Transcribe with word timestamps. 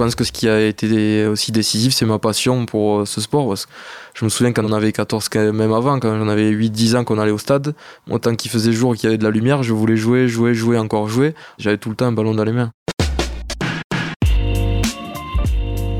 pense 0.00 0.14
que 0.14 0.24
ce 0.24 0.32
qui 0.32 0.48
a 0.48 0.58
été 0.62 1.26
aussi 1.26 1.52
décisif, 1.52 1.92
c'est 1.92 2.06
ma 2.06 2.18
passion 2.18 2.64
pour 2.64 3.06
ce 3.06 3.20
sport. 3.20 3.48
Parce 3.48 3.66
que 3.66 3.72
je 4.14 4.24
me 4.24 4.30
souviens 4.30 4.50
quand 4.54 4.64
on 4.64 4.72
avait 4.72 4.92
14, 4.92 5.28
même 5.52 5.74
avant, 5.74 6.00
quand 6.00 6.18
j'en 6.18 6.26
avais 6.26 6.50
8-10 6.50 6.96
ans 6.96 7.04
qu'on 7.04 7.18
allait 7.18 7.30
au 7.30 7.36
stade, 7.36 7.74
moi, 8.06 8.18
tant 8.18 8.34
qu'il 8.34 8.50
faisait 8.50 8.72
jour 8.72 8.96
qu'il 8.96 9.04
y 9.04 9.06
avait 9.08 9.18
de 9.18 9.24
la 9.24 9.30
lumière, 9.30 9.62
je 9.62 9.74
voulais 9.74 9.98
jouer, 9.98 10.26
jouer, 10.26 10.54
jouer, 10.54 10.78
encore 10.78 11.10
jouer. 11.10 11.34
J'avais 11.58 11.76
tout 11.76 11.90
le 11.90 11.96
temps 11.96 12.06
un 12.06 12.12
ballon 12.12 12.32
dans 12.32 12.44
les 12.44 12.52
mains. 12.52 12.70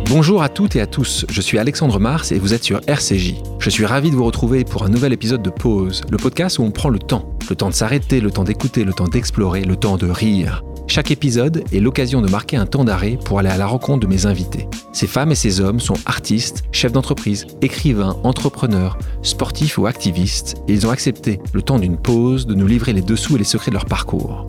Bonjour 0.07 0.43
à 0.43 0.49
toutes 0.49 0.77
et 0.77 0.81
à 0.81 0.87
tous, 0.87 1.27
je 1.29 1.41
suis 1.43 1.59
Alexandre 1.59 2.01
Mars 2.01 2.33
et 2.33 2.39
vous 2.39 2.55
êtes 2.55 2.65
sur 2.65 2.81
RCJ. 2.87 3.35
Je 3.59 3.69
suis 3.69 3.85
ravi 3.85 4.11
de 4.11 4.17
vous 4.17 4.25
retrouver 4.25 4.65
pour 4.65 4.83
un 4.85 4.89
nouvel 4.89 5.13
épisode 5.13 5.43
de 5.43 5.51
Pause, 5.51 6.01
le 6.11 6.17
podcast 6.17 6.59
où 6.59 6.63
on 6.63 6.71
prend 6.71 6.89
le 6.89 6.99
temps. 6.99 7.37
Le 7.51 7.55
temps 7.55 7.69
de 7.69 7.75
s'arrêter, 7.75 8.23
le 8.23 8.31
temps 8.31 8.45
d'écouter, 8.45 8.85
le 8.85 8.95
temps 8.95 9.09
d'explorer, 9.09 9.63
le 9.63 9.77
temps 9.77 9.99
de 9.99 10.09
rire. 10.09 10.63
Chaque 10.91 11.13
épisode 11.13 11.63
est 11.73 11.79
l'occasion 11.79 12.21
de 12.21 12.29
marquer 12.29 12.57
un 12.57 12.67
temps 12.67 12.83
d'arrêt 12.83 13.17
pour 13.25 13.39
aller 13.39 13.49
à 13.49 13.57
la 13.57 13.69
rencontre 13.69 14.01
de 14.01 14.13
mes 14.13 14.27
invités. 14.27 14.67
Ces 14.93 15.07
femmes 15.07 15.31
et 15.31 15.37
ces 15.37 15.61
hommes 15.61 15.79
sont 15.79 15.95
artistes, 16.05 16.65
chefs 16.73 16.91
d'entreprise, 16.91 17.47
écrivains, 17.63 18.17
entrepreneurs, 18.25 18.99
sportifs 19.23 19.79
ou 19.79 19.87
activistes, 19.87 20.57
et 20.67 20.73
ils 20.73 20.89
ont 20.89 20.91
accepté, 20.91 21.39
le 21.53 21.63
temps 21.63 21.79
d'une 21.79 21.97
pause, 21.97 22.45
de 22.45 22.57
nous 22.57 22.67
livrer 22.67 22.93
les 22.93 23.03
dessous 23.03 23.37
et 23.37 23.39
les 23.39 23.45
secrets 23.45 23.71
de 23.71 23.77
leur 23.77 23.87
parcours. 23.87 24.47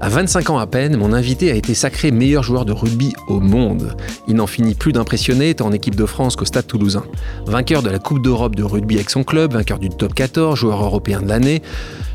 À 0.00 0.08
25 0.08 0.48
ans 0.48 0.58
à 0.58 0.66
peine, 0.66 0.96
mon 0.96 1.12
invité 1.12 1.50
a 1.50 1.54
été 1.54 1.74
sacré 1.74 2.10
meilleur 2.10 2.42
joueur 2.42 2.64
de 2.64 2.72
rugby 2.72 3.12
au 3.28 3.38
monde. 3.38 3.94
Il 4.28 4.36
n'en 4.36 4.46
finit 4.46 4.74
plus 4.74 4.92
d'impressionner 4.92 5.54
tant 5.54 5.66
en 5.66 5.72
équipe 5.72 5.94
de 5.94 6.06
France 6.06 6.36
qu'au 6.36 6.46
Stade 6.46 6.66
toulousain. 6.66 7.04
Vainqueur 7.44 7.82
de 7.82 7.90
la 7.90 7.98
Coupe 7.98 8.22
d'Europe 8.22 8.56
de 8.56 8.62
rugby 8.62 8.94
avec 8.94 9.10
son 9.10 9.24
club, 9.24 9.52
vainqueur 9.52 9.78
du 9.78 9.90
top 9.90 10.14
14, 10.14 10.58
joueur 10.58 10.82
européen 10.82 11.20
de 11.20 11.28
l'année. 11.28 11.60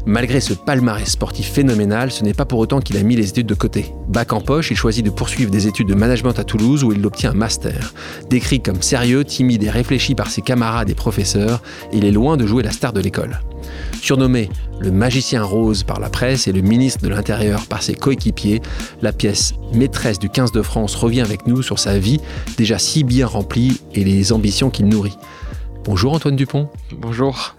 Malgré 0.08 0.40
ce 0.40 0.54
palmarès 0.54 1.09
sportif 1.09 1.52
phénoménal, 1.52 2.12
ce 2.12 2.23
n'est 2.23 2.36
pas 2.36 2.45
pour 2.45 2.59
autant 2.59 2.80
qu'il 2.80 2.95
a 2.98 3.02
mis 3.02 3.16
les 3.16 3.30
études 3.30 3.48
de 3.48 3.55
côté. 3.55 3.91
Bac 4.08 4.34
en 4.34 4.41
poche, 4.41 4.70
il 4.70 4.78
choisit 4.78 5.04
de 5.04 5.09
poursuivre 5.09 5.50
des 5.50 5.68
études 5.68 5.88
de 5.88 5.95
management 5.95 6.38
à 6.38 6.44
Toulouse 6.44 6.84
où 6.84 6.91
il 6.91 7.04
obtient 7.04 7.31
un 7.31 7.36
master. 7.36 7.91
Décrit 8.30 8.62
comme 8.62 8.84
sérieux, 8.84 9.23
timide 9.25 9.64
et 9.64 9.70
réfléchi 9.72 10.14
par 10.14 10.30
ses 10.30 10.44
camarades 10.44 10.92
et 10.92 10.95
professeurs, 10.95 11.64
il 11.92 12.06
est 12.06 12.12
loin 12.12 12.38
de 12.38 12.45
jouer 12.45 12.62
la 12.62 12.72
star 12.72 12.94
de 12.94 13.00
l'école. 13.00 13.39
Surnommé 14.00 14.50
le 14.80 14.92
magicien 14.92 15.42
rose 15.42 15.84
par 15.84 16.00
la 16.00 16.09
presse 16.09 16.47
et 16.47 16.52
le 16.52 16.62
ministre 16.62 17.02
de 17.02 17.09
l'Intérieur 17.09 17.66
par 17.66 17.81
ses 17.81 17.95
coéquipiers, 17.95 18.62
la 19.02 19.12
pièce 19.12 19.56
maîtresse 19.73 20.19
du 20.19 20.30
15 20.30 20.52
de 20.52 20.62
France 20.62 20.94
revient 20.94 21.22
avec 21.22 21.47
nous 21.47 21.64
sur 21.64 21.80
sa 21.80 21.97
vie, 21.97 22.19
déjà 22.58 22.78
si 22.78 23.03
bien 23.03 23.25
remplie, 23.25 23.81
et 23.95 24.03
les 24.03 24.34
ambitions 24.34 24.69
qu'il 24.69 24.88
nourrit. 24.88 25.17
Bonjour 25.84 26.14
Antoine 26.14 26.36
Dupont. 26.36 26.69
Bonjour. 26.92 27.56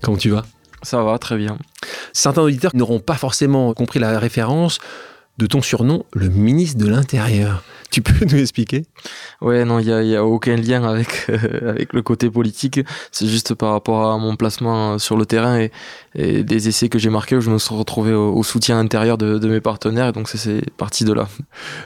Comment 0.00 0.16
tu 0.16 0.30
vas? 0.30 0.44
Ça 0.82 1.02
va, 1.02 1.18
très 1.18 1.36
bien. 1.36 1.58
Certains 2.12 2.42
auditeurs 2.42 2.72
n'auront 2.74 3.00
pas 3.00 3.14
forcément 3.14 3.72
compris 3.74 3.98
la 3.98 4.18
référence 4.18 4.78
de 5.40 5.46
ton 5.46 5.62
surnom, 5.62 6.04
le 6.12 6.28
ministre 6.28 6.78
de 6.78 6.86
l'Intérieur. 6.86 7.64
Tu 7.90 8.02
peux 8.02 8.24
nous 8.24 8.38
expliquer? 8.38 8.84
Ouais, 9.40 9.64
non, 9.64 9.78
il 9.78 9.86
n'y 9.86 10.14
a, 10.14 10.20
a, 10.20 10.22
aucun 10.22 10.54
lien 10.54 10.84
avec, 10.84 11.26
euh, 11.30 11.70
avec 11.70 11.94
le 11.94 12.02
côté 12.02 12.30
politique. 12.30 12.78
C'est 13.10 13.26
juste 13.26 13.54
par 13.54 13.72
rapport 13.72 14.12
à 14.12 14.18
mon 14.18 14.36
placement 14.36 14.98
sur 14.98 15.16
le 15.16 15.24
terrain 15.26 15.58
et, 15.58 15.72
des 16.14 16.68
essais 16.68 16.88
que 16.88 16.98
j'ai 16.98 17.08
marqués 17.08 17.36
où 17.36 17.40
je 17.40 17.50
me 17.50 17.58
suis 17.58 17.74
retrouvé 17.74 18.12
au, 18.12 18.42
soutien 18.42 18.78
intérieur 18.78 19.16
de, 19.16 19.48
mes 19.48 19.60
partenaires. 19.60 20.08
Et 20.08 20.12
donc, 20.12 20.28
c'est 20.28 20.70
parti 20.76 21.04
de 21.04 21.12
là. 21.12 21.28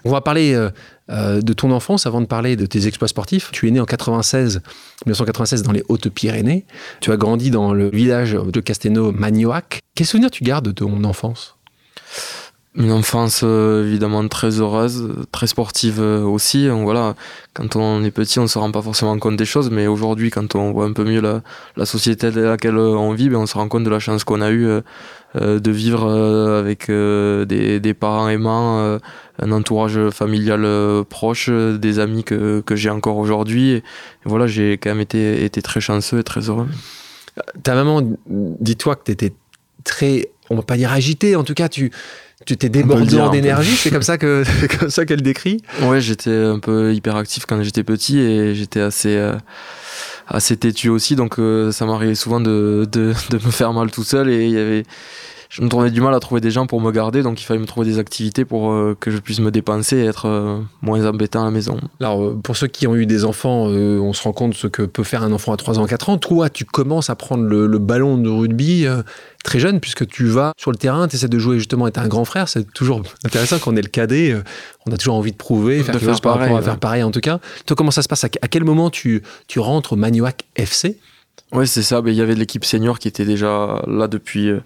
On 0.05 0.11
va 0.11 0.21
parler 0.21 0.55
euh, 0.55 0.71
euh, 1.11 1.41
de 1.41 1.53
ton 1.53 1.71
enfance 1.71 2.07
avant 2.07 2.21
de 2.21 2.27
parler 2.27 2.57
de 2.57 2.67
tes 2.67 2.89
exploits 2.89 3.09
sportifs. 3.09 3.51
Tu 3.53 3.69
es 3.69 3.71
né 3.71 3.81
en 3.81 3.87
96, 3.87 4.63
1996 5.07 5.63
dans 5.63 5.73
les 5.73 5.85
Hautes-Pyrénées. 5.89 6.65
Tu 7.01 7.13
as 7.13 7.17
grandi 7.17 7.51
dans 7.51 7.73
le 7.73 7.89
village 7.89 8.33
de 8.33 8.61
Castelnau-Magnoac. 8.61 9.81
Quels 9.95 10.07
souvenirs 10.07 10.31
tu 10.31 10.43
gardes 10.43 10.67
de 10.67 10.73
ton 10.73 11.05
enfance? 11.05 11.57
Une 12.77 12.91
enfance 12.91 13.43
euh, 13.45 13.87
évidemment 13.87 14.27
très 14.27 14.61
heureuse, 14.61 15.13
très 15.31 15.47
sportive 15.47 16.01
euh, 16.01 16.23
aussi. 16.23 16.69
voilà, 16.69 17.15
quand 17.53 17.77
on 17.77 18.03
est 18.03 18.11
petit, 18.11 18.41
on 18.41 18.49
se 18.49 18.59
rend 18.59 18.73
pas 18.73 18.83
forcément 18.83 19.17
compte 19.19 19.37
des 19.37 19.45
choses, 19.45 19.71
mais 19.71 19.87
aujourd'hui, 19.87 20.31
quand 20.31 20.57
on 20.57 20.73
voit 20.73 20.87
un 20.87 20.93
peu 20.93 21.05
mieux 21.05 21.21
la, 21.21 21.43
la 21.77 21.87
société 21.87 22.33
dans 22.33 22.41
laquelle 22.41 22.77
on 22.77 23.13
vit, 23.13 23.29
ben, 23.29 23.39
on 23.39 23.47
se 23.47 23.55
rend 23.55 23.69
compte 23.69 23.85
de 23.85 23.91
la 23.91 24.01
chance 24.01 24.25
qu'on 24.25 24.41
a 24.41 24.51
eue 24.51 24.67
euh, 25.37 25.61
de 25.61 25.71
vivre 25.71 26.11
avec 26.11 26.91
des, 26.91 27.79
des, 27.79 27.95
parents 27.95 28.29
aimants, 28.29 28.99
un 29.39 29.53
entourage 29.53 30.11
familial 30.11 31.05
proche, 31.05 31.51
des 31.51 32.01
amis 32.01 32.25
que, 32.25 32.61
que 32.61 32.75
j'ai 32.75 32.91
encore 32.91 33.19
aujourd'hui. 33.19 33.71
Et, 33.71 33.83
voilà, 34.25 34.49
j'ai 34.49 34.79
quand 34.79 34.91
même 34.91 35.01
été, 35.01 35.45
été 35.45 35.63
très 35.63 35.81
chanceux 35.81 36.19
et 36.19 36.25
très 36.25 36.49
heureux. 36.49 36.67
Ta 37.63 37.75
maman, 37.75 38.03
dis-toi 38.27 38.97
que 38.97 39.05
tu 39.05 39.13
étais 39.13 39.33
très, 39.85 40.31
on 40.51 40.57
va 40.57 40.63
pas 40.63 40.77
dire 40.77 40.93
agité, 40.93 41.37
en 41.37 41.45
tout 41.45 41.55
cas, 41.55 41.69
tu 41.69 41.91
tu 42.45 42.57
t'es 42.57 42.69
débordant 42.69 43.31
d'énergie, 43.31 43.77
c'est 43.77 43.91
comme 43.91 44.03
ça 44.03 44.19
que 44.19 44.45
comme 44.79 44.91
ça 44.91 45.05
qu'elle 45.05 45.23
décrit. 45.23 45.63
Ouais, 45.83 46.01
j'étais 46.01 46.35
un 46.35 46.59
peu 46.59 46.95
hyperactif 46.95 47.47
quand 47.47 47.63
j'étais 47.63 47.85
petit 47.85 48.19
et 48.19 48.55
j'étais 48.55 48.81
assez 48.81 49.17
euh, 49.17 49.35
assez 50.29 50.57
têtu 50.57 50.89
aussi, 50.89 51.17
donc 51.17 51.39
euh, 51.39 51.73
ça 51.73 51.87
m'arrivait 51.87 52.15
souvent 52.15 52.41
de, 52.41 52.87
de, 52.91 53.15
de, 53.31 53.37
me 53.37 53.51
faire 53.51 53.73
mal 53.73 53.91
tout 53.91 54.05
seul 54.05 54.31
et 54.31 54.47
il 54.47 54.53
y 54.53 54.59
avait 54.59 54.85
je 55.55 55.63
me 55.63 55.69
trouvais 55.69 55.93
du 55.93 56.01
mal 56.01 56.13
à 56.13 56.19
trouver 56.19 56.41
des 56.41 56.51
gens 56.51 56.67
pour 56.67 56.81
me 56.81 56.91
garder, 56.91 57.23
donc 57.23 57.41
il 57.41 57.45
fallait 57.45 57.61
me 57.61 57.67
trouver 57.67 57.87
des 57.87 58.01
activités 58.01 58.45
pour 58.45 58.73
euh, 58.73 58.97
que 58.99 59.13
je 59.13 59.19
puisse 59.19 59.39
me 59.39 59.53
dépenser 59.53 59.99
et 59.99 60.05
être 60.05 60.27
euh, 60.27 60.59
moins 60.83 61.07
embêtant 61.07 61.43
à 61.43 61.45
la 61.45 61.53
maison. 61.53 61.79
Alors, 62.01 62.25
euh, 62.25 62.41
pour 62.43 62.57
ceux 62.57 62.67
qui 62.67 62.89
ont 62.89 62.97
eu 62.97 63.07
des 63.07 63.25
enfants, 63.25 63.67
on 63.67 64.13
se 64.13 64.25
rend 64.25 64.33
compte 64.33 64.55
ce 64.55 64.67
que 64.67 64.83
peut 64.83 65.05
faire 65.05 65.23
un 65.23 65.31
enfant 65.31 65.53
à 65.53 65.57
3 65.57 65.79
ans, 65.79 65.87
4 65.87 66.09
ans. 66.09 66.19
Toi, 66.19 66.51
tu 66.51 66.65
commences 66.65 67.09
à 67.09 67.15
prendre 67.15 67.45
le, 67.45 67.79
ballon 67.79 68.19
de 68.19 68.29
rugby 68.29 68.85
très 69.45 69.61
jeune, 69.61 69.79
puisque 69.79 70.09
tu 70.09 70.27
vas 70.27 70.55
sur 70.57 70.73
le 70.73 70.77
terrain, 70.77 71.07
tu 71.07 71.15
essaies 71.15 71.29
de 71.29 71.39
jouer 71.39 71.59
justement, 71.59 71.87
être 71.87 71.99
un 71.99 72.09
grand 72.09 72.25
frère. 72.25 72.49
C'est 72.49 72.69
toujours 72.73 73.03
intéressant 73.25 73.59
quand 73.61 73.73
on 73.73 73.77
est 73.77 73.83
le 73.83 73.89
cadet. 73.89 74.35
on 74.89 74.93
a 74.93 74.97
toujours 74.97 75.15
envie 75.15 75.31
de 75.31 75.37
prouver, 75.37 75.85
faire, 75.85 75.95
de 75.95 76.01
faire 76.01 76.21
pareil, 76.21 76.53
à 76.53 76.63
faire 76.63 76.79
pareil 76.79 77.05
en 77.05 77.13
tout 77.13 77.21
cas. 77.21 77.39
Toi, 77.65 77.77
comment 77.77 77.93
ça 77.93 78.03
se 78.03 78.09
passe? 78.09 78.25
À 78.25 78.49
quel 78.49 78.65
moment 78.65 78.91
tu, 78.91 79.23
tu 79.47 79.61
rentres 79.61 79.93
au 79.93 79.97
Magnoac 79.97 80.43
FC 80.57 80.99
oui, 81.55 81.69
c'est 81.69 81.85
ça. 81.85 82.03
Il 82.05 82.15
y 82.15 82.21
avait 82.21 82.35
l'équipe 82.35 82.65
senior 82.65 82.99
qui 82.99 83.07
était 83.07 83.25
déjà 83.25 83.81
là 83.87 84.09
depuis, 84.09 84.49
euh, 84.49 84.61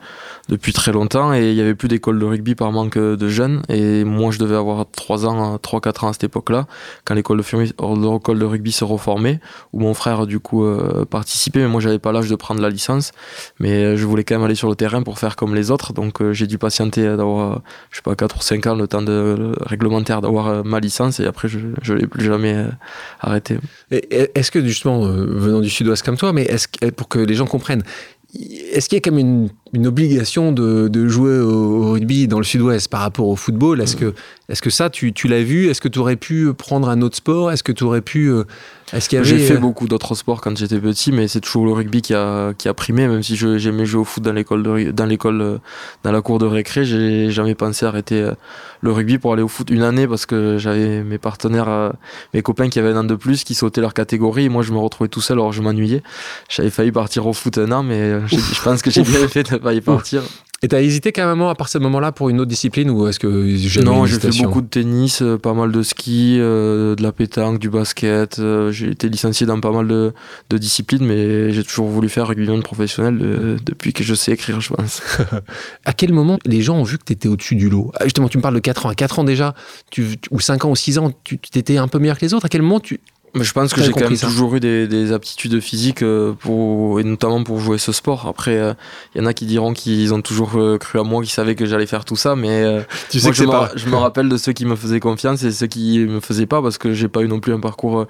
depuis 0.49 0.73
très 0.73 0.91
longtemps 0.91 1.35
et 1.35 1.51
il 1.51 1.55
n'y 1.55 1.61
avait 1.61 1.75
plus 1.75 1.87
d'école 1.89 2.19
de 2.19 2.25
rugby 2.25 2.55
par 2.55 2.73
manque 2.73 2.97
de 2.97 3.29
jeunes. 3.29 3.61
Et 3.69 4.05
moi, 4.05 4.31
je 4.31 4.39
devais 4.39 4.57
avoir 4.57 4.87
3 4.91 5.27
ans, 5.27 5.57
3-4 5.57 6.07
ans 6.07 6.09
à 6.09 6.13
cette 6.15 6.25
époque-là, 6.25 6.67
quand 7.05 7.15
l'école 7.15 7.43
de, 7.43 8.35
de 8.35 8.45
rugby 8.47 8.73
se 8.73 8.85
reformait, 8.85 9.39
où 9.75 9.81
mon 9.81 9.93
frère, 9.93 10.27
du 10.27 10.41
coup, 10.41 10.65
euh, 10.65 11.05
participait. 11.05 11.59
Mais 11.61 11.69
moi, 11.69 11.83
j'avais 11.83 11.99
pas 11.99 12.11
l'âge 12.11 12.31
de 12.31 12.37
prendre 12.37 12.63
la 12.63 12.71
licence. 12.71 13.13
Mais 13.61 13.85
euh, 13.85 13.97
je 13.99 14.07
voulais 14.07 14.25
quand 14.25 14.37
même 14.37 14.45
aller 14.45 14.55
sur 14.55 14.71
le 14.71 14.75
terrain 14.75 15.03
pour 15.03 15.19
faire 15.19 15.37
comme 15.37 15.55
les 15.55 15.71
autres. 15.71 15.93
Donc, 15.93 16.23
j'ai 16.33 16.47
dû 16.47 16.57
patienter 16.57 17.05
d'avoir, 17.19 17.61
je 17.91 17.97
sais 17.97 18.03
pas, 18.03 18.15
4 18.15 18.35
ou 18.39 18.41
5 18.41 18.67
ans, 18.67 18.75
le 18.75 18.89
temps 18.89 19.03
de, 19.03 19.53
réglementaire 19.61 20.23
d'avoir 20.23 20.65
ma 20.65 20.81
licence. 20.81 21.21
Et 21.21 21.27
après, 21.27 21.49
je 21.49 21.59
ne 21.59 21.99
l'ai 21.99 22.07
plus 22.07 22.25
jamais 22.25 22.65
arrêté. 23.21 23.59
Est-ce 23.91 24.51
que, 24.51 24.65
justement, 24.65 25.01
venant 25.03 25.61
du 25.61 25.69
sud-ouest 25.69 26.03
comme 26.03 26.17
toi, 26.17 26.33
mais 26.33 26.45
pour 26.97 27.09
que 27.09 27.19
les 27.19 27.35
gens 27.35 27.47
comprennent, 27.47 27.83
est-ce 28.73 28.89
qu'il 28.89 28.97
y 28.97 29.01
a 29.01 29.01
quand 29.01 29.15
même 29.15 29.49
une, 29.73 29.87
obligation 29.87 30.53
de, 30.53 31.09
jouer 31.09 31.39
au, 31.39 31.93
rugby 31.93 32.29
dans 32.29 32.39
le 32.39 32.45
sud-ouest 32.45 32.89
par 32.89 33.01
rapport 33.01 33.27
au 33.27 33.37
football? 33.37 33.81
Est-ce 33.81 33.97
que, 33.97 34.15
est 34.49 34.61
que 34.61 34.71
ça, 34.71 34.91
tu, 34.91 35.13
l'as 35.25 35.43
vu? 35.43 35.69
Est-ce 35.69 35.81
que 35.81 35.89
tu 35.89 35.99
aurais 35.99 36.17
pu 36.17 36.53
prendre 36.53 36.89
un 36.89 37.01
autre 37.01 37.17
sport? 37.17 37.51
Est-ce 37.51 37.63
que 37.63 37.73
tu 37.73 37.85
aurais 37.85 38.03
pu. 38.03 38.31
J'ai 38.93 39.39
fait 39.39 39.55
euh, 39.55 39.59
beaucoup 39.59 39.87
d'autres 39.87 40.15
sports 40.15 40.41
quand 40.41 40.57
j'étais 40.57 40.79
petit, 40.79 41.13
mais 41.13 41.29
c'est 41.29 41.41
toujours 41.41 41.67
le 41.67 41.73
rugby 41.73 42.03
qui 42.03 42.15
a, 42.15 42.55
qui 42.55 42.69
a 42.69 42.75
primé. 42.75 43.07
Même 43.07 43.23
si 43.23 43.37
j'aimais 43.37 43.87
jouer 43.87 44.01
au 44.01 44.05
foot 44.05 44.23
dans 44.23 44.33
l'école, 44.33 44.93
dans 44.93 45.07
l'école, 45.07 45.41
euh, 45.41 45.59
dans 46.05 46.13
la 46.13 46.23
cour 46.23 46.39
de 46.39 46.47
récré, 46.47 46.85
j'ai 46.85 47.31
jamais 47.31 47.55
pensé 47.55 47.87
arrêter 47.87 48.21
euh, 48.21 48.33
le 48.81 48.93
rugby 48.93 49.19
pour 49.19 49.33
aller 49.33 49.43
au 49.43 49.49
foot 49.49 49.71
une 49.71 49.83
année 49.83 50.07
parce 50.07 50.27
que 50.27 50.57
j'avais 50.59 51.03
mes 51.03 51.19
partenaires, 51.19 51.93
mes 52.33 52.43
copains 52.43 52.69
qui 52.69 52.79
avaient 52.79 52.91
un 52.91 52.99
an 52.99 53.05
de 53.05 53.15
plus, 53.15 53.45
qui 53.45 53.55
sautaient 53.55 53.81
leur 53.81 53.95
catégorie. 53.95 54.45
Et 54.45 54.49
moi, 54.49 54.63
je 54.63 54.73
me 54.73 54.79
retrouvais 54.79 55.09
tout 55.09 55.21
seul, 55.21 55.39
alors 55.39 55.53
je 55.53 55.63
m'ennuyais. 55.63 56.03
J'avais 56.49 56.71
failli 56.71 56.93
partir 56.93 57.27
au 57.27 57.33
foot 57.33 57.59
un 57.59 57.71
an, 57.73 57.83
mais 57.83 58.27
je 58.29 58.63
pense 58.63 58.83
que 58.83 58.91
j'ai 58.91 59.03
bien 59.05 59.27
fait 59.29 59.51
de 59.51 59.57
pas 59.57 59.75
y 59.75 59.81
partir. 59.81 60.23
Et 60.61 60.67
t'as 60.67 60.81
hésité 60.81 61.13
quand 61.13 61.25
même 61.25 61.41
à 61.47 61.55
partir 61.55 61.79
de 61.79 61.85
ce 61.85 61.89
moment-là 61.89 62.11
pour 62.11 62.31
une 62.31 62.41
autre 62.41 62.49
discipline 62.49 62.91
ou 62.91 63.07
est-ce 63.07 63.21
que 63.21 63.85
Non, 63.85 64.07
j'ai 64.07 64.19
fait 64.19 64.43
beaucoup 64.43 64.61
de 64.61 64.67
tennis, 64.67 65.23
euh, 65.23 65.39
pas 65.39 65.55
mal 65.55 65.71
de 65.71 65.83
ski, 65.85 66.39
euh, 66.41 66.97
de 66.97 67.03
la 67.03 67.13
pétanque, 67.13 67.61
du 67.61 67.71
basket. 67.71 68.41
Euh, 68.41 68.73
j'ai 68.73 68.91
été 68.91 69.09
licencié 69.09 69.47
dans 69.47 69.61
pas 69.61 69.71
mal 69.71 69.87
de, 69.87 70.13
de 70.51 70.59
disciplines, 70.59 71.07
mais 71.07 71.53
j'ai 71.53 71.63
toujours 71.63 71.89
voulu 71.89 72.09
faire 72.09 72.27
rugby 72.27 72.49
professionnel 72.63 73.59
depuis 73.65 73.93
que 73.93 74.03
je 74.03 74.15
sais 74.15 74.33
écrire, 74.33 74.61
je 74.61 74.75
pense. 74.75 75.01
à 75.85 75.93
quel 75.93 76.13
moment 76.13 76.39
les 76.45 76.61
gens 76.61 76.77
ont 76.79 76.83
vu 76.83 76.99
que 76.99 77.05
tu 77.05 77.13
étais 77.13 77.29
au-dessus 77.29 77.55
du 77.55 77.71
lot? 77.71 77.93
Ah, 77.95 78.05
Justement, 78.05 78.29
tu 78.29 78.39
me 78.39 78.43
parles 78.43 78.55
de 78.55 78.61
4 78.61 78.87
ans. 78.87 78.89
À 78.89 78.95
4 78.97 79.21
ans 79.21 79.25
déjà, 79.25 79.55
tu, 79.91 80.17
ou 80.33 80.41
5 80.41 80.65
ans 80.65 80.71
ou 80.71 80.77
6 80.77 80.99
ans, 80.99 81.13
tu 81.23 81.39
étais 81.55 81.77
un 81.77 81.87
peu 81.87 82.01
meilleur 82.01 82.19
que 82.19 82.25
les 82.25 82.35
autres. 82.35 82.47
À 82.47 82.49
quel 82.49 82.63
moment 82.63 82.81
tu 82.81 83.01
je 83.35 83.53
pense 83.53 83.73
que 83.73 83.83
j'ai 83.83 83.93
quand 83.93 84.09
même 84.09 84.19
toujours 84.19 84.55
eu 84.57 84.61
des, 84.61 85.13
aptitudes 85.13 85.61
physiques 85.61 86.03
euh, 86.03 86.33
pour, 86.33 87.01
et 87.01 87.05
notamment 87.05 87.43
pour 87.45 87.61
jouer 87.61 87.79
ce 87.79 87.93
sport. 87.93 88.27
Après, 88.27 88.55
il 88.55 88.59
euh, 88.59 88.75
y 89.15 89.21
en 89.21 89.27
a 89.27 89.33
qui 89.33 89.47
diront 89.47 89.73
qu'ils 89.73 90.13
ont 90.15 90.21
toujours 90.21 90.53
euh, 90.57 90.79
cru 90.79 90.99
à 91.01 91.03
moi, 91.03 91.23
qu'ils 91.23 91.31
savaient 91.31 91.55
que 91.55 91.67
j'allais 91.67 91.87
faire 91.87 92.05
tout 92.05 92.17
ça, 92.17 92.37
mais 92.37 92.65
tu 93.11 93.21
sais 93.21 93.31
que 93.31 93.37
je, 93.37 93.45
me, 93.45 93.53
je 93.77 93.89
me 93.89 93.97
rappelle 93.97 94.29
de 94.29 94.37
ceux 94.37 94.53
qui 94.53 94.65
me 94.65 94.77
faisaient 94.77 95.01
confiance 95.01 95.43
et 95.43 95.51
ceux 95.51 95.67
qui 95.67 96.01
me 96.01 96.21
faisaient 96.21 96.47
pas 96.47 96.63
parce 96.63 96.79
que 96.79 96.93
j'ai 96.93 97.09
pas 97.09 97.23
eu 97.23 97.29
non 97.29 97.41
plus 97.41 97.53
un 97.53 97.61
parcours 97.61 98.07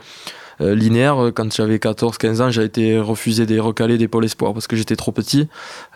linéaire. 0.61 1.31
Quand 1.35 1.53
j'avais 1.53 1.77
14-15 1.77 2.43
ans, 2.43 2.51
j'ai 2.51 2.65
été 2.65 2.99
refusé 2.99 3.47
des 3.47 3.61
recalés 3.61 3.99
des 3.99 4.09
pôles 4.09 4.25
espoirs 4.25 4.55
parce 4.55 4.67
que 4.67 4.77
j'étais 4.77 4.97
trop 4.97 5.13
petit. 5.13 5.49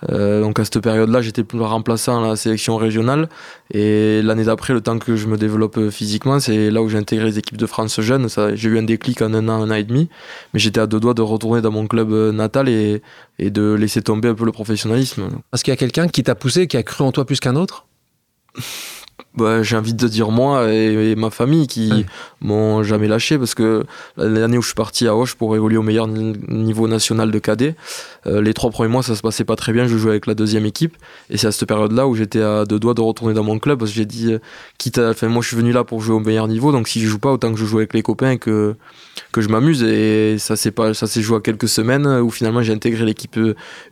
donc 0.08 0.58
à 0.58 0.64
cette 0.64 0.80
période-là, 0.80 1.20
j'étais 1.20 1.44
plus 1.44 1.60
remplaçant 1.60 2.22
à 2.22 2.28
la 2.28 2.36
sélection 2.36 2.76
régionale. 2.76 3.28
Et 3.72 4.22
l'année 4.22 4.44
d'après, 4.44 4.72
le 4.72 4.80
temps 4.80 4.98
que 4.98 5.16
je 5.16 5.26
me 5.26 5.36
développe 5.36 5.90
physiquement, 5.90 6.40
c'est 6.40 6.70
là 6.70 6.82
où 6.82 6.88
j'ai 6.88 6.98
intégré 6.98 7.26
les 7.26 7.38
équipes 7.38 7.56
de 7.56 7.66
France 7.66 8.00
jeunes. 8.00 8.28
J'ai 8.54 8.68
eu 8.68 8.78
un 8.78 8.82
déclic 8.82 9.22
en 9.22 9.34
un 9.34 9.48
an, 9.48 9.62
un 9.62 9.70
an 9.70 9.74
et 9.74 9.84
demi. 9.84 10.08
Mais 10.52 10.60
j'étais 10.60 10.80
à 10.80 10.86
deux 10.86 11.00
doigts 11.00 11.14
de 11.14 11.22
retourner 11.22 11.60
dans 11.60 11.70
mon 11.70 11.86
club 11.86 12.12
natal 12.32 12.68
et, 12.68 13.02
et 13.38 13.50
de 13.50 13.72
laisser 13.72 14.02
tomber 14.02 14.28
un 14.28 14.34
peu 14.34 14.44
le 14.44 14.52
professionnalisme. 14.52 15.28
Parce 15.50 15.62
qu'il 15.62 15.72
y 15.72 15.74
a 15.74 15.76
quelqu'un 15.76 16.08
qui 16.08 16.22
t'a 16.22 16.34
poussé, 16.34 16.66
qui 16.66 16.76
a 16.76 16.82
cru 16.82 17.04
en 17.04 17.12
toi 17.12 17.24
plus 17.24 17.40
qu'un 17.40 17.56
autre? 17.56 17.86
bah, 19.34 19.62
j'ai 19.62 19.76
envie 19.76 19.94
de 19.94 20.08
dire 20.08 20.30
moi 20.30 20.70
et, 20.70 21.14
ma 21.16 21.30
famille 21.30 21.66
qui 21.66 22.04
m'ont 22.40 22.82
jamais 22.82 23.08
lâché 23.08 23.38
parce 23.38 23.54
que 23.54 23.84
l'année 24.18 24.58
où 24.58 24.62
je 24.62 24.66
suis 24.66 24.74
parti 24.74 25.06
à 25.06 25.16
Hoche 25.16 25.34
pour 25.36 25.56
évoluer 25.56 25.78
au 25.78 25.82
meilleur 25.82 26.06
niveau 26.06 26.86
national 26.86 27.30
de 27.30 27.38
cadet, 27.38 27.74
euh, 28.26 28.42
les 28.42 28.52
trois 28.52 28.70
premiers 28.70 28.90
mois 28.90 29.02
ça 29.02 29.16
se 29.16 29.22
passait 29.22 29.44
pas 29.44 29.56
très 29.56 29.72
bien, 29.72 29.86
je 29.86 29.96
jouais 29.96 30.10
avec 30.10 30.26
la 30.26 30.34
deuxième 30.34 30.66
équipe 30.66 30.96
et 31.30 31.38
c'est 31.38 31.46
à 31.46 31.52
cette 31.52 31.66
période-là 31.66 32.06
où 32.06 32.14
j'étais 32.14 32.42
à 32.42 32.66
deux 32.66 32.78
doigts 32.78 32.94
de 32.94 33.00
retourner 33.00 33.32
dans 33.32 33.44
mon 33.44 33.58
club 33.58 33.78
parce 33.78 33.90
que 33.90 33.96
j'ai 33.96 34.04
dit, 34.04 34.34
euh, 34.34 34.38
quitte 34.76 34.98
à, 34.98 35.10
enfin 35.10 35.28
moi 35.28 35.42
je 35.42 35.48
suis 35.48 35.56
venu 35.56 35.72
là 35.72 35.84
pour 35.84 36.02
jouer 36.02 36.14
au 36.14 36.20
meilleur 36.20 36.46
niveau 36.46 36.70
donc 36.70 36.88
si 36.88 37.00
je 37.00 37.08
joue 37.08 37.18
pas 37.18 37.32
autant 37.32 37.52
que 37.52 37.58
je 37.58 37.64
joue 37.64 37.78
avec 37.78 37.94
les 37.94 38.02
copains 38.02 38.36
que 38.36 38.76
que 39.30 39.40
je 39.40 39.48
m'amuse. 39.48 39.82
Et 39.82 40.36
ça 40.38 40.56
s'est 40.56 40.70
pas 40.70 40.94
ça 40.94 41.06
s'est 41.06 41.22
joué 41.22 41.38
à 41.38 41.40
quelques 41.40 41.68
semaines 41.68 42.06
où 42.06 42.30
finalement 42.30 42.62
j'ai 42.62 42.72
intégré 42.72 43.04
l'équipe 43.04 43.38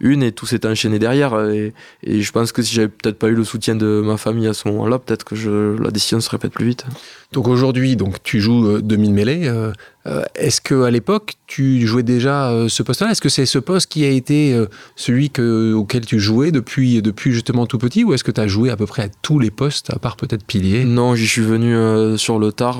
une 0.00 0.22
et 0.22 0.32
tout 0.32 0.46
s'est 0.46 0.66
enchaîné 0.66 0.98
derrière. 0.98 1.38
Et, 1.50 1.72
et 2.02 2.20
je 2.20 2.32
pense 2.32 2.52
que 2.52 2.62
si 2.62 2.74
j'avais 2.74 2.88
peut-être 2.88 3.18
pas 3.18 3.28
eu 3.28 3.34
le 3.34 3.44
soutien 3.44 3.74
de 3.74 4.02
ma 4.04 4.16
famille 4.16 4.46
à 4.46 4.54
ce 4.54 4.68
moment-là 4.68 4.98
peut-être 4.98 5.24
que 5.30 5.36
je, 5.36 5.80
la 5.80 5.90
décision 5.90 6.20
se 6.20 6.28
répète 6.28 6.52
plus 6.52 6.66
vite. 6.66 6.84
Donc 7.32 7.46
aujourd'hui, 7.46 7.94
donc 7.94 8.22
tu 8.24 8.40
joues 8.40 8.80
2000 8.82 9.14
mêlées. 9.14 9.46
Euh, 9.46 9.72
euh, 10.06 10.22
est-ce 10.34 10.60
que 10.60 10.82
à 10.82 10.90
l'époque 10.90 11.34
tu 11.46 11.86
jouais 11.86 12.02
déjà 12.02 12.50
euh, 12.50 12.68
ce 12.68 12.82
poste-là? 12.82 13.12
Est-ce 13.12 13.20
que 13.20 13.28
c'est 13.28 13.46
ce 13.46 13.58
poste 13.58 13.88
qui 13.88 14.04
a 14.04 14.08
été 14.08 14.56
celui 14.96 15.30
que, 15.30 15.72
auquel 15.72 16.04
tu 16.04 16.18
jouais 16.18 16.50
depuis 16.50 17.02
depuis 17.02 17.32
justement 17.32 17.66
tout 17.66 17.78
petit, 17.78 18.02
ou 18.02 18.14
est-ce 18.14 18.24
que 18.24 18.32
tu 18.32 18.40
as 18.40 18.48
joué 18.48 18.70
à 18.70 18.76
peu 18.76 18.86
près 18.86 19.02
à 19.02 19.08
tous 19.22 19.38
les 19.38 19.50
postes, 19.50 19.92
à 19.94 19.98
part 19.98 20.16
peut-être 20.16 20.44
pilier? 20.44 20.84
Non, 20.84 21.14
j'y 21.14 21.28
suis 21.28 21.42
venu 21.42 22.18
sur 22.18 22.38
le 22.38 22.50
tard. 22.50 22.78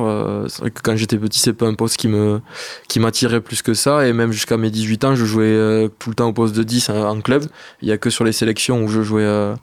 c'est 0.49 0.61
vrai 0.61 0.71
que 0.73 0.81
quand 0.83 0.97
j'étais 0.97 1.19
petit, 1.19 1.39
c'est 1.39 1.53
pas 1.53 1.67
un 1.67 1.75
poste 1.75 1.97
qui 1.97 2.09
me 2.09 2.41
qui 2.89 2.99
m'attirait 2.99 3.41
plus 3.41 3.63
que 3.63 3.75
ça, 3.75 4.07
et 4.09 4.13
même 4.13 4.33
jusqu'à 4.33 4.57
mes 4.57 4.71
18 4.71 5.05
ans, 5.05 5.15
je 5.15 5.25
jouais 5.25 5.89
tout 6.01 6.11
le 6.11 6.17
temps 6.17 6.29
au 6.29 6.33
poste 6.33 6.57
de 6.57 6.65
10 6.65 6.91
en 6.91 7.21
club. 7.21 7.45
Il 7.83 7.89
y 7.89 7.93
a 7.93 7.99
que 7.99 8.11
sur 8.11 8.25
les 8.25 8.33
sélections 8.33 8.83
où 8.83 8.89
je 8.89 9.03
jouais 9.03 9.55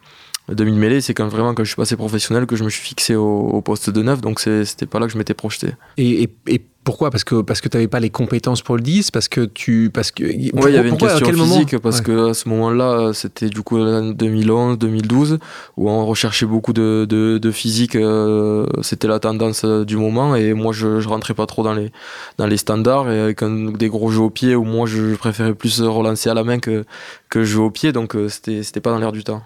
2000 0.53 0.75
mêlées, 0.75 1.01
c'est 1.01 1.13
quand 1.13 1.27
vraiment 1.27 1.53
quand 1.53 1.63
je 1.63 1.69
suis 1.69 1.75
passé 1.75 1.97
professionnel 1.97 2.45
que 2.45 2.55
je 2.55 2.63
me 2.63 2.69
suis 2.69 2.81
fixé 2.81 3.15
au, 3.15 3.61
poste 3.61 3.89
de 3.89 4.01
neuf, 4.01 4.21
donc 4.21 4.39
c'était 4.39 4.85
pas 4.85 4.99
là 4.99 5.07
que 5.07 5.11
je 5.11 5.17
m'étais 5.17 5.33
projeté. 5.33 5.71
Et, 5.97 6.29
et, 6.47 6.61
pourquoi? 6.85 7.11
Parce 7.11 7.25
que 7.25 7.41
parce 7.41 7.59
que 7.59 7.67
t'avais 7.67 7.89
pas 7.89 7.99
les 7.99 8.09
compétences 8.09 8.61
pour 8.61 8.77
le 8.77 8.81
10, 8.81 9.11
parce 9.11 9.27
que 9.27 9.41
tu 9.41 9.91
parce 9.93 10.09
que 10.11 10.23
il 10.23 10.53
y 10.53 10.77
avait 10.77 10.87
une 10.87 10.95
question 10.95 11.33
physique 11.33 11.77
parce 11.79 11.99
que 11.99 12.29
à 12.29 12.33
ce 12.33 12.47
moment-là, 12.47 13.11
c'était 13.13 13.49
du 13.49 13.61
coup 13.61 13.77
2011, 13.77 14.77
2012 14.77 15.39
où 15.75 15.89
on 15.89 16.05
recherchait 16.05 16.45
beaucoup 16.45 16.71
de, 16.71 17.05
de, 17.05 17.51
physique, 17.51 17.97
euh, 17.97 18.65
c'était 18.83 19.09
la 19.09 19.19
tendance 19.19 19.65
euh, 19.65 19.83
du 19.83 19.97
moment. 19.97 20.33
Et 20.37 20.53
moi 20.53 20.71
je, 20.71 21.01
je 21.01 21.09
rentrais 21.09 21.33
pas 21.33 21.45
trop 21.45 21.61
dans 21.61 21.73
les 21.73 21.91
dans 22.37 22.47
les 22.47 22.55
standards. 22.55 23.11
Et 23.11 23.19
avec 23.19 23.43
des 23.77 23.89
gros 23.89 24.09
jeux 24.09 24.21
au 24.21 24.29
pied 24.29 24.55
où 24.55 24.63
moi 24.63 24.87
je 24.87 25.15
préférais 25.15 25.55
plus 25.55 25.81
relancer 25.81 26.29
à 26.29 26.33
la 26.33 26.45
main 26.45 26.59
que 26.59 26.85
que 27.29 27.43
jouer 27.43 27.65
au 27.65 27.69
pied, 27.69 27.91
donc 27.91 28.15
euh, 28.15 28.29
c'était 28.29 28.63
c'était 28.63 28.79
pas 28.79 28.91
dans 28.91 28.99
l'air 28.99 29.11
du 29.11 29.25
temps. 29.25 29.41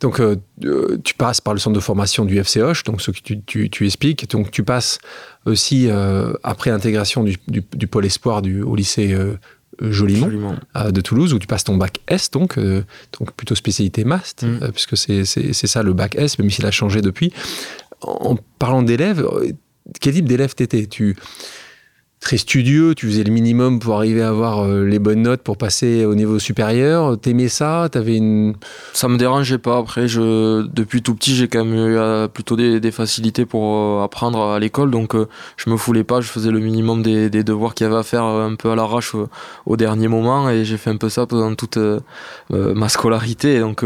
Donc, 0.00 0.20
euh, 0.20 0.36
euh, 0.64 0.98
tu 1.02 1.14
passes 1.14 1.40
par 1.40 1.54
le 1.54 1.60
centre 1.60 1.74
de 1.74 1.80
formation 1.80 2.24
du 2.24 2.38
FC 2.38 2.60
Hoche, 2.60 2.84
donc 2.84 3.00
ce 3.00 3.10
que 3.10 3.18
tu, 3.20 3.86
expliques. 3.86 4.28
Donc, 4.30 4.50
tu 4.50 4.62
passes 4.62 4.98
aussi, 5.46 5.88
euh, 5.88 6.32
après 6.42 6.70
l'intégration 6.70 7.24
du, 7.24 7.62
pôle 7.86 8.04
espoir 8.04 8.42
du, 8.42 8.62
au 8.62 8.74
lycée 8.74 9.16
Jolimont, 9.80 10.58
de 10.74 11.00
Toulouse, 11.00 11.32
où 11.32 11.38
tu 11.38 11.46
passes 11.46 11.64
ton 11.64 11.76
bac 11.76 12.00
S, 12.08 12.30
donc, 12.30 12.58
donc 12.58 13.32
plutôt 13.32 13.54
spécialité 13.54 14.04
MAST, 14.04 14.44
mm. 14.44 14.72
puisque 14.72 14.96
c'est 14.96 15.24
ça 15.24 15.82
le 15.82 15.92
bac 15.92 16.16
S, 16.16 16.38
même 16.38 16.50
s'il 16.50 16.66
a 16.66 16.70
changé 16.70 17.00
depuis. 17.00 17.32
En, 18.02 18.36
parlant 18.58 18.82
d'élèves, 18.82 19.26
quel 20.00 20.14
type 20.14 20.28
d'élève 20.28 20.54
t'étais? 20.54 20.86
Tu 20.86 21.16
très 22.24 22.38
studieux, 22.38 22.94
tu 22.94 23.06
faisais 23.06 23.22
le 23.22 23.30
minimum 23.30 23.78
pour 23.78 23.96
arriver 23.96 24.22
à 24.22 24.30
avoir 24.30 24.60
euh, 24.60 24.82
les 24.82 24.98
bonnes 24.98 25.20
notes 25.20 25.42
pour 25.42 25.58
passer 25.58 26.06
au 26.06 26.14
niveau 26.14 26.38
supérieur. 26.38 27.18
T'aimais 27.20 27.48
ça? 27.48 27.88
T'avais 27.92 28.16
une... 28.16 28.54
Ça 28.94 29.08
me 29.08 29.18
dérangeait 29.18 29.58
pas. 29.58 29.76
Après, 29.76 30.08
je, 30.08 30.62
depuis 30.62 31.02
tout 31.02 31.14
petit, 31.14 31.36
j'ai 31.36 31.48
quand 31.48 31.66
même 31.66 31.74
eu 31.74 31.98
euh, 31.98 32.26
plutôt 32.26 32.56
des, 32.56 32.90
facilités 32.90 33.44
pour 33.44 33.76
euh, 33.76 34.04
apprendre 34.04 34.40
à 34.40 34.58
l'école, 34.58 34.90
donc 34.90 35.14
je 35.58 35.68
me 35.68 35.76
foulais 35.76 36.02
pas. 36.02 36.22
Je 36.22 36.28
faisais 36.28 36.50
le 36.50 36.60
minimum 36.60 37.02
des, 37.02 37.28
devoirs 37.28 37.74
qu'il 37.74 37.86
y 37.86 37.90
avait 37.90 37.98
à 37.98 38.02
faire 38.02 38.24
un 38.24 38.54
peu 38.54 38.70
à 38.70 38.74
l'arrache 38.74 39.14
au, 39.66 39.76
dernier 39.76 40.08
moment, 40.08 40.48
et 40.48 40.64
j'ai 40.64 40.78
fait 40.78 40.90
un 40.90 40.96
peu 40.96 41.10
ça 41.10 41.26
pendant 41.26 41.54
toute 41.54 41.78
ma 42.50 42.88
scolarité. 42.88 43.60
Donc 43.60 43.84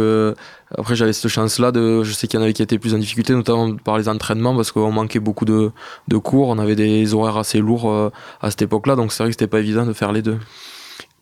après, 0.77 0.97
j'avais 0.97 1.13
cette 1.13 1.31
chance-là. 1.31 1.73
De, 1.73 2.03
je 2.03 2.13
sais 2.13 2.27
qu'il 2.27 2.39
y 2.39 2.41
en 2.41 2.45
avait 2.45 2.53
qui 2.53 2.63
étaient 2.63 2.79
plus 2.79 2.95
en 2.95 2.99
difficulté, 2.99 3.33
notamment 3.35 3.77
par 3.77 3.99
les 3.99 4.09
entraînements, 4.09 4.55
parce 4.55 4.73
qu'on 4.73 4.93
manquait 4.93 5.21
beaucoup 5.21 5.45
de, 5.45 5.71
cours. 6.19 6.49
On 6.49 6.59
avait 6.59 6.77
des 6.77 7.15
horaires 7.15 7.39
assez 7.39 7.59
lourds 7.59 7.91
euh, 7.91 8.11
à 8.41 8.51
cette 8.51 8.63
époque-là, 8.63 8.97
donc 8.97 9.13
c'est 9.13 9.23
vrai 9.23 9.31
que 9.31 9.35
c'était 9.35 9.47
pas 9.47 9.61
évident 9.61 9.87
de 9.87 9.93
faire 9.93 10.13
les 10.13 10.23
deux. 10.23 10.39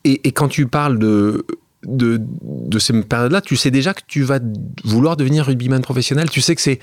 Et, 0.04 0.26
et 0.26 0.32
quand 0.32 0.48
tu 0.48 0.66
parles 0.66 0.98
de, 0.98 1.46
de, 1.84 2.20
de 2.20 2.78
ces 2.78 3.02
périodes-là, 3.02 3.40
tu 3.40 3.56
sais 3.56 3.70
déjà 3.70 3.94
que 3.94 4.02
tu 4.06 4.22
vas 4.22 4.40
vouloir 4.84 5.16
devenir 5.16 5.46
rugbyman 5.46 5.82
professionnel. 5.82 6.30
Tu 6.30 6.40
sais 6.40 6.54
que 6.54 6.60
c'est. 6.60 6.80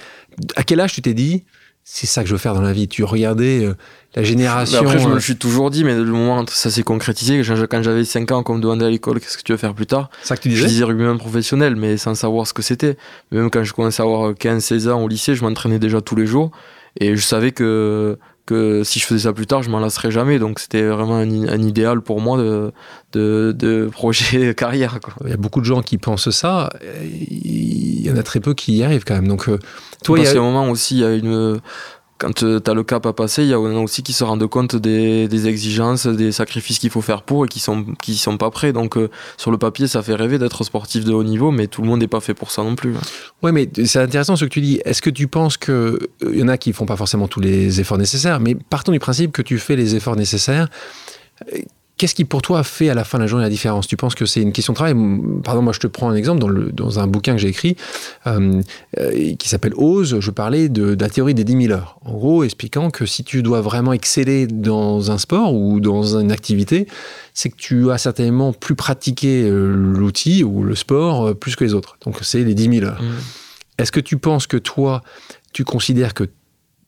À 0.56 0.64
quel 0.64 0.80
âge 0.80 0.94
tu 0.94 1.02
t'es 1.02 1.14
dit 1.14 1.44
c'est 1.86 2.08
ça 2.08 2.22
que 2.22 2.30
je 2.30 2.34
veux 2.34 2.40
faire 2.40 2.54
dans 2.54 2.62
la 2.62 2.72
vie. 2.72 2.88
Tu 2.88 3.04
regardais 3.04 3.66
euh, 3.66 3.76
la 4.16 4.24
génération. 4.24 4.80
après, 4.80 5.00
je 5.00 5.06
me 5.06 5.12
le 5.12 5.18
euh, 5.18 5.20
suis 5.20 5.36
toujours 5.36 5.70
dit, 5.70 5.84
mais 5.84 5.96
le 5.96 6.06
moment 6.06 6.40
où 6.40 6.46
ça 6.48 6.72
s'est 6.72 6.84
concrétisé, 6.84 7.42
quand 7.70 7.84
j'avais 7.84 8.06
5 8.06 8.32
ans, 8.32 8.44
qu'on 8.44 8.56
me 8.56 8.62
demandait 8.62 8.86
à 8.86 8.90
l'école 8.90 9.20
qu'est-ce 9.20 9.38
que 9.38 9.44
tu 9.44 9.52
veux 9.52 9.58
faire 9.58 9.74
plus 9.74 9.86
tard, 9.86 10.10
ça 10.24 10.38
que 10.38 10.42
tu 10.42 10.50
disais? 10.50 10.62
Je 10.62 10.68
disais 10.68 10.84
rugbyman 10.86 11.18
professionnel, 11.18 11.76
mais 11.76 11.98
sans 11.98 12.16
savoir 12.16 12.48
ce 12.48 12.54
que 12.54 12.62
c'était. 12.62 12.98
Même 13.32 13.50
quand 13.50 13.64
je 13.64 13.74
commençais 13.74 14.02
à 14.02 14.06
avoir 14.06 14.32
15-16 14.32 14.90
ans 14.90 15.02
au 15.02 15.08
lycée, 15.08 15.36
je 15.36 15.44
m'entraînais 15.44 15.80
déjà 15.80 16.00
tous 16.00 16.16
les 16.16 16.26
jours. 16.26 16.52
Et 17.00 17.16
je 17.16 17.22
savais 17.22 17.52
que 17.52 18.18
que 18.46 18.84
si 18.84 19.00
je 19.00 19.06
faisais 19.06 19.22
ça 19.22 19.34
plus 19.34 19.48
tard, 19.48 19.64
je 19.64 19.70
m'en 19.70 19.80
lasserais 19.80 20.12
jamais. 20.12 20.40
Donc 20.40 20.60
c'était 20.60 20.84
vraiment 20.84 21.18
un, 21.18 21.62
idéal 21.62 22.02
pour 22.02 22.22
moi 22.22 22.38
de, 22.38 22.72
de, 23.14 23.54
de 23.58 23.90
projet 23.92 24.54
carrière. 24.54 25.00
Quoi. 25.00 25.14
Il 25.26 25.30
y 25.30 25.34
a 25.34 25.38
beaucoup 25.38 25.60
de 25.60 25.66
gens 25.66 25.82
qui 25.82 25.98
pensent 25.98 26.30
ça. 26.30 26.70
Il 27.04 28.06
y 28.06 28.12
en 28.12 28.18
a 28.18 28.24
très 28.24 28.40
peu 28.40 28.54
qui 28.54 28.78
y 28.78 28.84
arrivent 28.84 29.06
quand 29.06 29.16
même. 29.16 29.28
Donc, 29.28 29.48
euh, 29.48 29.60
toi, 30.04 30.20
il 30.20 30.26
y 30.26 30.28
a 30.28 30.32
un 30.32 30.42
moment 30.42 30.70
aussi, 30.70 30.96
il 30.96 31.02
y 31.02 31.06
a 31.06 31.14
une 31.14 31.62
quand 32.24 32.44
euh, 32.44 32.62
tu 32.62 32.72
as 32.72 32.74
le 32.74 32.84
cap 32.84 33.06
à 33.06 33.12
passer, 33.12 33.44
il 33.44 33.50
y 33.50 33.54
a 33.54 33.60
aussi 33.60 34.02
qui 34.02 34.14
se 34.14 34.24
rendent 34.24 34.48
compte 34.48 34.78
des, 34.78 35.48
exigences, 35.48 36.08
des 36.08 36.32
sacrifices 36.32 36.80
qu'il 36.80 36.90
faut 36.90 37.02
faire 37.02 37.22
pour 37.22 37.44
et 37.44 37.48
qui 37.50 37.60
sont 37.60 37.84
qui 38.02 38.16
sont 38.16 38.38
pas 38.38 38.50
prêts. 38.50 38.72
Donc 38.72 38.96
euh, 38.96 39.10
sur 39.38 39.52
le 39.52 39.58
papier, 39.58 39.88
ça 39.88 40.02
fait 40.02 40.16
rêver 40.16 40.40
d'être 40.40 40.64
sportif 40.64 41.04
de 41.04 41.12
haut 41.12 41.24
niveau, 41.24 41.52
mais 41.52 41.68
tout 41.68 41.82
le 41.82 41.88
monde 41.90 42.00
n'est 42.00 42.08
pas 42.08 42.22
fait 42.22 42.34
pour 42.34 42.52
ça 42.52 42.64
non 42.64 42.76
plus. 42.76 42.96
Ouais, 43.42 43.52
mais 43.52 43.70
c'est 43.84 44.00
intéressant 44.00 44.38
ce 44.38 44.46
que 44.46 44.50
tu 44.50 44.62
dis. 44.62 44.80
Est-ce 44.86 45.02
que 45.02 45.10
tu 45.10 45.28
penses 45.28 45.58
que 45.58 46.00
il 46.22 46.40
y 46.40 46.44
en 46.44 46.48
a 46.48 46.58
qui 46.58 46.72
font 46.72 46.86
pas 46.86 46.96
forcément 46.96 47.28
tous 47.28 47.42
les 47.42 47.82
efforts 47.82 47.98
nécessaires, 47.98 48.40
mais 48.40 48.56
partons 48.56 48.94
du 48.94 49.00
principe 49.00 49.34
que 49.34 49.42
tu 49.42 49.60
fais 49.60 49.76
les 49.76 49.96
efforts 49.96 50.16
nécessaires 50.16 50.70
Qu'est-ce 52.04 52.16
qui 52.16 52.26
pour 52.26 52.42
toi 52.42 52.64
fait 52.64 52.90
à 52.90 52.94
la 52.96 53.06
fin 53.06 53.18
de 53.18 53.24
la 53.24 53.28
journée 53.28 53.46
la 53.46 53.50
différence? 53.50 53.88
Tu 53.88 53.96
penses 53.96 54.14
que 54.14 54.26
c'est 54.26 54.42
une 54.42 54.52
question 54.52 54.74
de 54.74 54.76
travail? 54.76 54.94
Pardon, 55.42 55.62
moi 55.62 55.72
je 55.72 55.80
te 55.80 55.88
prends 55.88 56.10
un 56.10 56.16
exemple 56.16 56.42
dans, 56.42 56.50
le, 56.50 56.70
dans 56.74 57.00
un 57.00 57.08
bouquin 57.08 57.32
que 57.32 57.38
j'ai 57.38 57.48
écrit 57.48 57.78
euh, 58.28 58.62
euh, 59.00 59.36
qui 59.36 59.48
s'appelle 59.48 59.72
Ose. 59.78 60.20
Je 60.20 60.30
parlais 60.30 60.68
de, 60.68 60.98
la 61.00 61.08
théorie 61.08 61.34
des 61.34 61.46
10 61.46 61.68
000 61.68 61.74
heures. 61.74 62.00
En 62.04 62.12
gros, 62.12 62.44
expliquant 62.44 62.92
que 62.92 63.06
si 63.06 63.24
tu 63.24 63.42
dois 63.42 63.62
vraiment 63.62 63.94
exceller 63.94 64.48
dans 64.48 65.12
un 65.12 65.18
sport 65.18 65.56
ou 65.56 65.80
dans 65.80 66.18
une 66.18 66.34
activité, 66.34 66.88
c'est 67.34 67.48
que 67.48 67.56
tu 67.56 67.90
as 67.90 67.98
certainement 67.98 68.52
plus 68.52 68.76
pratiqué 68.76 69.44
euh, 69.44 69.74
l'outil 69.74 70.44
ou 70.44 70.64
le 70.64 70.76
sport 70.76 71.34
plus 71.34 71.56
que 71.56 71.64
les 71.64 71.74
autres. 71.74 71.96
Donc 72.04 72.18
c'est 72.22 72.44
les 72.44 72.54
10 72.54 72.80
000 72.80 72.86
heures. 72.86 73.02
Mmh. 73.02 73.14
Est-ce 73.78 73.94
que 73.94 74.02
tu 74.02 74.18
penses 74.18 74.46
que 74.46 74.58
toi, 74.58 75.04
tu 75.54 75.64
considères 75.64 76.14
que 76.14 76.26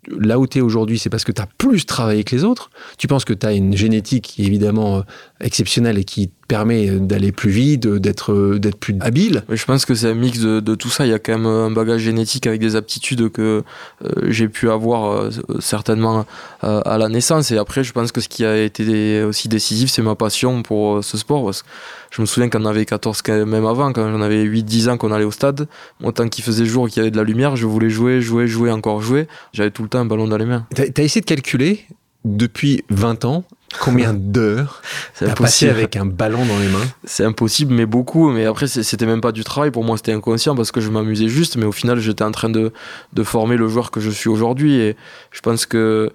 là 0.08 0.40
où 0.40 0.48
tu 0.48 0.60
es 0.60 0.62
aujourd'hui, 0.62 1.00
c'est 1.00 1.10
parce 1.10 1.24
que 1.24 1.32
tu 1.32 1.42
as 1.42 1.48
plus 1.58 1.86
travaillé 1.86 2.24
que 2.24 2.36
les 2.36 2.44
autres. 2.44 2.70
Tu 2.98 3.08
penses 3.08 3.26
que 3.26 3.34
tu 3.34 3.46
as 3.46 3.54
une 3.54 3.76
génétique 3.76 4.26
qui 4.26 4.44
est 4.44 4.46
évidemment 4.46 4.98
euh, 4.98 5.02
exceptionnelle 5.42 5.98
et 5.98 6.04
qui 6.04 6.32
permet 6.48 6.88
d'aller 6.88 7.32
plus 7.32 7.50
vite, 7.50 7.88
d'être 7.88 8.58
d'être 8.58 8.78
plus 8.78 8.96
habile. 9.02 9.44
je 9.50 9.66
pense 9.66 9.86
que 9.86 9.96
c'est 9.96 10.10
un 10.10 10.14
mix 10.14 10.40
de, 10.40 10.76
tout 10.76 10.90
ça. 10.90 11.06
Il 11.06 11.10
y 11.10 11.14
a 11.14 11.20
quand 11.20 11.38
même 11.38 11.46
un 11.46 11.72
bagage 11.72 12.02
génétique 12.02 12.48
avec 12.48 12.60
des 12.62 12.76
aptitudes 12.76 13.30
que 13.32 13.64
euh, 14.04 14.10
j'ai 14.28 14.48
pu 14.48 14.70
avoir 14.70 15.12
euh, 15.12 15.30
certainement 15.60 16.26
à 16.62 16.98
la 16.98 17.10
naissance. 17.10 17.52
Et 17.52 17.58
après, 17.58 17.84
je 17.84 17.94
pense 17.94 18.12
que 18.12 18.22
ce 18.22 18.30
qui 18.30 18.44
a 18.46 18.58
été 18.58 19.24
aussi 19.24 19.48
décisif, 19.48 19.90
c'est 19.90 20.02
ma 20.02 20.16
passion 20.16 20.64
pour 20.64 21.04
ce 21.04 21.18
sport. 21.18 21.46
Parce 21.46 21.62
que 21.62 21.68
je 22.12 22.22
me 22.22 22.26
souviens 22.26 22.50
qu'on 22.50 22.66
avait 22.66 22.86
14, 22.86 23.22
même 23.46 23.66
avant, 23.66 23.92
quand 23.94 24.10
j'en 24.12 24.22
avais 24.22 24.44
8-10 24.46 24.90
ans 24.90 24.98
qu'on 24.98 25.12
allait 25.12 25.26
au 25.26 25.32
stade, 25.32 25.68
moi, 26.00 26.12
tant 26.12 26.28
qu'il 26.28 26.44
faisait 26.44 26.66
jour 26.66 26.88
et 26.88 26.90
qu'il 26.90 27.02
y 27.02 27.02
avait 27.02 27.12
de 27.12 27.18
la 27.18 27.24
lumière, 27.24 27.56
je 27.56 27.66
voulais 27.66 27.90
jouer, 27.90 28.22
jouer, 28.22 28.48
jouer, 28.48 28.72
encore 28.72 29.02
jouer. 29.02 29.28
J'avais 29.54 29.72
tout 29.72 29.84
le 29.84 29.90
temps 29.90 30.00
un 30.00 30.06
ballon 30.06 30.28
dans 30.28 30.38
les 30.38 30.46
mains. 30.46 30.66
T'as 30.74 30.84
as 30.84 31.04
essayé 31.04 31.22
de 31.22 31.26
calculer 31.26 31.86
depuis 32.24 32.84
20 32.90 33.26
ans 33.26 33.44
combien 33.80 34.14
d'heures 34.14 34.82
t'as 35.20 35.34
passé 35.34 35.70
avec 35.70 35.96
un 35.96 36.06
ballon 36.06 36.46
dans 36.46 36.60
les 36.60 36.68
mains 36.68 36.86
C'est 37.04 37.26
impossible, 37.26 37.74
mais 37.74 37.86
beaucoup. 37.86 38.30
Mais 38.30 38.46
après, 38.46 38.68
c'était 38.68 39.06
même 39.06 39.22
pas 39.22 39.32
du 39.32 39.44
travail. 39.44 39.72
Pour 39.72 39.84
moi, 39.84 39.98
c'était 39.98 40.14
inconscient 40.14 40.56
parce 40.56 40.72
que 40.72 40.82
je 40.82 40.90
m'amusais 40.90 41.28
juste. 41.28 41.58
Mais 41.58 41.66
au 41.66 41.72
final, 41.72 42.00
j'étais 42.00 42.24
en 42.24 42.32
train 42.32 42.50
de, 42.50 42.72
de 43.14 43.24
former 43.24 43.58
le 43.58 43.68
joueur 43.68 43.92
que 43.92 44.00
je 44.00 44.10
suis 44.10 44.30
aujourd'hui. 44.30 44.76
Et 44.76 44.96
je 45.32 45.42
pense 45.42 45.66
que 45.66 46.12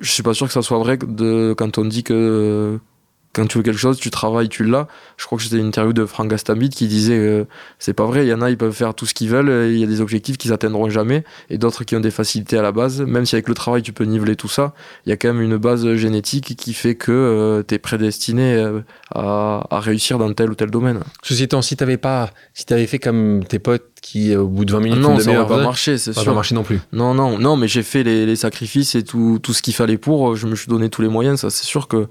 je 0.00 0.10
suis 0.10 0.22
pas 0.22 0.34
sûr 0.34 0.46
que 0.46 0.52
ça 0.52 0.62
soit 0.62 0.78
vrai 0.78 0.96
de, 0.96 1.54
quand 1.56 1.78
on 1.78 1.84
dit 1.84 2.04
que 2.04 2.78
quand 3.34 3.46
tu 3.46 3.58
veux 3.58 3.64
quelque 3.64 3.78
chose, 3.78 3.98
tu 3.98 4.10
travailles, 4.10 4.48
tu 4.48 4.64
l'as. 4.64 4.86
Je 5.16 5.26
crois 5.26 5.36
que 5.36 5.44
c'était 5.44 5.58
une 5.58 5.66
interview 5.66 5.92
de 5.92 6.06
Frank 6.06 6.28
Gastambide 6.28 6.72
qui 6.72 6.86
disait 6.86 7.18
euh, 7.18 7.44
c'est 7.78 7.92
pas 7.92 8.06
vrai, 8.06 8.24
il 8.24 8.28
y 8.28 8.32
en 8.32 8.40
a, 8.40 8.48
ils 8.48 8.56
peuvent 8.56 8.72
faire 8.72 8.94
tout 8.94 9.06
ce 9.06 9.12
qu'ils 9.12 9.28
veulent, 9.28 9.70
il 9.70 9.78
y 9.78 9.82
a 9.84 9.86
des 9.86 10.00
objectifs 10.00 10.38
qu'ils 10.38 10.52
atteindront 10.52 10.88
jamais, 10.88 11.24
et 11.50 11.58
d'autres 11.58 11.84
qui 11.84 11.96
ont 11.96 12.00
des 12.00 12.12
facilités 12.12 12.56
à 12.56 12.62
la 12.62 12.72
base. 12.72 13.02
Même 13.02 13.26
si 13.26 13.34
avec 13.34 13.48
le 13.48 13.54
travail 13.54 13.82
tu 13.82 13.92
peux 13.92 14.04
niveler 14.04 14.36
tout 14.36 14.48
ça, 14.48 14.72
il 15.04 15.10
y 15.10 15.12
a 15.12 15.16
quand 15.16 15.28
même 15.28 15.42
une 15.42 15.56
base 15.56 15.94
génétique 15.94 16.56
qui 16.56 16.72
fait 16.72 16.94
que 16.94 17.12
euh, 17.12 17.62
tu 17.66 17.74
es 17.74 17.78
prédestiné 17.78 18.54
euh, 18.54 18.80
à, 19.12 19.66
à, 19.70 19.80
réussir 19.80 20.18
dans 20.18 20.32
tel 20.32 20.50
ou 20.50 20.54
tel 20.54 20.70
domaine. 20.70 21.00
Ceci 21.22 21.42
étant, 21.42 21.60
si 21.60 21.76
t'avais 21.76 21.96
pas, 21.98 22.30
si 22.54 22.64
t'avais 22.64 22.86
fait 22.86 23.00
comme 23.00 23.44
tes 23.44 23.58
potes 23.58 23.94
qui 24.04 24.36
au 24.36 24.46
bout 24.46 24.66
de 24.66 24.72
20 24.72 24.80
minutes 24.80 25.00
non 25.00 25.18
ça 25.18 25.32
n'aurait 25.32 25.48
pas 25.48 25.62
marché 25.64 25.96
c'est 25.96 26.12
sûr 26.12 26.26
pas 26.26 26.34
marché 26.34 26.54
non 26.54 26.62
plus 26.62 26.78
non 26.92 27.14
non 27.14 27.38
non 27.38 27.56
mais 27.56 27.68
j'ai 27.68 27.82
fait 27.82 28.02
les, 28.02 28.26
les, 28.26 28.36
sacrifices 28.36 28.94
et 28.96 29.02
tout, 29.02 29.38
tout 29.42 29.54
ce 29.54 29.62
qu'il 29.62 29.72
fallait 29.72 29.96
pour 29.96 30.36
je 30.36 30.46
me 30.46 30.54
suis 30.56 30.68
donné 30.68 30.90
tous 30.90 31.00
les 31.00 31.08
moyens 31.08 31.40
ça 31.40 31.48
c'est 31.48 31.64
sûr 31.64 31.88
que 31.88 32.06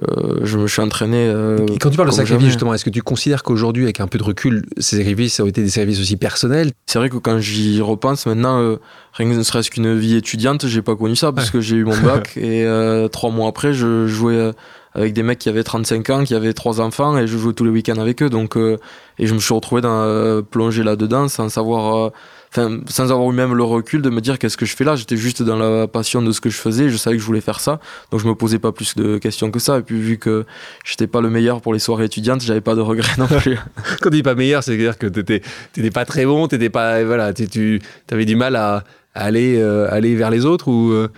euh, 0.00 0.40
je 0.42 0.58
me 0.58 0.66
suis 0.66 0.80
entraîné. 0.80 1.26
Euh, 1.28 1.66
et 1.66 1.78
quand 1.78 1.90
tu 1.90 1.96
parles 1.96 2.08
de 2.08 2.14
sacrifice, 2.14 2.46
justement, 2.46 2.72
est-ce 2.72 2.84
que 2.84 2.90
tu 2.90 3.02
considères 3.02 3.42
qu'aujourd'hui, 3.42 3.84
avec 3.84 4.00
un 4.00 4.06
peu 4.06 4.16
de 4.16 4.22
recul, 4.22 4.64
ces 4.78 4.96
sacrifices 4.96 5.38
ont 5.40 5.46
été 5.46 5.62
des 5.62 5.68
services 5.68 6.00
aussi 6.00 6.16
personnels? 6.16 6.70
C'est 6.86 6.98
vrai 6.98 7.10
que 7.10 7.18
quand 7.18 7.38
j'y 7.38 7.80
repense 7.82 8.24
maintenant, 8.24 8.58
euh, 8.60 8.76
rien 9.12 9.30
que 9.30 9.36
ne 9.36 9.42
serait-ce 9.42 9.70
qu'une 9.70 9.98
vie 9.98 10.16
étudiante, 10.16 10.66
j'ai 10.66 10.80
pas 10.80 10.96
connu 10.96 11.14
ça 11.14 11.32
parce 11.32 11.50
que 11.50 11.60
j'ai 11.60 11.76
eu 11.76 11.84
mon 11.84 11.96
bac 12.00 12.36
et 12.36 12.66
trois 13.12 13.30
mois 13.30 13.48
après, 13.48 13.74
je 13.74 14.06
jouais 14.06 14.52
avec 14.94 15.12
des 15.12 15.22
mecs 15.22 15.38
qui 15.38 15.48
avaient 15.48 15.64
35 15.64 16.10
ans, 16.10 16.24
qui 16.24 16.34
avaient 16.34 16.54
trois 16.54 16.80
enfants 16.80 17.18
et 17.18 17.26
je 17.26 17.36
jouais 17.36 17.52
tous 17.52 17.64
les 17.64 17.70
week-ends 17.70 18.00
avec 18.00 18.22
eux. 18.22 18.30
Donc, 18.30 18.56
et 18.56 19.26
je 19.26 19.34
me 19.34 19.38
suis 19.38 19.52
retrouvé 19.52 19.82
dans, 19.82 20.42
plongé 20.42 20.82
là-dedans 20.82 21.28
sans 21.28 21.50
savoir 21.50 22.12
sans 22.54 23.12
avoir 23.12 23.30
eu 23.30 23.34
même 23.34 23.54
le 23.54 23.64
recul 23.64 24.02
de 24.02 24.10
me 24.10 24.20
dire 24.20 24.38
qu'est-ce 24.38 24.56
que 24.56 24.66
je 24.66 24.76
fais 24.76 24.84
là? 24.84 24.94
J'étais 24.94 25.16
juste 25.16 25.42
dans 25.42 25.56
la 25.56 25.88
passion 25.88 26.20
de 26.20 26.32
ce 26.32 26.40
que 26.40 26.50
je 26.50 26.58
faisais. 26.58 26.90
Je 26.90 26.96
savais 26.96 27.16
que 27.16 27.22
je 27.22 27.26
voulais 27.26 27.40
faire 27.40 27.60
ça, 27.60 27.80
donc 28.10 28.20
je 28.20 28.26
me 28.28 28.34
posais 28.34 28.58
pas 28.58 28.72
plus 28.72 28.94
de 28.94 29.18
questions 29.18 29.50
que 29.50 29.58
ça. 29.58 29.78
Et 29.78 29.82
puis 29.82 30.00
vu 30.00 30.18
que 30.18 30.44
j'étais 30.84 31.06
pas 31.06 31.20
le 31.20 31.30
meilleur 31.30 31.60
pour 31.60 31.72
les 31.72 31.78
soirées 31.78 32.04
étudiantes, 32.04 32.42
j'avais 32.42 32.60
pas 32.60 32.74
de 32.74 32.80
regrets 32.80 33.12
non 33.18 33.26
plus. 33.26 33.58
Quand 34.00 34.10
tu 34.10 34.16
dis 34.16 34.22
pas 34.22 34.34
meilleur, 34.34 34.62
c'est-à-dire 34.62 34.98
que 34.98 35.06
t'étais, 35.06 35.42
t'étais 35.72 35.90
pas 35.90 36.04
très 36.04 36.26
bon, 36.26 36.48
t'étais 36.48 36.70
pas, 36.70 37.02
voilà, 37.04 37.32
tu, 37.32 37.80
avais 38.10 38.24
du 38.24 38.36
mal 38.36 38.56
à, 38.56 38.84
aller, 39.14 39.58
euh, 39.58 39.90
aller 39.90 40.14
vers 40.14 40.30
les 40.30 40.44
autres 40.44 40.68
ou 40.68 40.92
euh, 40.92 41.08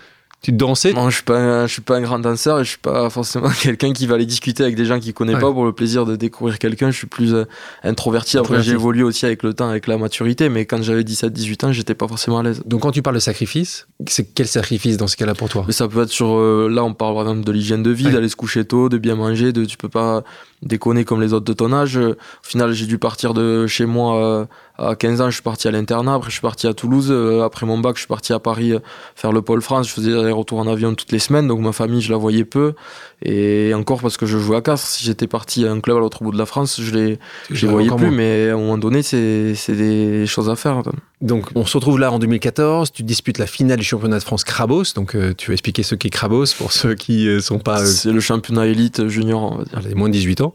tu 0.45 0.53
dansais? 0.53 0.93
Non, 0.93 1.09
je 1.09 1.15
suis 1.15 1.25
pas, 1.25 1.67
je 1.67 1.73
suis 1.73 1.81
pas 1.81 1.97
un 1.97 2.03
grand 2.03 2.19
danseur 2.19 2.61
et 2.61 2.65
je 2.65 2.69
suis 2.69 2.79
pas 2.79 3.09
forcément 3.09 3.49
quelqu'un 3.63 3.95
qui 3.95 4.07
va 4.07 4.17
aller 4.17 4.27
discuter 4.27 4.63
avec 4.63 4.77
des 4.77 4.85
gens 4.85 5.01
qui 5.01 5.15
connaît 5.15 5.33
pas 5.33 5.51
pour 5.51 5.65
le 5.65 5.73
plaisir 5.73 6.05
de 6.05 6.17
découvrir 6.17 6.59
quelqu'un. 6.59 6.91
Je 6.91 6.99
suis 6.99 7.07
plus 7.07 7.33
euh, 7.33 7.45
introverti. 7.83 8.37
Après, 8.37 8.63
j'ai 8.63 8.73
évolué 8.73 9.03
aussi 9.03 9.25
avec 9.25 9.43
le 9.43 9.55
temps, 9.55 9.71
avec 9.71 9.87
la 9.87 9.97
maturité, 9.97 10.51
mais 10.51 10.67
quand 10.67 10.83
j'avais 10.83 11.03
17-18 11.03 11.65
ans, 11.65 11.73
j'étais 11.73 11.95
pas 11.95 12.07
forcément 12.07 12.41
à 12.41 12.43
l'aise. 12.43 12.63
Donc, 12.67 12.83
quand 12.83 12.91
tu 12.91 13.01
parles 13.01 13.17
de 13.17 13.21
sacrifice, 13.21 13.87
c'est 14.07 14.35
quel 14.35 14.47
sacrifice 14.47 14.99
dans 14.99 15.07
ce 15.07 15.17
cas-là 15.17 15.35
pour 15.35 15.49
toi? 15.49 15.65
Mais 15.67 15.73
Ça 15.73 15.89
peut 15.89 16.03
être 16.03 16.11
sur. 16.11 16.35
Euh, 16.35 16.69
là, 16.71 16.85
on 16.85 16.93
parle 16.93 17.15
par 17.15 17.23
exemple 17.23 17.47
de 17.47 17.53
l'hygiène 17.53 17.83
de 17.83 17.91
vie, 17.91 18.11
d'aller 18.11 18.29
se 18.29 18.37
coucher 18.37 18.67
tôt, 18.67 18.91
de 18.91 18.99
bien 18.99 19.15
manger, 19.15 19.51
de 19.55 19.65
tu 19.65 19.79
peux 19.79 19.89
pas 19.89 20.25
déconner 20.61 21.07
comme 21.07 21.23
les 21.23 21.33
autres 21.33 21.47
de 21.47 21.55
ton 21.55 21.73
âge. 21.73 21.97
Au 21.97 22.15
final, 22.43 22.73
j'ai 22.73 22.85
dû 22.85 22.99
partir 22.99 23.33
de 23.33 23.67
chez 23.67 23.87
moi 23.87 24.17
euh, 24.17 24.45
à 24.77 24.97
15 24.97 25.21
ans, 25.21 25.27
je 25.31 25.35
suis 25.35 25.43
parti 25.43 25.69
à 25.69 25.71
l'internat. 25.71 26.15
Après, 26.15 26.31
je 26.31 26.35
suis 26.35 26.43
parti 26.43 26.67
à 26.67 26.75
Toulouse. 26.75 27.09
Euh, 27.11 27.45
après 27.45 27.65
mon 27.65 27.79
bac, 27.79 27.95
je 27.95 28.01
suis 28.01 28.09
parti 28.09 28.33
à 28.33 28.41
Paris 28.41 28.73
euh, 28.73 28.81
faire 29.15 29.31
le 29.31 29.41
pôle 29.41 29.63
France. 29.63 29.89
Je 29.89 29.93
faisais 29.93 30.11
des 30.11 30.33
retours 30.33 30.59
en 30.59 30.67
avion 30.67 30.93
toutes 30.97 31.13
les 31.13 31.21
semaines. 31.21 31.47
Donc, 31.47 31.61
ma 31.61 31.71
famille, 31.71 32.01
je 32.01 32.11
la 32.11 32.19
voyais 32.19 32.45
peu. 32.45 32.75
Et 33.23 33.73
encore 33.73 34.03
parce 34.03 34.17
que 34.17 34.27
je 34.27 34.37
jouais 34.37 34.57
à 34.57 34.63
Castres. 34.63 34.89
Si 34.89 35.05
j'étais 35.05 35.29
parti 35.29 35.65
à 35.65 35.71
un 35.71 35.79
club 35.79 35.97
à 35.99 36.01
l'autre 36.01 36.25
bout 36.25 36.33
de 36.33 36.39
la 36.39 36.45
France, 36.45 36.81
je 36.81 36.93
les, 36.93 37.19
je 37.51 37.67
les 37.67 37.73
voyais 37.73 37.89
plus. 37.89 38.11
Mais 38.11 38.51
à 38.51 38.55
un 38.55 38.57
moment 38.57 38.77
donné, 38.77 39.03
c'est 39.03 39.55
des 39.69 40.27
choses 40.27 40.51
à 40.51 40.57
faire. 40.57 40.83
Donc, 41.21 41.47
on 41.55 41.65
se 41.65 41.77
retrouve 41.77 42.01
là 42.01 42.11
en 42.11 42.19
2014. 42.19 42.91
Tu 42.91 43.05
disputes 43.05 43.39
la 43.39 43.47
finale 43.47 43.79
du 43.79 43.85
championnat 43.85 44.19
de 44.19 44.25
France 44.25 44.43
Crabos. 44.43 44.93
Donc, 44.97 45.15
euh, 45.15 45.35
tu 45.39 45.51
vas 45.51 45.53
expliquer 45.53 45.85
ce 45.85 45.95
qu'est 45.95 46.11
Crabos 46.11 46.47
pour 46.59 46.73
ceux 46.73 46.97
qui 46.97 47.27
ne 47.27 47.39
sont 47.39 47.61
pas. 47.61 47.87
C'est 47.87 48.11
le 48.11 48.21
championnat 48.21 48.67
élite 48.67 49.07
junior, 49.07 49.53
on 49.53 49.59
va 49.59 49.65
dire. 49.65 49.81
Les 49.89 49.95
moins 49.95 50.09
de 50.09 50.15
18 50.15 50.41
ans. 50.41 50.55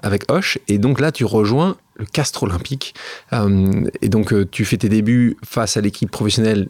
avec 0.00 0.30
Hoche. 0.30 0.58
Et 0.68 0.78
donc 0.78 1.00
là, 1.00 1.10
tu 1.10 1.24
rejoins 1.24 1.76
le 1.96 2.06
Castre 2.06 2.42
Olympique. 2.42 2.94
Euh, 3.32 3.84
et 4.00 4.08
donc, 4.08 4.32
euh, 4.32 4.46
tu 4.50 4.64
fais 4.64 4.76
tes 4.76 4.88
débuts 4.88 5.36
face 5.44 5.76
à 5.76 5.80
l'équipe 5.80 6.10
professionnelle 6.10 6.68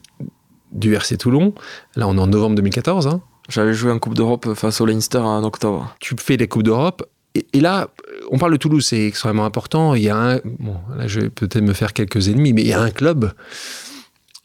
du 0.72 0.94
RC 0.94 1.16
Toulon. 1.18 1.54
Là, 1.96 2.08
on 2.08 2.16
est 2.16 2.20
en 2.20 2.26
novembre 2.26 2.56
2014. 2.56 3.06
Hein. 3.06 3.20
J'avais 3.48 3.74
joué 3.74 3.90
en 3.92 3.98
Coupe 3.98 4.14
d'Europe 4.14 4.54
face 4.54 4.80
au 4.80 4.86
Leinster 4.86 5.18
en 5.18 5.44
octobre. 5.44 5.94
Tu 6.00 6.14
fais 6.18 6.36
les 6.36 6.48
Coupes 6.48 6.62
d'Europe. 6.62 7.06
Et, 7.34 7.60
là, 7.60 7.88
on 8.30 8.38
parle 8.38 8.52
de 8.52 8.56
Toulouse, 8.58 8.86
c'est 8.86 9.06
extrêmement 9.06 9.46
important. 9.46 9.94
Il 9.94 10.02
y 10.02 10.10
a 10.10 10.16
un. 10.16 10.40
Bon, 10.44 10.76
là, 10.96 11.06
je 11.06 11.20
vais 11.20 11.30
peut-être 11.30 11.62
me 11.62 11.72
faire 11.72 11.94
quelques 11.94 12.28
ennemis, 12.28 12.52
mais 12.52 12.60
il 12.60 12.68
y 12.68 12.74
a 12.74 12.80
un 12.80 12.90
club 12.90 13.32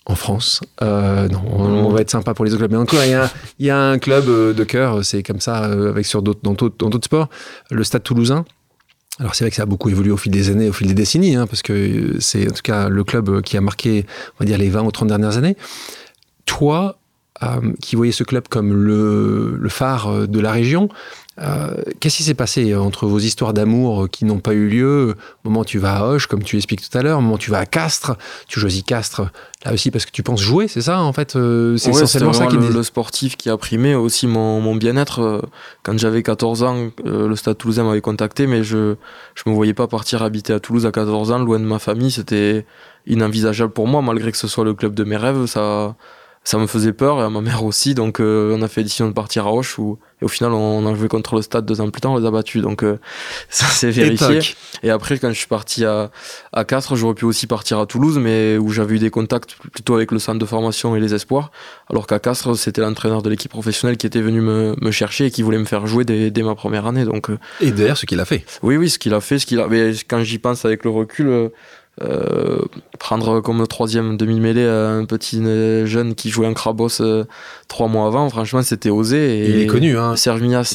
en 0.05 0.15
France. 0.15 0.61
Euh, 0.81 1.27
non, 1.27 1.41
on, 1.51 1.89
va 1.89 1.99
être 1.99 2.09
sympa 2.09 2.33
pour 2.33 2.45
les 2.45 2.51
autres 2.51 2.59
clubs. 2.59 2.71
Mais 2.71 2.77
encore, 2.77 3.03
il 3.03 3.11
y 3.11 3.13
a, 3.13 3.29
il 3.59 3.65
y 3.65 3.69
a 3.69 3.77
un 3.77 3.99
club 3.99 4.25
de 4.25 4.63
cœur, 4.63 5.03
c'est 5.03 5.21
comme 5.21 5.41
ça 5.41 5.57
avec 5.57 6.05
sur 6.05 6.21
d'autres, 6.21 6.39
dans 6.41 6.53
d'autres 6.53 7.05
sports, 7.05 7.27
le 7.71 7.83
Stade 7.83 8.03
toulousain. 8.03 8.45
Alors 9.19 9.35
c'est 9.35 9.43
vrai 9.43 9.49
que 9.49 9.55
ça 9.55 9.63
a 9.63 9.65
beaucoup 9.65 9.89
évolué 9.89 10.11
au 10.11 10.17
fil 10.17 10.31
des 10.31 10.49
années, 10.49 10.69
au 10.69 10.73
fil 10.73 10.87
des 10.87 10.93
décennies, 10.93 11.35
hein, 11.35 11.47
parce 11.47 11.61
que 11.61 12.17
c'est 12.19 12.47
en 12.47 12.53
tout 12.53 12.61
cas 12.61 12.89
le 12.89 13.03
club 13.03 13.41
qui 13.41 13.57
a 13.57 13.61
marqué, 13.61 14.05
on 14.35 14.43
va 14.43 14.45
dire, 14.45 14.57
les 14.57 14.69
20 14.69 14.83
ou 14.83 14.91
30 14.91 15.07
dernières 15.07 15.37
années. 15.37 15.57
Toi, 16.45 16.99
euh, 17.43 17.73
qui 17.81 17.95
voyais 17.95 18.11
ce 18.11 18.23
club 18.23 18.47
comme 18.47 18.73
le, 18.73 19.57
le 19.59 19.69
phare 19.69 20.27
de 20.27 20.39
la 20.39 20.51
région, 20.51 20.89
euh, 21.39 21.75
qu'est-ce 21.99 22.17
qui 22.17 22.23
s'est 22.23 22.33
passé 22.33 22.75
entre 22.75 23.05
vos 23.05 23.19
histoires 23.19 23.53
d'amour 23.53 24.09
qui 24.09 24.25
n'ont 24.25 24.39
pas 24.39 24.53
eu 24.53 24.67
lieu? 24.67 25.15
Au 25.43 25.49
moment 25.49 25.61
où 25.61 25.65
tu 25.65 25.77
vas 25.77 25.97
à 25.97 26.03
Hoche, 26.03 26.27
comme 26.27 26.41
tu 26.41 26.57
expliques 26.57 26.81
tout 26.89 26.97
à 26.97 27.03
l'heure, 27.03 27.19
au 27.19 27.21
moment 27.21 27.35
où 27.35 27.39
tu 27.39 27.51
vas 27.51 27.59
à 27.59 27.65
Castres, 27.65 28.17
tu 28.47 28.59
choisis 28.59 28.81
Castres 28.83 29.21
là 29.63 29.73
aussi 29.73 29.91
parce 29.91 30.05
que 30.05 30.11
tu 30.11 30.23
penses 30.23 30.41
jouer, 30.41 30.67
c'est 30.67 30.81
ça 30.81 31.01
en 31.01 31.13
fait 31.13 31.35
euh, 31.35 31.77
C'est 31.77 31.91
essentiellement 31.91 32.33
ça 32.33 32.47
qui 32.47 32.57
le, 32.57 32.69
le 32.69 32.83
sportif 32.83 33.37
qui 33.37 33.49
a 33.49 33.57
primé 33.57 33.93
aussi 33.93 34.25
mon, 34.25 34.61
mon 34.61 34.75
bien-être. 34.75 35.21
Euh, 35.21 35.41
quand 35.83 35.97
j'avais 35.97 36.23
14 36.23 36.63
ans, 36.63 36.89
le 37.05 37.35
Stade 37.35 37.57
Toulousain 37.57 37.83
m'avait 37.83 38.01
contacté, 38.01 38.47
mais 38.47 38.63
je 38.63 38.95
je 39.35 39.43
me 39.45 39.53
voyais 39.53 39.73
pas 39.73 39.87
partir 39.87 40.23
habiter 40.23 40.53
à 40.53 40.59
Toulouse 40.59 40.85
à 40.85 40.91
14 40.91 41.31
ans, 41.31 41.39
loin 41.39 41.59
de 41.59 41.65
ma 41.65 41.79
famille. 41.79 42.11
C'était 42.11 42.65
inenvisageable 43.05 43.73
pour 43.73 43.87
moi, 43.87 44.01
malgré 44.01 44.31
que 44.31 44.37
ce 44.37 44.47
soit 44.47 44.65
le 44.65 44.73
club 44.73 44.95
de 44.95 45.03
mes 45.03 45.17
rêves. 45.17 45.45
Ça 45.45 45.95
ça 46.47 46.57
me 46.57 46.65
faisait 46.65 46.93
peur 46.93 47.19
et 47.19 47.23
à 47.23 47.29
ma 47.29 47.41
mère 47.41 47.65
aussi. 47.65 47.93
Donc 47.93 48.21
on 48.21 48.61
a 48.61 48.67
fait 48.69 48.81
décision 48.81 49.09
de 49.09 49.13
partir 49.13 49.47
à 49.47 49.51
Hoche 49.51 49.77
où 49.79 49.99
et 50.19 50.25
au 50.25 50.27
final, 50.27 50.51
on 50.51 50.85
a 50.87 50.95
joué 50.95 51.07
contre 51.07 51.35
le 51.35 51.43
stade 51.43 51.65
deux 51.65 51.79
ans 51.79 51.89
plus 51.91 52.01
tard, 52.01 52.11
on 52.13 52.17
les 52.17 52.25
a 52.25 52.31
battus. 52.31 52.61
Donc 52.63 52.83
euh, 52.83 52.97
ça 53.49 53.67
s'est 53.67 53.91
vérifié. 53.91 54.39
Et 54.81 54.89
après, 54.89 55.19
quand 55.19 55.29
je 55.29 55.37
suis 55.37 55.47
parti 55.47 55.85
à, 55.85 56.09
à 56.53 56.65
Castres, 56.65 56.95
j'aurais 56.95 57.13
pu 57.13 57.25
aussi 57.25 57.45
partir 57.45 57.77
à 57.79 57.85
Toulouse, 57.85 58.17
mais 58.17 58.57
où 58.57 58.69
j'avais 58.69 58.95
eu 58.95 58.99
des 58.99 59.11
contacts 59.11 59.55
plutôt 59.71 59.95
avec 59.95 60.11
le 60.11 60.17
centre 60.17 60.39
de 60.39 60.45
formation 60.45 60.95
et 60.95 60.99
les 60.99 61.13
espoirs. 61.13 61.51
Alors 61.89 62.07
qu'à 62.07 62.19
Castres, 62.19 62.57
c'était 62.57 62.81
l'entraîneur 62.81 63.21
de 63.21 63.29
l'équipe 63.29 63.51
professionnelle 63.51 63.97
qui 63.97 64.07
était 64.07 64.21
venu 64.21 64.41
me, 64.41 64.75
me, 64.81 64.91
chercher 64.91 65.27
et 65.27 65.31
qui 65.31 65.43
voulait 65.43 65.59
me 65.59 65.65
faire 65.65 65.85
jouer 65.85 66.03
dès, 66.03 66.31
dès 66.31 66.41
ma 66.41 66.55
première 66.55 66.87
année. 66.87 67.05
Donc, 67.05 67.29
euh, 67.29 67.37
et 67.61 67.71
d'ailleurs, 67.71 67.97
ce 67.97 68.07
qu'il 68.07 68.19
a 68.19 68.25
fait. 68.25 68.43
Oui, 68.63 68.77
oui, 68.77 68.89
ce 68.89 68.97
qu'il 68.97 69.13
a 69.13 69.21
fait. 69.21 69.37
Ce 69.37 69.45
qu'il 69.45 69.59
a... 69.59 69.67
Mais 69.67 69.91
quand 70.07 70.23
j'y 70.23 70.39
pense 70.39 70.65
avec 70.65 70.83
le 70.83 70.89
recul, 70.89 71.51
euh, 72.01 72.59
prendre 72.99 73.41
comme 73.41 73.65
troisième 73.65 74.17
demi-mêlée 74.17 74.65
un 74.65 75.05
petit 75.05 75.41
jeune 75.85 76.13
qui 76.13 76.29
jouait 76.29 76.45
un 76.45 76.53
Krabos 76.53 77.01
euh, 77.01 77.23
trois 77.67 77.87
mois 77.87 78.07
avant, 78.07 78.29
franchement, 78.29 78.61
c'était 78.61 78.91
osé. 78.91 79.39
Et 79.39 79.49
il 79.49 79.59
est 79.61 79.67
connu, 79.67 79.97
hein. 79.97 80.13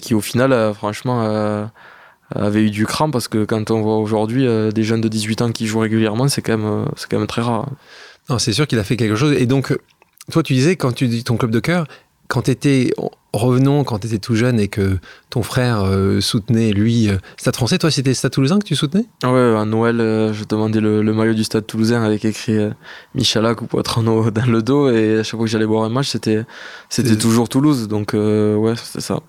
Qui 0.03 0.15
au 0.15 0.21
final, 0.21 0.53
euh, 0.53 0.75
franchement, 0.75 1.71
avait 2.35 2.63
eu 2.65 2.71
du 2.71 2.87
cran 2.87 3.11
parce 3.11 3.29
que 3.29 3.45
quand 3.45 3.71
on 3.71 3.83
voit 3.83 3.99
aujourd'hui 3.99 4.47
des 4.73 4.83
jeunes 4.83 5.01
de 5.01 5.09
18 5.09 5.43
ans 5.43 5.53
qui 5.53 5.67
jouent 5.67 5.81
régulièrement, 5.81 6.29
c'est 6.29 6.43
quand, 6.43 6.59
même, 6.59 6.87
c'est 6.97 7.09
quand 7.09 7.19
même 7.19 7.27
très 7.27 7.43
rare. 7.43 7.69
Non, 8.29 8.39
c'est 8.39 8.53
sûr 8.53 8.67
qu'il 8.67 8.79
a 8.79 8.85
fait 8.85 8.97
quelque 8.97 9.17
chose. 9.17 9.33
Et 9.33 9.47
donc, 9.47 9.77
toi, 10.31 10.43
tu 10.43 10.55
disais, 10.55 10.77
quand 10.77 10.93
tu 10.93 11.09
dis 11.09 11.25
ton 11.25 11.37
club 11.37 11.51
de 11.51 11.61
cœur, 11.61 11.87
quand 12.33 12.41
tu 12.41 12.51
étais 12.51 12.95
revenons 13.35 13.85
quand 13.85 13.99
tu 13.99 14.07
étais 14.07 14.19
tout 14.19 14.35
jeune 14.35 14.59
et 14.59 14.69
que 14.69 14.97
ton 15.29 15.43
frère 15.43 15.83
euh, 15.85 16.23
soutenait, 16.23 16.73
lui, 16.73 17.11
euh, 17.11 17.19
Stade 17.37 17.57
français, 17.57 17.77
toi 17.77 17.91
c'était 17.91 18.15
Stade 18.15 18.33
toulousain 18.33 18.59
que 18.59 18.65
tu 18.65 18.75
soutenais? 18.75 19.05
Ouais, 19.23 19.55
à 19.55 19.67
Noël, 19.67 20.01
euh, 20.01 20.33
je 20.33 20.45
demandais 20.45 20.81
le, 20.81 21.03
maillot 21.03 21.35
du 21.35 21.45
Stade 21.45 21.67
toulousain 21.67 22.03
avec 22.03 22.25
écrit 22.25 22.57
Michalak 23.15 23.61
ou 23.61 23.67
Poitrano 23.67 24.31
dans 24.31 24.47
le 24.47 24.63
dos 24.63 24.89
et 24.89 25.19
à 25.19 25.23
chaque 25.25 25.37
fois 25.37 25.45
que 25.45 25.51
j'allais 25.51 25.67
boire 25.67 25.85
un 25.85 25.91
match, 25.91 26.09
c'était, 26.09 26.45
c'était 26.89 27.17
toujours 27.17 27.51
Toulouse. 27.51 27.87
Donc 27.87 28.15
ouais, 28.15 28.75
c'est 28.83 29.03
ça. 29.03 29.21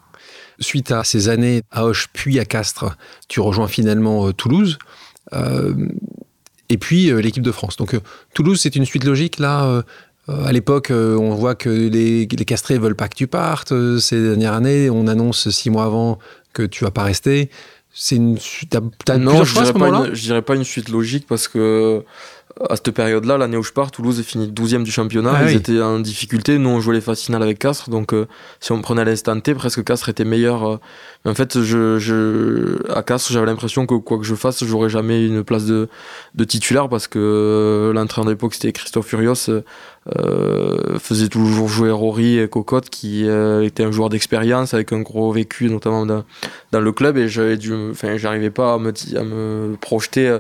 Suite 0.60 0.92
à 0.92 1.04
ces 1.04 1.28
années 1.28 1.62
à 1.72 1.84
Hoche 1.84 2.08
puis 2.14 2.40
à 2.40 2.46
Castres, 2.46 2.96
tu 3.28 3.42
rejoins 3.42 3.68
finalement 3.68 4.32
Toulouse. 4.32 4.78
et 6.70 6.78
puis 6.78 7.12
l'équipe 7.22 7.44
de 7.44 7.52
France. 7.52 7.76
Donc 7.76 8.00
Toulouse, 8.34 8.62
c'est 8.62 8.78
une 8.78 8.86
suite 8.86 9.04
logique 9.04 9.40
là 9.40 9.66
euh, 9.66 9.82
à 10.28 10.52
l'époque, 10.52 10.92
euh, 10.92 11.18
on 11.18 11.36
voit 11.36 11.56
que 11.56 11.70
les, 11.70 12.26
les 12.26 12.46
castrés 12.46 12.78
veulent 12.78 12.96
pas 12.96 13.10
que 13.10 13.16
tu 13.16 13.28
partes. 13.28 13.74
Euh, 13.74 14.00
ces 14.00 14.22
dernières 14.22 14.54
années, 14.54 14.90
on 14.90 15.08
annonce 15.08 15.50
six 15.50 15.70
mois 15.70 15.84
avant 15.84 16.20
que 16.54 16.64
tu 16.64 16.84
vas 16.84 16.92
pas 16.92 17.04
rester. 17.04 17.50
C'est 17.94 18.16
une. 18.16 18.38
T'as, 18.70 19.18
non, 19.18 19.44
je 19.44 19.54
dirais, 19.54 19.74
pas 19.74 19.90
une, 19.90 20.16
je 20.16 20.22
dirais 20.22 20.42
pas 20.42 20.56
une 20.56 20.64
suite 20.64 20.90
logique 20.90 21.28
parce 21.28 21.48
que 21.48 22.04
à 22.70 22.76
cette 22.76 22.92
période-là, 22.92 23.38
l'année 23.38 23.58
où 23.58 23.64
je 23.64 23.72
pars, 23.72 23.90
Toulouse 23.92 24.20
est 24.20 24.24
fini 24.24 24.48
12e 24.52 24.84
du 24.84 24.92
championnat. 24.92 25.34
Ah 25.36 25.44
ils 25.44 25.48
oui. 25.48 25.56
étaient 25.56 25.82
en 25.82 26.00
difficulté. 26.00 26.58
Nous, 26.60 26.70
on 26.70 26.80
jouait 26.80 26.94
les 26.96 27.02
phases 27.02 27.20
finales 27.22 27.42
avec 27.42 27.58
Castres. 27.60 27.90
Donc, 27.90 28.14
euh, 28.14 28.28
si 28.60 28.72
on 28.72 28.82
prenait 28.82 29.02
à 29.02 29.06
l'instant 29.06 29.40
T, 29.40 29.56
presque 29.56 29.84
Castres 29.84 30.10
était 30.10 30.24
meilleur. 30.26 30.64
euh. 30.68 30.78
Mais 31.26 31.32
en 31.32 31.36
fait, 31.36 31.62
je, 31.62 31.98
je, 31.98 32.78
à 32.92 33.02
Castres, 33.02 33.32
j'avais 33.32 33.48
l'impression 33.48 33.86
que 33.88 33.96
quoi 33.96 34.18
que 34.20 34.24
je 34.24 34.36
fasse, 34.36 34.64
j'aurais 34.64 34.90
jamais 34.90 35.26
une 35.26 35.44
place 35.44 35.66
de, 35.66 35.90
de 36.36 36.44
titulaire 36.44 36.90
parce 36.90 37.08
que 37.08 37.18
euh, 37.20 37.94
l'entraîneur 37.94 38.30
d'époque, 38.32 38.54
c'était 38.54 38.72
Christophe 38.72 39.08
Furios, 39.08 39.50
euh, 40.16 41.00
faisait 41.00 41.30
toujours 41.30 41.70
jouer 41.70 41.92
Rory 41.92 42.38
et 42.40 42.48
Cocotte, 42.48 42.90
qui 42.90 43.26
était 43.64 43.84
un 43.84 43.92
joueur 43.92 44.10
d'expérience 44.10 44.74
avec 44.74 44.92
un 44.94 45.02
gros 45.02 45.32
vécu, 45.32 45.70
notamment 45.70 46.06
dans, 46.06 46.24
dans 46.72 46.82
le 46.82 46.92
club. 46.92 47.18
Et 47.18 47.28
j'avais 47.28 47.58
dû, 47.58 47.74
enfin, 47.92 48.18
j'arrivais 48.18 48.50
pas 48.52 48.74
à 48.74 48.78
me, 48.78 48.92
di- 48.92 49.18
à 49.18 49.24
me 49.24 49.76
projeter. 49.80 50.38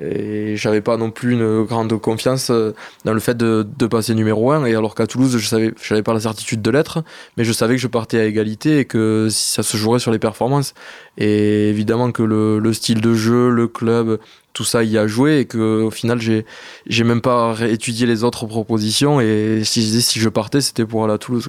Et 0.00 0.56
j'avais 0.56 0.80
pas 0.80 0.96
non 0.96 1.10
plus 1.10 1.32
une 1.32 1.62
grande 1.64 1.98
confiance 2.00 2.50
euh, 2.50 2.74
dans 3.04 3.14
le 3.14 3.20
fait 3.20 3.36
de, 3.36 3.64
passer 3.86 4.14
numéro 4.14 4.50
1 4.50 4.66
et 4.66 4.74
alors 4.74 4.94
qu'à 4.94 5.06
Toulouse 5.06 5.36
je 5.38 5.46
savais 5.46 5.72
j'avais 5.82 6.02
pas 6.02 6.12
la 6.12 6.20
certitude 6.20 6.60
de 6.60 6.70
l'être 6.70 7.02
mais 7.36 7.44
je 7.44 7.52
savais 7.52 7.76
que 7.76 7.80
je 7.80 7.86
partais 7.86 8.18
à 8.18 8.24
égalité 8.24 8.80
et 8.80 8.84
que 8.84 9.28
ça 9.30 9.62
se 9.62 9.76
jouerait 9.76 10.00
sur 10.00 10.10
les 10.10 10.18
performances 10.18 10.74
et 11.16 11.70
évidemment 11.70 12.12
que 12.12 12.22
le, 12.22 12.58
le 12.58 12.72
style 12.72 13.00
de 13.00 13.14
jeu 13.14 13.48
le 13.50 13.68
club 13.68 14.18
tout 14.52 14.64
ça 14.64 14.82
y 14.82 14.98
a 14.98 15.06
joué 15.06 15.40
et 15.40 15.44
que 15.44 15.82
au 15.82 15.90
final 15.90 16.20
j'ai 16.20 16.46
j'ai 16.86 17.04
même 17.04 17.20
pas 17.20 17.56
étudié 17.68 18.06
les 18.06 18.24
autres 18.24 18.46
propositions 18.46 19.20
et 19.20 19.62
si 19.64 19.86
je 19.86 20.00
si 20.00 20.18
je 20.18 20.28
partais 20.28 20.60
c'était 20.60 20.86
pour 20.86 21.04
aller 21.04 21.12
à 21.12 21.18
Toulouse. 21.18 21.48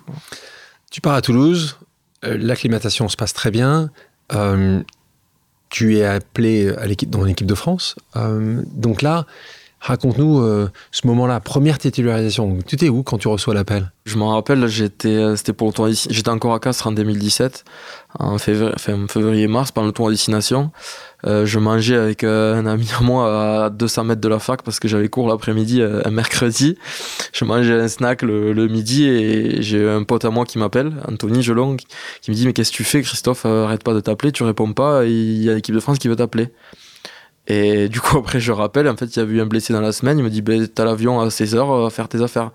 Tu 0.92 1.01
pars 1.01 1.13
à 1.13 1.22
Toulouse, 1.22 1.77
euh, 2.25 2.38
l'acclimatation 2.39 3.08
se 3.10 3.18
passe 3.18 3.34
très 3.34 3.51
bien. 3.51 3.89
euh, 4.34 4.82
tu 5.70 5.98
es 5.98 6.06
appelé 6.06 6.70
à 6.78 6.86
l'équipe, 6.86 7.10
dans 7.10 7.24
l'équipe 7.24 7.48
de 7.48 7.56
France. 7.56 7.96
euh, 8.16 8.62
donc 8.74 9.02
là, 9.02 9.26
raconte-nous 9.79 10.39
euh, 10.39 10.69
ce 10.91 11.07
moment-là, 11.07 11.39
première 11.39 11.77
titularisation. 11.77 12.57
Tu 12.65 12.75
étais 12.75 12.89
où 12.89 13.03
quand 13.03 13.17
tu 13.17 13.27
reçois 13.27 13.53
l'appel? 13.53 13.91
Je 14.05 14.17
m'en 14.17 14.29
rappelle, 14.29 14.67
j'étais, 14.67 15.10
euh, 15.10 15.36
c'était 15.36 15.53
pour 15.53 15.72
le 15.77 15.93
j'étais 16.10 16.29
encore 16.29 16.53
à 16.53 16.60
Castres 16.60 16.88
en 16.88 16.91
2017, 16.91 17.63
en 18.19 18.38
février-mars, 18.38 19.72
pendant 19.72 19.88
le 19.88 19.93
tournoi 19.93 20.12
destination. 20.12 20.72
Euh, 21.25 21.46
je 21.46 21.60
mangeais 21.60 21.96
avec 21.96 22.24
un 22.24 22.65
ami 22.65 22.88
à 22.98 23.01
moi 23.01 23.65
à 23.65 23.69
200 23.69 24.03
mètres 24.05 24.22
de 24.22 24.27
la 24.27 24.39
fac 24.39 24.62
parce 24.62 24.79
que 24.79 24.88
j'avais 24.88 25.10
cours 25.10 25.27
l'après-midi, 25.27 25.81
un 25.81 26.12
mercredi. 26.12 26.77
Je 27.34 27.46
mangeais 27.46 27.79
un 27.79 27.88
snack 27.88 28.22
le, 28.22 28.67
midi 28.67 29.05
et 29.05 29.62
j'ai 29.62 29.88
un 29.88 30.03
pote 30.03 30.25
à 30.25 30.29
moi 30.29 30.46
qui 30.46 30.57
m'appelle, 30.57 30.93
Anthony 31.07 31.41
Gelong, 31.43 31.77
qui, 32.22 32.31
me 32.31 32.36
dit 32.36 32.46
Mais 32.46 32.53
qu'est-ce 32.53 32.72
que 32.72 32.77
tu 32.77 32.84
fais, 32.84 33.01
Christophe? 33.01 33.46
Arrête 33.46 33.84
pas 33.84 33.93
de 33.93 34.00
t'appeler, 34.00 34.31
tu 34.31 34.43
réponds 34.43 34.74
pas, 34.74 35.05
il 35.05 35.43
y 35.43 35.50
a 35.50 35.55
l'équipe 35.55 35.75
de 35.75 35.79
France 35.79 36.00
qui 36.00 36.07
veut 36.07 36.15
t'appeler. 36.15 36.50
Et 37.48 37.89
du 37.89 38.01
coup, 38.01 38.18
après, 38.20 38.39
je 38.39 38.51
rappelle, 38.51 38.88
en 38.88 38.96
fait, 38.98 39.16
il 39.16 39.20
y 39.20 39.22
a 39.22 39.25
eu 39.25 39.42
un 39.42 39.46
blessé 39.46 39.74
dans 39.74 39.82
la 39.82 39.92
semaine. 39.92 40.20
Il 40.20 40.24
me 40.24 40.30
dit 40.30 40.42
ben, 40.42 40.68
T'as 40.68 40.86
l'avion 40.86 41.20
à 41.20 41.27
16h, 41.27 41.88
à 41.88 41.89
faire 41.89 42.08
tes 42.10 42.22
affaires. 42.22 42.51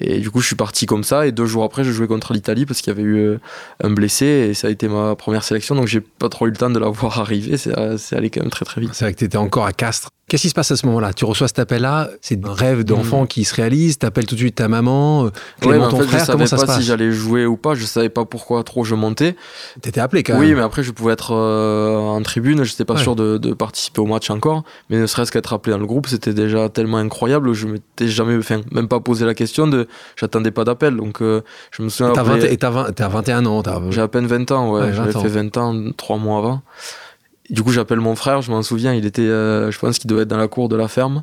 Et 0.00 0.20
du 0.20 0.30
coup, 0.30 0.40
je 0.40 0.46
suis 0.46 0.56
parti 0.56 0.84
comme 0.86 1.02
ça. 1.04 1.26
Et 1.26 1.32
deux 1.32 1.46
jours 1.46 1.64
après, 1.64 1.82
je 1.82 1.90
jouais 1.92 2.06
contre 2.06 2.32
l'Italie 2.34 2.66
parce 2.66 2.80
qu'il 2.82 2.92
y 2.92 2.96
avait 2.96 3.02
eu 3.08 3.16
euh, 3.18 3.38
un 3.82 3.90
blessé. 3.90 4.26
Et 4.50 4.54
ça 4.54 4.68
a 4.68 4.70
été 4.70 4.86
ma 4.88 5.16
première 5.16 5.42
sélection. 5.42 5.74
Donc, 5.74 5.86
j'ai 5.86 6.00
pas 6.00 6.28
trop 6.28 6.46
eu 6.46 6.50
le 6.50 6.56
temps 6.56 6.70
de 6.70 6.78
la 6.78 6.88
voir 6.88 7.20
arriver. 7.20 7.56
C'est 7.56 7.76
euh, 7.76 7.96
allé 8.12 8.28
quand 8.30 8.40
même 8.42 8.50
très, 8.50 8.64
très 8.66 8.80
vite. 8.80 8.90
C'est 8.92 9.04
vrai 9.06 9.14
que 9.14 9.18
tu 9.18 9.24
étais 9.24 9.38
encore 9.38 9.64
à 9.66 9.72
Castres. 9.72 10.10
Qu'est-ce 10.28 10.42
qui 10.42 10.48
se 10.50 10.54
passe 10.54 10.70
à 10.70 10.76
ce 10.76 10.84
moment-là? 10.84 11.14
Tu 11.14 11.24
reçois 11.24 11.48
cet 11.48 11.58
appel-là, 11.58 12.10
c'est 12.20 12.44
un 12.44 12.52
rêve 12.52 12.84
d'enfant 12.84 13.24
qui 13.24 13.44
se 13.44 13.54
réalise, 13.54 13.96
t'appelles 13.96 14.26
tout 14.26 14.34
de 14.34 14.40
suite 14.40 14.56
ta 14.56 14.68
maman, 14.68 15.22
euh, 15.22 15.24
Ouais, 15.28 15.30
Clément 15.70 15.86
en 15.86 15.88
ton 15.88 15.96
fait, 16.00 16.02
je 16.02 16.08
frère, 16.08 16.26
comment 16.26 16.44
savais 16.46 16.60
ça 16.60 16.66
pas 16.66 16.76
si 16.78 16.82
j'allais 16.82 17.10
jouer 17.12 17.46
ou 17.46 17.56
pas. 17.56 17.74
Je 17.74 17.86
savais 17.86 18.10
pas 18.10 18.26
pourquoi 18.26 18.62
trop 18.62 18.84
je 18.84 18.94
montais. 18.94 19.36
T'étais 19.80 20.00
appelé 20.00 20.22
quand 20.22 20.38
Oui, 20.38 20.48
même. 20.48 20.56
mais 20.58 20.62
après, 20.62 20.82
je 20.82 20.90
pouvais 20.92 21.14
être 21.14 21.32
euh, 21.34 21.96
en 21.96 22.20
tribune. 22.20 22.62
Je 22.64 22.70
n'étais 22.72 22.84
pas 22.84 22.96
Ouais. 22.96 23.02
sûr 23.02 23.16
de, 23.16 23.38
de 23.38 23.54
participer 23.54 24.02
au 24.02 24.06
match 24.06 24.28
encore. 24.28 24.64
Mais 24.90 24.98
ne 24.98 25.06
serait-ce 25.06 25.32
qu'être 25.32 25.54
appelé 25.54 25.72
dans 25.72 25.80
le 25.80 25.86
groupe, 25.86 26.06
c'était 26.08 26.34
déjà 26.34 26.68
tellement 26.68 26.98
incroyable. 26.98 27.54
Je 27.54 27.66
m'étais 27.66 28.08
jamais, 28.08 28.36
enfin, 28.36 28.60
même 28.70 28.86
pas 28.88 29.00
posé 29.00 29.24
la 29.24 29.32
question 29.32 29.66
de. 29.66 29.77
J'attendais 30.16 30.50
pas 30.50 30.64
d'appel. 30.64 30.96
Donc, 30.96 31.20
euh, 31.22 31.42
je 31.70 31.82
me 31.82 31.88
souviens. 31.88 32.12
T'as 32.12 32.22
après- 32.22 32.38
20 32.40 32.46
et 32.46 32.56
t'as 32.56 32.70
20 32.70 32.92
t'as 32.92 33.08
21 33.08 33.46
ans. 33.46 33.62
J'ai 33.90 34.00
à 34.00 34.08
peine 34.08 34.26
20 34.26 34.50
ans, 34.50 34.72
ouais. 34.72 34.80
Ouais, 34.80 34.90
20 34.90 34.94
J'avais 34.94 35.16
ans. 35.16 35.20
fait 35.22 35.28
20 35.28 35.56
ans, 35.56 35.90
3 35.96 36.16
mois 36.18 36.38
avant. 36.38 36.62
Du 37.50 37.62
coup, 37.62 37.72
j'appelle 37.72 38.00
mon 38.00 38.14
frère, 38.14 38.42
je 38.42 38.50
m'en 38.50 38.62
souviens, 38.62 38.92
il 38.92 39.06
était, 39.06 39.22
euh, 39.22 39.70
je 39.70 39.78
pense 39.78 39.98
qu'il 39.98 40.10
devait 40.10 40.22
être 40.24 40.28
dans 40.28 40.36
la 40.36 40.48
cour 40.48 40.68
de 40.68 40.76
la 40.76 40.86
ferme. 40.86 41.22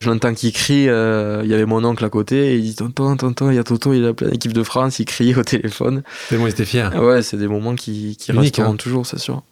Je 0.00 0.08
l'entends 0.08 0.32
qu'il 0.32 0.50
crie, 0.50 0.88
euh, 0.88 1.42
il 1.44 1.50
y 1.50 1.54
avait 1.54 1.66
mon 1.66 1.84
oncle 1.84 2.02
à 2.02 2.08
côté, 2.08 2.54
et 2.54 2.56
il 2.56 2.62
dit 2.62 2.74
Tonton, 2.76 3.14
tonton, 3.18 3.50
il 3.50 3.56
y 3.56 3.58
a 3.58 3.62
Toto, 3.62 3.92
il 3.92 4.02
a 4.06 4.08
appelé 4.08 4.30
l'équipe 4.30 4.54
de 4.54 4.62
France, 4.62 5.00
il 5.00 5.04
criait 5.04 5.36
au 5.36 5.42
téléphone. 5.44 6.02
Tellement 6.30 6.46
il 6.46 6.50
était 6.52 6.64
fier. 6.64 6.94
Ouais, 6.98 7.20
c'est 7.20 7.36
des 7.36 7.46
moments 7.46 7.74
qui, 7.74 8.16
qui 8.18 8.30
Unique, 8.32 8.56
resteront 8.56 8.72
hein. 8.72 8.76
toujours, 8.76 9.04
c'est 9.04 9.18
sûr. 9.18 9.42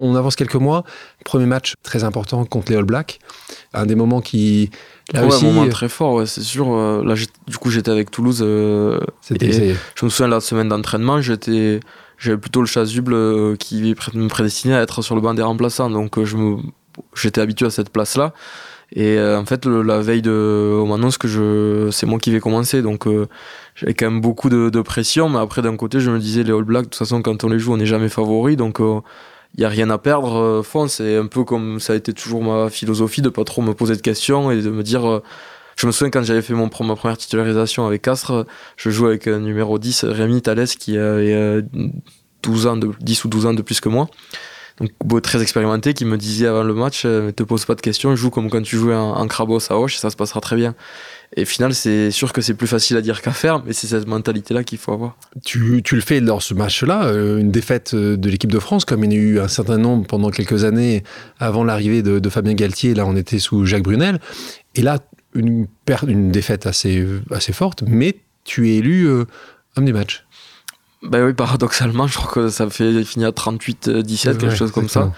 On 0.00 0.14
avance 0.14 0.36
quelques 0.36 0.54
mois. 0.54 0.84
Premier 1.24 1.46
match 1.46 1.74
très 1.82 2.04
important 2.04 2.44
contre 2.44 2.70
les 2.70 2.78
All 2.78 2.84
Blacks. 2.84 3.18
Un 3.74 3.86
des 3.86 3.94
moments 3.94 4.20
qui. 4.20 4.70
Là 5.12 5.22
ouais, 5.22 5.28
aussi, 5.28 5.44
un 5.46 5.48
moment 5.48 5.66
euh, 5.66 5.70
très 5.70 5.88
fort, 5.88 6.14
ouais, 6.14 6.26
c'est 6.26 6.42
sûr. 6.42 6.72
Euh, 6.72 7.02
Là, 7.04 7.14
du 7.46 7.56
coup, 7.56 7.70
j'étais 7.70 7.90
avec 7.90 8.10
Toulouse. 8.10 8.40
euh, 8.42 9.00
et- 9.40 9.74
je 9.94 10.04
me 10.04 10.10
souviens 10.10 10.26
de 10.28 10.34
la 10.34 10.40
semaine 10.40 10.68
d'entraînement, 10.68 11.20
j'étais, 11.20 11.80
j'avais 12.18 12.38
plutôt 12.38 12.60
le 12.60 12.66
chasuble 12.66 13.14
euh, 13.14 13.56
qui 13.56 13.94
me 14.14 14.28
prédestinait 14.28 14.74
à 14.74 14.82
être 14.82 15.02
sur 15.02 15.14
le 15.14 15.20
banc 15.20 15.34
des 15.34 15.42
remplaçants. 15.42 15.90
Donc 15.90 16.18
euh, 16.18 16.24
je 16.24 16.36
me, 16.36 16.56
j'étais 17.14 17.40
habitué 17.40 17.66
à 17.66 17.70
cette 17.70 17.90
place-là. 17.90 18.34
Et 18.92 19.18
euh, 19.18 19.38
en 19.38 19.44
fait, 19.44 19.66
le- 19.66 19.82
la 19.82 20.00
veille 20.00 20.22
de, 20.22 20.78
on 20.82 20.86
m'annonce 20.86 21.18
que 21.18 21.28
je, 21.28 21.90
c'est 21.90 22.06
moi 22.06 22.18
qui 22.18 22.30
vais 22.30 22.40
commencer. 22.40 22.82
Donc 22.82 23.06
j'avais 23.74 23.94
quand 23.94 24.10
même 24.10 24.20
beaucoup 24.20 24.48
de, 24.48 24.68
de 24.70 24.80
pression. 24.82 25.28
Mais 25.28 25.38
après, 25.38 25.62
d'un 25.62 25.76
côté, 25.76 26.00
je 26.00 26.10
me 26.10 26.18
disais, 26.18 26.42
les 26.42 26.52
All 26.52 26.64
Blacks, 26.64 26.84
de 26.84 26.90
toute 26.90 26.98
façon, 26.98 27.20
quand 27.22 27.44
on 27.44 27.48
les 27.48 27.58
joue, 27.58 27.72
on 27.72 27.76
n'est 27.78 27.86
jamais 27.86 28.08
favori. 28.10 28.56
Donc 28.56 28.80
il 29.58 29.62
n'y 29.62 29.64
a 29.66 29.68
rien 29.68 29.90
à 29.90 29.98
perdre. 29.98 30.36
Euh, 30.36 30.86
c'est 30.88 31.16
un 31.16 31.26
peu 31.26 31.44
comme 31.44 31.80
ça 31.80 31.92
a 31.92 31.96
été 31.96 32.12
toujours 32.14 32.42
ma 32.42 32.70
philosophie 32.70 33.22
de 33.22 33.28
pas 33.28 33.44
trop 33.44 33.60
me 33.60 33.74
poser 33.74 33.96
de 33.96 34.00
questions 34.00 34.50
et 34.50 34.62
de 34.62 34.70
me 34.70 34.82
dire. 34.82 35.06
euh, 35.06 35.22
je 35.78 35.86
me 35.86 35.92
souviens 35.92 36.10
quand 36.10 36.24
j'avais 36.24 36.42
fait 36.42 36.54
mon, 36.54 36.68
ma 36.80 36.96
première 36.96 37.16
titularisation 37.16 37.86
avec 37.86 38.02
Castres, 38.02 38.44
je 38.76 38.90
jouais 38.90 39.10
avec 39.10 39.28
un 39.28 39.38
numéro 39.38 39.78
10, 39.78 40.06
Rémi 40.06 40.42
Thalès, 40.42 40.74
qui 40.74 40.98
avait 40.98 41.32
euh, 41.32 41.62
12 42.42 42.66
ans 42.66 42.76
de, 42.76 42.90
10 43.00 43.24
ou 43.24 43.28
12 43.28 43.46
ans 43.46 43.54
de 43.54 43.62
plus 43.62 43.78
que 43.78 43.88
moi. 43.88 44.08
Donc, 44.80 44.90
très 45.22 45.40
expérimenté, 45.40 45.94
qui 45.94 46.04
me 46.04 46.16
disait 46.16 46.48
avant 46.48 46.64
le 46.64 46.74
match, 46.74 47.04
euh, 47.04 47.26
ne 47.26 47.30
te 47.30 47.44
pose 47.44 47.64
pas 47.64 47.76
de 47.76 47.80
questions, 47.80 48.14
joue 48.16 48.30
comme 48.30 48.50
quand 48.50 48.62
tu 48.62 48.76
jouais 48.76 48.94
en, 48.94 49.12
en 49.12 49.26
à 49.26 49.74
Hoche, 49.76 49.96
ça 49.98 50.10
se 50.10 50.16
passera 50.16 50.40
très 50.40 50.56
bien. 50.56 50.74
Et 51.36 51.42
au 51.42 51.46
final, 51.46 51.74
c'est 51.74 52.10
sûr 52.10 52.32
que 52.32 52.40
c'est 52.40 52.54
plus 52.54 52.66
facile 52.66 52.96
à 52.96 53.00
dire 53.02 53.20
qu'à 53.20 53.32
faire, 53.32 53.62
mais 53.64 53.72
c'est 53.72 53.86
cette 53.86 54.06
mentalité-là 54.06 54.64
qu'il 54.64 54.78
faut 54.78 54.92
avoir. 54.92 55.16
Tu, 55.44 55.82
tu 55.84 55.94
le 55.94 56.00
fais 56.00 56.20
dans 56.20 56.40
ce 56.40 56.54
match-là, 56.54 57.04
euh, 57.04 57.38
une 57.38 57.50
défaite 57.50 57.92
euh, 57.94 58.16
de 58.16 58.30
l'équipe 58.30 58.50
de 58.50 58.58
France, 58.58 58.84
comme 58.84 59.04
il 59.04 59.12
y 59.12 59.16
en 59.16 59.20
a 59.20 59.22
eu 59.22 59.40
un 59.40 59.48
certain 59.48 59.76
nombre 59.76 60.06
pendant 60.06 60.30
quelques 60.30 60.64
années 60.64 61.04
avant 61.38 61.64
l'arrivée 61.64 62.02
de, 62.02 62.18
de 62.18 62.28
Fabien 62.30 62.54
Galtier. 62.54 62.94
Là, 62.94 63.04
on 63.06 63.14
était 63.14 63.38
sous 63.38 63.66
Jacques 63.66 63.82
Brunel. 63.82 64.20
Et 64.74 64.82
là, 64.82 64.98
une, 65.34 65.66
une 66.06 66.30
défaite 66.30 66.66
assez, 66.66 67.06
assez 67.30 67.52
forte, 67.52 67.84
mais 67.86 68.16
tu 68.44 68.70
es 68.70 68.76
élu 68.76 69.04
euh, 69.06 69.24
homme 69.76 69.84
du 69.84 69.92
match. 69.92 70.24
Ben 71.02 71.24
oui, 71.24 71.32
paradoxalement, 71.32 72.06
je 72.08 72.16
crois 72.16 72.32
que 72.32 72.48
ça 72.48 72.68
fait 72.70 73.04
fini 73.04 73.24
à 73.24 73.30
38-17, 73.30 74.38
quelque 74.38 74.46
Ouais, 74.46 74.56
chose 74.56 74.72
comme 74.72 74.88
ça. 74.88 75.12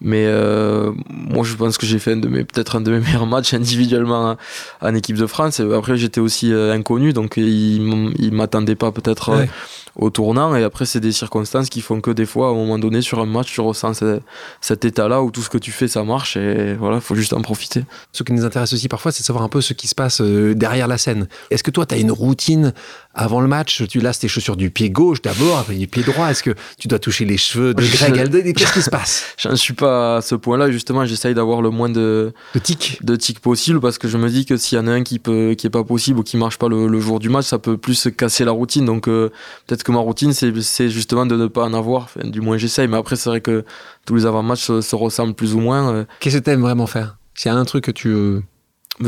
Mais 0.00 0.24
euh, 0.26 0.92
moi, 1.08 1.42
je 1.44 1.54
pense 1.54 1.78
que 1.78 1.86
j'ai 1.86 1.98
fait 1.98 2.12
un 2.12 2.16
de 2.18 2.28
mes, 2.28 2.44
peut-être 2.44 2.76
un 2.76 2.80
de 2.82 2.90
mes 2.92 3.00
meilleurs 3.06 3.26
matchs 3.26 3.54
individuellement 3.54 4.36
en 4.82 4.94
équipe 4.94 5.16
de 5.16 5.26
France. 5.26 5.60
Et 5.60 5.74
après, 5.74 5.96
j'étais 5.96 6.20
aussi 6.20 6.52
euh, 6.52 6.72
inconnu, 6.74 7.12
donc 7.12 7.34
ils 7.38 7.78
m- 7.80 8.12
ils 8.18 8.32
m'attendaient 8.32 8.74
pas 8.74 8.92
peut-être 8.92 9.30
euh, 9.30 9.36
Ouais. 9.40 9.48
au 9.96 10.10
tournant. 10.10 10.54
Et 10.54 10.62
après, 10.64 10.84
c'est 10.84 11.00
des 11.00 11.12
circonstances 11.12 11.70
qui 11.70 11.80
font 11.80 12.00
que 12.02 12.10
des 12.10 12.26
fois, 12.26 12.48
à 12.48 12.50
un 12.50 12.54
moment 12.54 12.78
donné, 12.78 13.00
sur 13.00 13.20
un 13.20 13.26
match, 13.26 13.50
tu 13.52 13.60
ressens 13.62 13.94
ce- 13.94 14.20
cet 14.60 14.84
état-là 14.84 15.22
où 15.22 15.30
tout 15.30 15.40
ce 15.40 15.48
que 15.48 15.56
tu 15.58 15.72
fais, 15.72 15.88
ça 15.88 16.04
marche. 16.04 16.36
Et 16.36 16.74
voilà, 16.74 17.00
faut 17.00 17.14
juste 17.14 17.32
en 17.32 17.40
profiter. 17.40 17.84
Ce 18.12 18.22
qui 18.22 18.32
nous 18.34 18.44
intéresse 18.44 18.74
aussi 18.74 18.88
parfois, 18.88 19.12
c'est 19.12 19.22
de 19.22 19.26
savoir 19.26 19.44
un 19.44 19.48
peu 19.48 19.62
ce 19.62 19.72
qui 19.72 19.88
se 19.88 19.94
passe 19.94 20.20
euh, 20.20 20.54
derrière 20.54 20.88
la 20.88 20.98
scène. 20.98 21.26
Est-ce 21.50 21.62
que 21.62 21.70
toi, 21.70 21.86
tu 21.86 21.94
as 21.94 21.98
une 21.98 22.12
routine 22.12 22.74
avant 23.14 23.40
le 23.40 23.48
match? 23.48 23.82
Tu 23.88 24.00
lasses 24.00 24.18
tes 24.18 24.28
chaussures 24.28 24.56
du 24.56 24.68
pied 24.70 24.90
gauche 24.90 25.22
d'abord, 25.22 25.58
après 25.58 25.74
du 25.74 25.86
pied 25.86 26.02
droit. 26.02 26.28
Est-ce 26.30 26.42
que 26.42 26.54
tu 26.78 26.86
dois 26.88 26.98
toucher 26.98 27.24
les 27.24 27.38
cheveux 27.38 27.72
de 27.72 27.82
Greg 27.96 28.18
Alden 28.18 28.52
Qu'est-ce 28.52 28.74
qui 28.74 28.82
se 28.82 28.90
passe? 28.90 29.24
J'en 29.38 29.56
suis 29.56 29.72
pas 29.72 29.85
à 29.86 30.20
ce 30.22 30.34
point-là. 30.34 30.70
Justement, 30.70 31.04
j'essaye 31.04 31.34
d'avoir 31.34 31.62
le 31.62 31.70
moins 31.70 31.88
de, 31.88 32.32
Le 32.54 32.60
tic. 32.60 32.98
de 33.02 33.16
tics 33.16 33.40
possible 33.40 33.80
parce 33.80 33.98
que 33.98 34.08
je 34.08 34.18
me 34.18 34.28
dis 34.28 34.44
que 34.46 34.56
s'il 34.56 34.76
y 34.78 34.80
en 34.80 34.86
a 34.86 34.92
un 34.92 35.02
qui 35.02 35.18
peut 35.18 35.54
qui 35.56 35.66
est 35.66 35.70
pas 35.70 35.84
possible 35.84 36.20
ou 36.20 36.22
qui 36.22 36.36
marche 36.36 36.58
pas 36.58 36.68
le, 36.68 36.86
le 36.88 37.00
jour 37.00 37.18
du 37.18 37.28
match 37.28 37.46
ça 37.46 37.58
peut 37.58 37.76
plus 37.76 38.08
casser 38.16 38.44
la 38.44 38.52
routine. 38.52 38.84
Donc 38.84 39.08
euh, 39.08 39.30
peut-être 39.66 39.82
que 39.82 39.92
ma 39.92 39.98
routine 40.00 40.32
c'est 40.32 40.88
justement 40.90 41.26
de 41.26 41.36
ne 41.36 41.46
pas 41.46 41.64
en 41.64 41.74
avoir. 41.74 42.02
Enfin, 42.04 42.28
du 42.28 42.40
moins 42.40 42.56
j'essaye. 42.56 42.88
Mais 42.88 42.96
après 42.96 43.16
c'est 43.16 43.28
vrai 43.30 43.40
que 43.40 43.64
tous 44.04 44.14
les 44.16 44.26
avant-matchs 44.26 44.62
se, 44.64 44.80
se 44.80 44.94
ressemblent 44.96 45.34
plus 45.34 45.54
ou 45.54 45.60
moins 45.60 45.92
euh, 45.92 46.04
Qu'est-ce 46.20 46.38
que 46.38 46.44
tu 46.44 46.50
aimes 46.50 46.60
vraiment 46.62 46.86
faire? 46.86 47.16
S'il 47.34 47.52
y 47.52 47.54
a 47.54 47.58
un 47.58 47.64
truc 47.64 47.84
que 47.84 47.90
tu. 47.90 48.08
euh, 48.08 48.40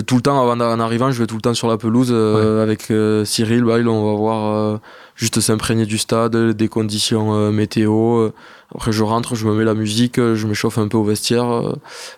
tout 0.06 0.16
le 0.16 0.20
temps 0.22 0.38
avant 0.42 0.60
en 0.62 0.80
arrivant 0.80 1.10
je 1.10 1.18
vais 1.18 1.26
tout 1.26 1.36
le 1.36 1.40
temps 1.40 1.54
sur 1.54 1.66
la 1.68 1.78
pelouse 1.78 2.10
euh, 2.12 2.62
avec 2.62 2.90
euh, 2.90 3.24
Cyril. 3.24 3.64
Bah, 3.64 3.76
on 3.86 4.12
va 4.12 4.16
voir 4.18 4.80
juste 5.18 5.40
s'imprégner 5.40 5.84
du 5.84 5.98
stade 5.98 6.36
des 6.52 6.68
conditions 6.68 7.34
euh, 7.34 7.50
météo 7.50 8.18
euh. 8.18 8.32
après 8.74 8.92
je 8.92 9.02
rentre 9.02 9.34
je 9.34 9.46
me 9.48 9.52
mets 9.54 9.64
la 9.64 9.74
musique 9.74 10.18
euh, 10.18 10.36
je 10.36 10.46
m'échauffe 10.46 10.78
un 10.78 10.86
peu 10.86 10.96
au 10.96 11.02
vestiaire 11.02 11.74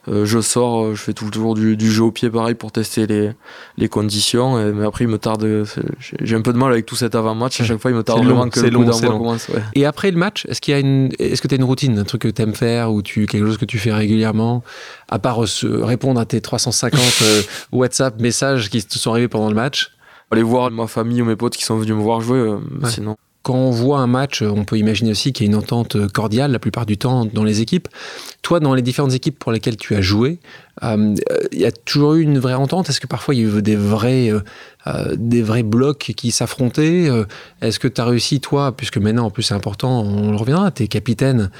je 0.06 0.40
sors 0.40 0.94
je 0.94 1.00
fais 1.00 1.12
tout 1.14 1.24
le 1.24 1.30
tour 1.30 1.54
du, 1.54 1.76
du 1.78 1.90
jeu 1.90 2.02
au 2.04 2.10
pied 2.10 2.28
pareil 2.28 2.54
pour 2.54 2.72
tester 2.72 3.06
les, 3.06 3.30
les 3.78 3.88
conditions 3.88 4.60
et- 4.60 4.72
mais 4.72 4.84
après 4.84 5.04
il 5.04 5.08
me 5.08 5.16
tarde 5.18 5.64
j'ai- 6.22 6.36
un 6.36 6.42
peu 6.42 6.52
de 6.52 6.58
mal 6.58 6.70
avec 6.72 6.84
tout 6.86 6.96
cet 6.96 7.14
avant-match 7.14 7.60
à 7.60 7.64
chaque 7.64 7.80
fois 7.80 7.90
il 7.90 7.96
me 7.96 8.02
tarde 8.02 8.20
C'est 8.20 8.24
long, 8.26 8.34
vraiment 8.36 8.50
que 8.50 8.60
le 8.60 8.70
coup 8.70 8.82
long, 8.82 9.00
long. 9.00 9.18
commence 9.18 9.48
ouais. 9.48 9.62
Et 9.74 9.86
après 9.86 10.10
le 10.10 10.18
match, 10.18 10.44
est-ce 10.48 10.60
qu'il 10.60 10.72
y 10.72 10.76
a 10.76 10.80
une, 10.80 11.08
est-ce 11.18 11.40
que 11.40 11.48
tu 11.48 11.54
as 11.54 11.58
une 11.58 11.64
routine, 11.64 11.98
un 11.98 12.04
truc 12.04 12.22
que 12.22 12.28
tu 12.28 12.42
aimes 12.42 12.54
faire 12.54 12.92
ou 12.92 13.00
tu 13.02 13.26
quelque 13.26 13.46
chose 13.46 13.56
que 13.58 13.64
tu 13.64 13.78
fais 13.78 13.92
régulièrement, 13.92 14.62
à 15.08 15.18
part 15.18 15.38
répondre 15.64 16.20
à 16.20 16.26
tes 16.26 16.40
350 16.40 17.00
euh, 17.22 17.42
WhatsApp, 17.72 18.20
messages 18.20 18.68
qui 18.70 18.84
te 18.84 18.98
sont 18.98 19.10
arrivés 19.12 19.28
pendant 19.28 19.48
le 19.48 19.54
match? 19.54 19.92
Aller 20.30 20.42
voir 20.42 20.70
ma 20.70 20.86
famille 20.86 21.22
ou 21.22 21.24
mes 21.24 21.36
potes 21.36 21.56
qui 21.56 21.64
sont 21.64 21.76
venus 21.76 21.94
me 21.94 22.00
voir 22.00 22.20
jouer, 22.20 22.56
sinon 22.84 23.16
quand 23.42 23.54
on 23.54 23.70
voit 23.70 24.00
un 24.00 24.06
match, 24.06 24.42
on 24.42 24.64
peut 24.64 24.76
imaginer 24.76 25.12
aussi 25.12 25.32
qu'il 25.32 25.46
y 25.46 25.48
a 25.48 25.52
une 25.52 25.58
entente 25.58 26.08
cordiale 26.08 26.52
la 26.52 26.58
plupart 26.58 26.84
du 26.84 26.98
temps 26.98 27.24
dans 27.24 27.44
les 27.44 27.62
équipes. 27.62 27.88
Toi, 28.42 28.60
dans 28.60 28.74
les 28.74 28.82
différentes 28.82 29.14
équipes 29.14 29.38
pour 29.38 29.50
lesquelles 29.50 29.78
tu 29.78 29.94
as 29.94 30.02
joué, 30.02 30.38
euh, 30.69 30.69
il 30.82 31.58
y 31.58 31.66
a 31.66 31.72
toujours 31.72 32.14
eu 32.14 32.22
une 32.22 32.38
vraie 32.38 32.54
entente. 32.54 32.88
Est-ce 32.88 33.00
que 33.00 33.06
parfois 33.06 33.34
il 33.34 33.40
y 33.40 33.44
a 33.44 33.58
eu 33.58 33.62
des 33.62 33.76
vrais, 33.76 34.30
euh, 34.30 34.40
euh, 34.86 35.14
des 35.16 35.42
vrais 35.42 35.62
blocs 35.62 36.12
qui 36.16 36.30
s'affrontaient 36.30 37.08
Est-ce 37.60 37.78
que 37.78 37.88
tu 37.88 38.00
as 38.00 38.04
réussi, 38.04 38.40
toi, 38.40 38.72
puisque 38.76 38.96
maintenant 38.96 39.26
en 39.26 39.30
plus 39.30 39.42
c'est 39.42 39.54
important, 39.54 40.02
on 40.02 40.30
le 40.30 40.36
reviendra, 40.36 40.70
tu 40.70 40.84
es 40.84 40.88
capitaine 40.88 41.50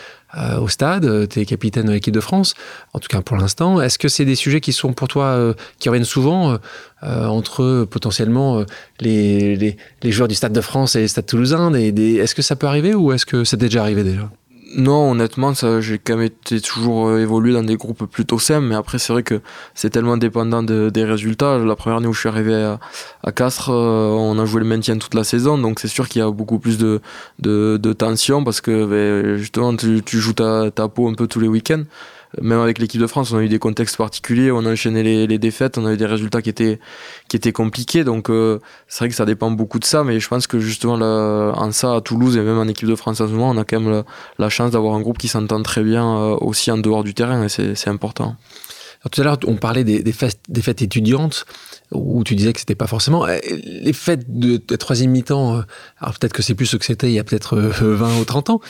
au 0.60 0.68
stade, 0.68 1.28
tu 1.28 1.40
es 1.40 1.44
capitaine 1.44 1.86
de 1.86 1.92
l'équipe 1.92 2.14
de 2.14 2.20
France, 2.20 2.54
en 2.92 3.00
tout 3.00 3.08
cas 3.08 3.20
pour 3.20 3.36
l'instant. 3.36 3.80
Est-ce 3.80 3.98
que 3.98 4.08
c'est 4.08 4.24
des 4.24 4.36
sujets 4.36 4.60
qui 4.60 4.72
sont 4.72 4.92
pour 4.92 5.08
toi, 5.08 5.54
qui 5.80 5.88
reviennent 5.88 6.04
souvent 6.04 6.56
entre 7.02 7.84
potentiellement 7.90 8.64
les, 9.00 9.76
joueurs 10.04 10.28
du 10.28 10.36
Stade 10.36 10.52
de 10.52 10.60
France 10.60 10.94
et 10.94 11.02
le 11.02 11.08
Stade 11.08 11.26
Toulousain? 11.26 11.74
Est-ce 11.74 12.34
que 12.34 12.42
ça 12.42 12.54
peut 12.54 12.68
arriver 12.68 12.94
ou 12.94 13.12
est-ce 13.12 13.26
que 13.26 13.42
c'était 13.42 13.66
déjà 13.66 13.82
arrivé 13.82 14.04
déjà? 14.04 14.30
Non, 14.76 15.10
honnêtement, 15.10 15.52
ça, 15.54 15.80
j'ai 15.80 15.98
quand 15.98 16.16
même 16.16 16.26
été 16.26 16.60
toujours 16.60 17.08
euh, 17.08 17.18
évolué 17.18 17.52
dans 17.52 17.62
des 17.62 17.76
groupes 17.76 18.04
plutôt 18.06 18.38
simples, 18.38 18.66
mais 18.66 18.76
après, 18.76 18.98
c'est 18.98 19.12
vrai 19.12 19.22
que 19.24 19.40
c'est 19.74 19.90
tellement 19.90 20.16
dépendant 20.16 20.62
des 20.62 21.04
résultats. 21.04 21.58
La 21.58 21.74
première 21.74 21.98
année 21.98 22.06
où 22.06 22.12
je 22.12 22.20
suis 22.20 22.28
arrivé 22.28 22.54
à, 23.24 23.32
Castres, 23.32 23.70
euh, 23.70 24.10
on 24.10 24.38
a 24.38 24.44
joué 24.44 24.60
le 24.60 24.66
maintien 24.66 24.96
toute 24.98 25.14
la 25.14 25.24
saison, 25.24 25.58
donc 25.58 25.80
c'est 25.80 25.88
sûr 25.88 26.08
qu'il 26.08 26.20
y 26.20 26.24
a 26.24 26.30
beaucoup 26.30 26.58
plus 26.60 26.78
de, 26.78 27.00
de, 27.40 27.92
tension 27.92 28.44
parce 28.44 28.60
que 28.60 28.84
ben, 28.84 29.36
justement, 29.36 29.74
tu, 29.74 30.02
joues 30.04 30.34
ta, 30.34 30.70
ta 30.70 30.88
peau 30.88 31.08
un 31.08 31.14
peu 31.14 31.26
tous 31.26 31.40
les 31.40 31.48
week-ends 31.48 31.84
même 32.40 32.60
avec 32.60 32.78
l'équipe 32.78 33.00
de 33.00 33.06
France, 33.06 33.32
on 33.32 33.38
a 33.38 33.42
eu 33.42 33.48
des 33.48 33.58
contextes 33.58 33.96
particuliers, 33.96 34.52
on 34.52 34.64
a 34.64 34.72
enchaîné 34.72 35.26
les, 35.26 35.38
défaites, 35.38 35.78
on 35.78 35.86
a 35.86 35.92
eu 35.92 35.96
des 35.96 36.06
résultats 36.06 36.42
qui 36.42 36.50
étaient, 36.50 36.78
qui 37.28 37.36
étaient 37.36 37.52
compliqués. 37.52 38.04
Donc 38.04 38.30
euh, 38.30 38.60
c'est 38.86 39.00
vrai 39.00 39.08
que 39.08 39.14
ça 39.14 39.26
dépend 39.26 39.50
beaucoup 39.50 39.78
de 39.78 39.84
ça, 39.84 40.04
mais 40.04 40.20
je 40.20 40.28
pense 40.28 40.46
que 40.46 40.60
justement 40.60 40.94
en 40.94 41.72
ça, 41.72 41.96
à 41.96 42.00
Toulouse 42.00 42.36
et 42.36 42.40
même 42.40 42.58
en 42.58 42.68
équipe 42.68 42.88
de 42.88 42.94
France 42.94 43.20
en 43.20 43.26
ce 43.26 43.32
moment, 43.32 43.50
on 43.50 43.56
a 43.56 43.64
quand 43.64 43.80
même 43.80 44.04
la, 44.38 44.48
chance 44.48 44.70
d'avoir 44.72 44.94
un 44.94 45.00
groupe 45.00 45.18
qui 45.18 45.28
s'entend 45.28 45.62
très 45.62 45.82
bien 45.82 46.04
euh, 46.04 46.36
aussi 46.40 46.70
en 46.70 46.78
dehors 46.78 47.04
du 47.04 47.14
terrain 47.14 47.44
et 47.44 47.48
c'est 47.48 47.88
important. 47.88 48.36
tout 49.10 49.20
à 49.20 49.24
l'heure, 49.24 49.38
on 49.46 49.56
parlait 49.56 49.84
des, 49.84 50.02
des, 50.02 50.12
fêtes, 50.12 50.40
des 50.48 50.62
fêtes 50.62 50.82
étudiantes 50.82 51.46
où 51.92 52.22
tu 52.22 52.36
disais 52.36 52.52
que 52.52 52.60
c'était 52.60 52.76
pas 52.76 52.86
forcément 52.86 53.26
euh, 53.26 53.38
les 53.64 53.92
fêtes 53.92 54.38
de, 54.38 54.60
de 54.64 54.76
troisième 54.76 55.10
mi-temps. 55.10 55.62
Alors 55.98 56.16
peut-être 56.16 56.32
que 56.32 56.42
c'est 56.42 56.54
plus 56.54 56.66
ce 56.66 56.76
que 56.76 56.84
c'était 56.84 57.08
il 57.08 57.14
y 57.14 57.18
a 57.18 57.24
peut-être 57.24 57.56
20 57.56 58.20
ou 58.20 58.24
30 58.24 58.50
ans, 58.50 58.60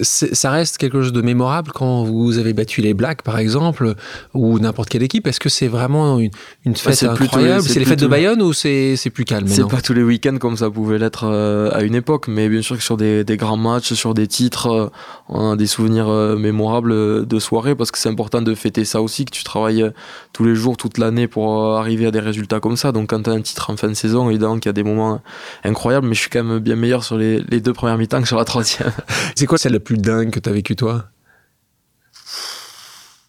ça 0.00 0.50
reste 0.50 0.78
quelque 0.78 1.02
chose 1.02 1.12
de 1.12 1.20
mémorable 1.20 1.70
quand 1.72 2.02
vous 2.02 2.38
avez 2.38 2.54
battu 2.54 2.80
les 2.80 2.94
Blacks, 2.94 3.22
par 3.22 3.38
exemple, 3.38 3.94
ou 4.32 4.58
n'importe 4.58 4.88
quelle 4.88 5.02
équipe. 5.02 5.26
Est-ce 5.26 5.40
que 5.40 5.50
c'est 5.50 5.68
vraiment 5.68 6.18
une, 6.18 6.30
une 6.64 6.74
fête 6.74 7.02
incroyable? 7.02 7.62
C'est 7.62 7.78
les 7.78 7.84
fêtes 7.84 8.00
de 8.00 8.06
Bayonne 8.06 8.40
ou 8.40 8.52
c'est 8.52 8.96
plus 9.12 9.24
calme 9.24 9.46
C'est 9.46 9.68
pas 9.68 9.82
tous 9.82 9.92
les 9.92 10.02
week-ends 10.02 10.38
comme 10.38 10.56
ça 10.56 10.70
pouvait 10.70 10.98
l'être 10.98 11.24
euh, 11.24 11.70
à 11.72 11.82
une 11.82 11.94
époque, 11.94 12.28
mais 12.28 12.48
bien 12.48 12.62
sûr 12.62 12.76
que 12.76 12.82
sur 12.82 12.96
des, 12.96 13.22
des 13.22 13.36
grands 13.36 13.56
matchs, 13.56 13.92
sur 13.92 14.14
des 14.14 14.26
titres, 14.26 14.66
euh, 14.68 14.88
on 15.28 15.52
a 15.52 15.56
des 15.56 15.66
souvenirs 15.66 16.08
euh, 16.08 16.36
mémorables 16.36 17.26
de 17.26 17.38
soirée 17.38 17.74
parce 17.74 17.90
que 17.90 17.98
c'est 17.98 18.08
important 18.08 18.40
de 18.40 18.54
fêter 18.54 18.84
ça 18.84 19.02
aussi, 19.02 19.26
que 19.26 19.30
tu 19.30 19.44
travailles 19.44 19.90
tous 20.32 20.44
les 20.44 20.54
jours, 20.54 20.76
toute 20.78 20.96
l'année 20.96 21.28
pour 21.28 21.76
arriver 21.76 22.06
à 22.06 22.10
des 22.10 22.20
résultats 22.20 22.60
comme 22.60 22.76
ça. 22.76 22.92
Donc 22.92 23.10
quand 23.10 23.22
tu 23.22 23.30
as 23.30 23.34
un 23.34 23.42
titre 23.42 23.68
en 23.70 23.76
fin 23.76 23.88
de 23.88 23.94
saison, 23.94 24.30
évidemment 24.30 24.54
qu'il 24.54 24.66
y 24.66 24.70
a 24.70 24.74
des 24.74 24.84
moments 24.84 25.20
incroyables, 25.64 26.06
mais 26.06 26.14
je 26.14 26.20
suis 26.20 26.30
quand 26.30 26.42
même 26.42 26.58
bien 26.60 26.76
meilleur 26.76 27.04
sur 27.04 27.18
les, 27.18 27.40
les 27.40 27.60
deux 27.60 27.74
premières 27.74 27.98
mi-temps 27.98 28.22
que 28.22 28.28
sur 28.28 28.38
la 28.38 28.44
troisième. 28.44 28.90
c'est 29.34 29.46
quoi 29.46 29.58
celle 29.58 29.81
plus 29.82 29.98
dingue 29.98 30.30
que 30.30 30.40
tu 30.40 30.48
as 30.48 30.52
vécu 30.52 30.76
toi? 30.76 31.04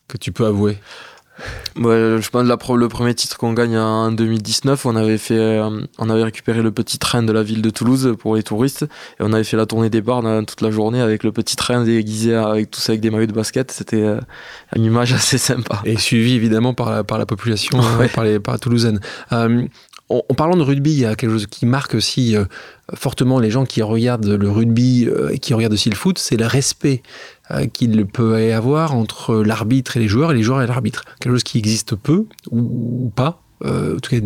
Que 0.08 0.18
tu 0.18 0.32
peux 0.32 0.46
avouer? 0.46 0.78
Ouais, 1.76 2.18
je 2.22 2.30
pense 2.30 2.48
que 2.48 2.74
le 2.74 2.88
premier 2.88 3.16
titre 3.16 3.38
qu'on 3.38 3.54
gagne 3.54 3.78
en 3.78 4.12
2019, 4.12 4.86
on 4.86 4.96
avait 4.96 5.18
fait, 5.18 5.34
euh, 5.34 5.82
on 5.98 6.10
avait 6.10 6.24
récupéré 6.24 6.62
le 6.62 6.72
petit 6.72 7.00
train 7.00 7.24
de 7.24 7.32
la 7.32 7.42
ville 7.42 7.64
de 7.64 7.70
Toulouse 7.72 8.16
pour 8.20 8.36
les 8.36 8.44
touristes 8.44 8.84
et 8.84 9.22
on 9.22 9.34
avait 9.34 9.44
fait 9.44 9.58
la 9.58 9.66
tournée 9.66 9.90
des 9.90 10.02
bars 10.02 10.22
toute 10.46 10.62
la 10.62 10.70
journée 10.70 11.02
avec 11.02 11.24
le 11.24 11.32
petit 11.32 11.56
train 11.56 11.84
déguisé 11.84 12.36
avec 12.36 12.70
tous 12.70 12.88
avec 12.90 13.02
des 13.02 13.10
maillots 13.10 13.26
de 13.26 13.34
basket. 13.34 13.72
C'était 13.72 14.04
euh, 14.04 14.20
une 14.76 14.86
image 14.86 15.14
assez 15.14 15.40
sympa. 15.40 15.82
Et 15.86 15.98
suivi 15.98 16.36
évidemment 16.36 16.76
par 16.76 16.92
la, 16.92 17.04
par 17.04 17.18
la 17.18 17.26
population, 17.26 17.80
euh, 17.82 18.08
par 18.14 18.24
les 18.24 18.40
par 18.40 18.60
Toulousaines. 18.60 19.00
En, 20.30 20.34
parlant 20.34 20.56
de 20.56 20.62
rugby, 20.62 20.92
il 20.92 21.00
y 21.00 21.06
a 21.06 21.16
quelque 21.16 21.32
chose 21.32 21.48
qui 21.48 21.66
marque 21.66 21.96
aussi 21.96 22.36
fortement 22.94 23.40
les 23.40 23.50
gens 23.50 23.66
qui 23.66 23.82
regardent 23.82 24.28
le 24.28 24.50
rugby 24.50 25.08
et 25.32 25.40
qui 25.40 25.54
regardent 25.54 25.74
aussi 25.74 25.90
le 25.90 25.96
foot, 25.96 26.18
c'est 26.20 26.38
le 26.38 26.46
respect 26.46 27.02
euh, 27.52 27.68
qu'il 27.68 28.06
peut 28.06 28.42
y 28.42 28.54
avoir 28.54 28.96
entre 28.96 29.44
l'arbitre 29.44 29.98
et 29.98 30.00
les 30.00 30.08
joueurs 30.08 30.32
et 30.32 30.36
les 30.36 30.44
joueurs 30.44 30.62
et 30.62 30.68
l'arbitre. 30.68 31.04
Quelque 31.20 31.34
chose 31.34 31.44
qui 31.44 31.58
existe 31.58 31.96
peu 31.96 32.26
ou, 32.52 33.12
pas. 33.14 33.43
Euh, 33.66 33.96
en 33.96 34.00
tout 34.00 34.10
cas 34.10 34.18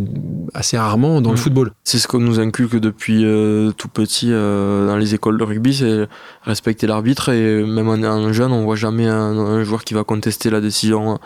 assez 0.54 0.78
rarement 0.78 1.22
dans 1.22 1.30
le 1.30 1.36
mm. 1.36 1.40
football. 1.40 1.72
C'est 1.84 2.00
ce 2.00 2.08
qu'on 2.08 2.20
nous 2.20 2.40
inculque 2.40 2.78
depuis 2.78 3.24
euh, 3.24 3.72
tout 3.72 3.88
petit 3.88 4.32
dans 4.32 4.98
les 4.98 5.14
écoles 5.14 5.38
de 5.38 5.44
rugby, 5.44 5.76
c'est 5.76 6.08
respecter 6.44 6.88
l'arbitre 6.88 7.30
et 7.30 7.64
même 7.64 7.88
en, 7.88 8.02
en, 8.04 8.34
jeune, 8.34 8.52
on 8.52 8.64
voit 8.64 8.76
jamais 8.76 9.06
un, 9.06 9.64
joueur 9.64 9.84
qui 9.84 9.94
va 9.94 10.04
contester 10.04 10.50
la 10.50 10.62
décision 10.62 11.20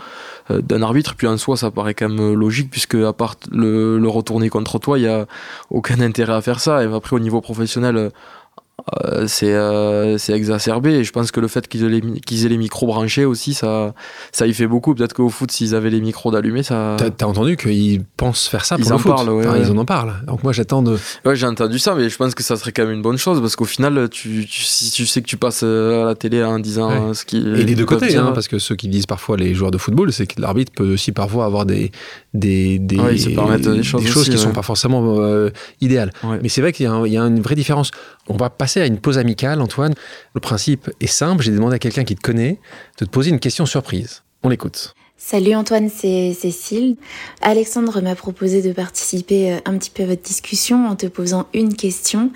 d'un 0.50 0.82
arbitre. 0.82 1.16
Puis 1.16 1.28
en 1.28 1.38
soi, 1.38 1.56
ça 1.58 1.72
paraît 1.72 1.94
quand 1.94 2.10
même 2.10 2.34
logique 2.34 2.70
puisque 2.70 2.96
à 2.96 3.14
part 3.14 3.36
le, 3.52 3.98
le 3.98 4.10
retourner 4.10 4.50
contre 4.50 4.80
toi, 4.80 5.00
il 5.00 5.04
y 5.04 5.08
a 5.08 5.26
aucun 5.70 6.00
intérêt 6.02 6.34
à 6.34 6.42
faire 6.42 6.60
ça. 6.60 6.84
Et 6.84 6.88
après, 6.94 7.16
au 7.16 7.20
niveau 7.20 7.42
professionnel, 7.42 8.12
euh, 9.04 9.26
c'est 9.28 9.54
euh, 9.54 10.18
c'est 10.18 10.34
exacerbé. 10.34 10.92
Et 10.92 11.04
je 11.04 11.12
pense 11.12 11.32
que 11.32 11.40
le 11.40 11.48
fait 11.48 11.68
qu'ils 11.68 11.84
aient, 11.84 11.90
les, 11.90 12.02
qu'ils 12.22 12.46
aient 12.46 12.50
les 12.50 12.58
micros 12.58 12.88
branchés 12.88 13.26
aussi 13.26 13.54
ça 13.54 13.94
ça 14.32 14.48
y 14.48 14.54
fait 14.54 14.68
beaucoup. 14.68 14.96
Peut-être 14.96 15.14
qu'au 15.14 15.30
foot 15.30 15.52
s'ils 15.52 15.76
avaient 15.76 15.90
les 15.90 16.02
micros 16.02 16.32
d'allumés 16.32 16.64
ça 16.64 16.98
t'as, 16.98 17.26
entendu 17.26 17.58
qu'ils 17.58 18.04
pensent 18.18 18.48
faire 18.48 18.66
ça 18.66 18.78
pour 18.78 18.86
ils 18.86 18.94
en 18.94 19.00
parlent 19.00 19.30
ouais, 19.30 19.46
ils 19.62 19.72
en 19.72 19.86
parlent. 19.86 20.14
Donc 20.26 20.44
moi 20.44 20.54
j'attends 20.54 20.82
de 20.82 20.98
ouais 21.26 21.36
j'ai 21.36 21.48
entendu 21.48 21.80
ça 21.80 21.96
mais 21.96 22.10
je 22.10 22.18
pense 22.18 22.36
que 22.36 22.44
ça 22.44 22.56
serait 22.56 22.72
quand 22.72 22.84
même 22.84 22.94
une 22.94 23.02
bonne 23.02 23.18
chose 23.18 23.42
parce 23.42 23.56
qu'au 23.56 23.66
final 23.66 24.10
tu, 24.10 24.48
si 24.48 24.92
tu 24.92 25.06
sais 25.06 25.22
que 25.22 25.28
tu 25.28 25.38
passes 25.38 25.62
euh, 25.64 26.04
à 26.04 26.06
la 26.06 26.16
télé 26.16 26.44
en 26.44 26.60
disant 26.60 27.14
ce 27.14 27.26
qui 27.26 27.38
et 27.38 27.64
les 27.64 27.76
deux 27.76 27.86
côtés 27.86 28.16
hein, 28.16 28.32
parce 28.34 28.48
que 28.48 28.60
ceux 28.60 28.76
qui 28.76 28.88
disent 28.88 29.06
parfois 29.06 29.38
les 29.38 29.54
joueurs 29.54 29.72
de 29.72 29.78
football 29.78 30.12
c'est 30.12 30.28
que 30.28 30.42
l'arbitre 30.42 30.72
peut 30.76 30.94
aussi 30.94 31.12
parfois 31.12 31.46
avoir 31.46 31.66
des 31.66 31.92
des 32.34 32.80
des, 32.80 32.98
des 32.98 33.84
choses, 33.84 34.04
des 34.04 34.10
choses 34.10 34.30
qui 34.30 34.38
sont 34.38 34.54
pas 34.54 34.62
forcément 34.62 35.20
idéales. 35.82 36.12
Mais 36.42 36.50
c'est 36.50 36.62
vrai 36.62 36.74
qu'il 36.74 36.86
y 36.86 37.12
y 37.12 37.18
a 37.18 37.22
une 37.22 37.42
vraie 37.42 37.56
différence. 37.56 37.92
On 38.28 38.38
va 38.38 38.50
passer 38.50 38.71
à 38.80 38.86
une 38.86 39.00
pause 39.00 39.18
amicale, 39.18 39.62
Antoine. 39.62 39.94
Le 40.34 40.40
principe 40.40 40.90
est 41.00 41.08
simple. 41.08 41.44
J'ai 41.44 41.52
demandé 41.52 41.76
à 41.76 41.80
quelqu'un 41.80 42.04
qui 42.04 42.16
te 42.16 42.22
connaît 42.22 42.60
de 43.00 43.06
te 43.06 43.10
poser 43.10 43.30
une 43.30 43.40
question 43.40 43.66
surprise. 43.66 44.24
On 44.44 44.50
l'écoute. 44.50 44.94
Salut 45.24 45.54
Antoine, 45.54 45.90
c'est 45.90 46.34
Cécile. 46.34 46.98
Alexandre 47.42 48.02
m'a 48.02 48.16
proposé 48.16 48.64
de 48.64 48.74
participer 48.74 49.54
euh, 49.54 49.58
un 49.66 49.78
petit 49.78 49.92
peu 49.92 50.04
à 50.04 50.08
votre 50.08 50.24
discussion 50.24 50.88
en 50.88 50.96
te 50.96 51.06
posant 51.06 51.46
une 51.54 51.76
question. 51.76 52.32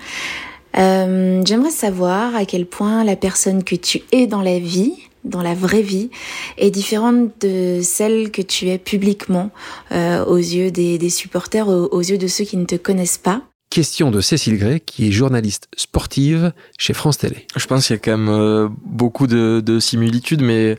Euh, 0.78 1.42
j'aimerais 1.44 1.70
savoir 1.70 2.36
à 2.36 2.44
quel 2.44 2.64
point 2.64 3.02
la 3.02 3.16
personne 3.16 3.64
que 3.64 3.74
tu 3.74 4.02
es 4.12 4.28
dans 4.28 4.40
la 4.40 4.60
vie, 4.60 4.94
dans 5.24 5.42
la 5.42 5.54
vraie 5.54 5.82
vie, 5.82 6.10
est 6.58 6.70
différente 6.70 7.32
de 7.40 7.80
celle 7.82 8.30
que 8.30 8.40
tu 8.40 8.68
es 8.68 8.78
publiquement 8.78 9.50
euh, 9.90 10.24
aux 10.24 10.36
yeux 10.36 10.70
des, 10.70 11.10
supporters, 11.10 11.68
aux 11.68 12.00
yeux 12.00 12.18
de 12.18 12.28
ceux 12.28 12.44
qui 12.44 12.56
ne 12.56 12.66
te 12.66 12.76
connaissent 12.76 13.18
pas. 13.18 13.42
Question 13.70 14.10
de 14.10 14.20
Cécile 14.20 14.58
Gray, 14.58 14.80
qui 14.80 15.08
est 15.08 15.12
journaliste 15.12 15.68
sportive 15.76 16.52
chez 16.78 16.94
France 16.94 17.18
Télé. 17.18 17.46
Je 17.56 17.66
pense 17.66 17.86
qu'il 17.86 17.94
y 17.94 17.98
a 17.98 18.00
quand 18.00 18.16
même 18.16 18.28
euh, 18.28 18.68
beaucoup 18.84 19.26
de, 19.26 19.78
similitudes, 19.80 20.40
mais 20.40 20.78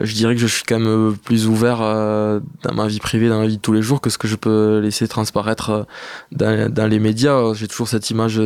je 0.00 0.14
dirais 0.14 0.34
que 0.34 0.40
je 0.40 0.46
suis 0.46 0.62
quand 0.62 0.78
même 0.78 0.88
euh, 0.88 1.10
plus 1.12 1.46
ouvert 1.46 1.78
dans 1.78 2.74
ma 2.74 2.86
vie 2.86 3.00
privée, 3.00 3.28
dans 3.28 3.40
ma 3.40 3.46
vie 3.46 3.56
de 3.56 3.62
tous 3.62 3.72
les 3.72 3.82
jours, 3.82 4.00
que 4.00 4.08
ce 4.08 4.18
que 4.18 4.28
je 4.28 4.36
peux 4.36 4.78
laisser 4.78 5.08
transparaître 5.08 5.86
dans, 6.32 6.88
les 6.88 7.00
médias. 7.00 7.52
J'ai 7.54 7.68
toujours 7.68 7.88
cette 7.88 8.08
image 8.08 8.40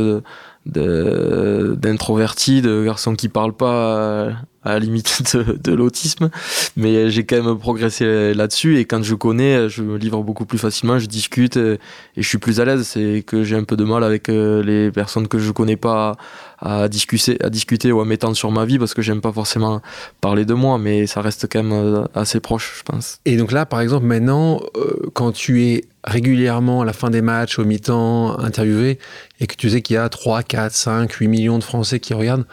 d'introverti, 0.67 2.63
de, 2.63 2.69
de 2.69 2.85
garçon 2.85 3.15
qui 3.15 3.29
parle 3.29 3.53
pas 3.53 4.33
à 4.65 4.73
la 4.75 4.79
limite 4.79 5.37
de, 5.65 5.73
l'autisme, 5.73 6.31
mais 6.77 7.11
j'ai 7.11 7.25
quand 7.25 7.43
même 7.43 7.59
progressé 7.59 8.35
là-dessus 8.35 8.79
et 8.79 8.85
quand 8.85 9.03
je 9.03 9.15
connais, 9.15 9.69
je 9.69 9.83
me 9.83 9.97
livre 9.97 10.23
beaucoup 10.23 10.47
plus 10.47 10.59
facilement, 10.59 10.99
je 10.99 11.07
discute 11.07 11.57
et, 11.57 11.79
je 12.17 12.29
suis 12.29 12.39
plus 12.39 12.61
à 12.61 12.65
l'aise. 12.65 12.87
C'est 12.87 13.25
que 13.27 13.45
j'ai 13.45 13.57
un 13.57 13.65
peu 13.65 13.77
de 13.77 13.85
mal 13.85 14.05
avec 14.05 14.29
euh, 14.29 14.63
les 14.63 14.91
personnes 14.91 15.29
que 15.29 15.39
je 15.39 15.51
connais 15.51 15.77
pas 15.77 16.17
à, 16.61 16.89
discuter, 16.89 17.37
à 17.43 17.51
discuter 17.51 17.93
ou 17.93 18.01
à 18.01 18.05
m'étendre 18.05 18.37
sur 18.37 18.51
ma 18.51 18.65
vie 18.65 18.79
parce 18.79 18.95
que 18.95 19.03
j'aime 19.03 19.21
pas 19.21 19.33
forcément 19.33 19.83
parler 20.21 20.45
de 20.45 20.55
moi, 20.55 20.79
mais 20.79 21.07
ça 21.07 21.21
reste 21.21 21.47
quand 21.51 21.63
même 21.63 21.73
euh, 21.73 22.05
assez 22.15 22.41
proche, 22.41 22.77
je 22.79 22.83
pense. 22.83 23.21
Et 23.25 23.37
donc 23.37 23.53
là, 23.53 23.67
par 23.67 23.81
exemple, 23.81 24.07
maintenant, 24.07 24.61
euh, 24.77 25.11
quand 25.13 25.33
tu 25.33 25.65
es 25.65 25.85
régulièrement 26.05 26.83
à 26.83 26.85
la 26.85 26.93
fin 26.93 27.11
des 27.11 27.23
matchs, 27.23 27.59
au 27.59 27.65
mi-temps, 27.65 28.39
interviewé, 28.39 28.99
et 29.41 29.47
que 29.47 29.57
tu 29.57 29.71
sais 29.71 29.83
qu'il 29.83 29.95
y 29.95 29.99
a 29.99 30.09
3, 30.09 30.43
4, 30.43 30.73
5, 30.73 31.13
8 31.13 31.29
millions 31.29 31.59
de 31.59 31.65
Français 31.65 31.99
qui 31.99 32.15
regardent, 32.15 32.47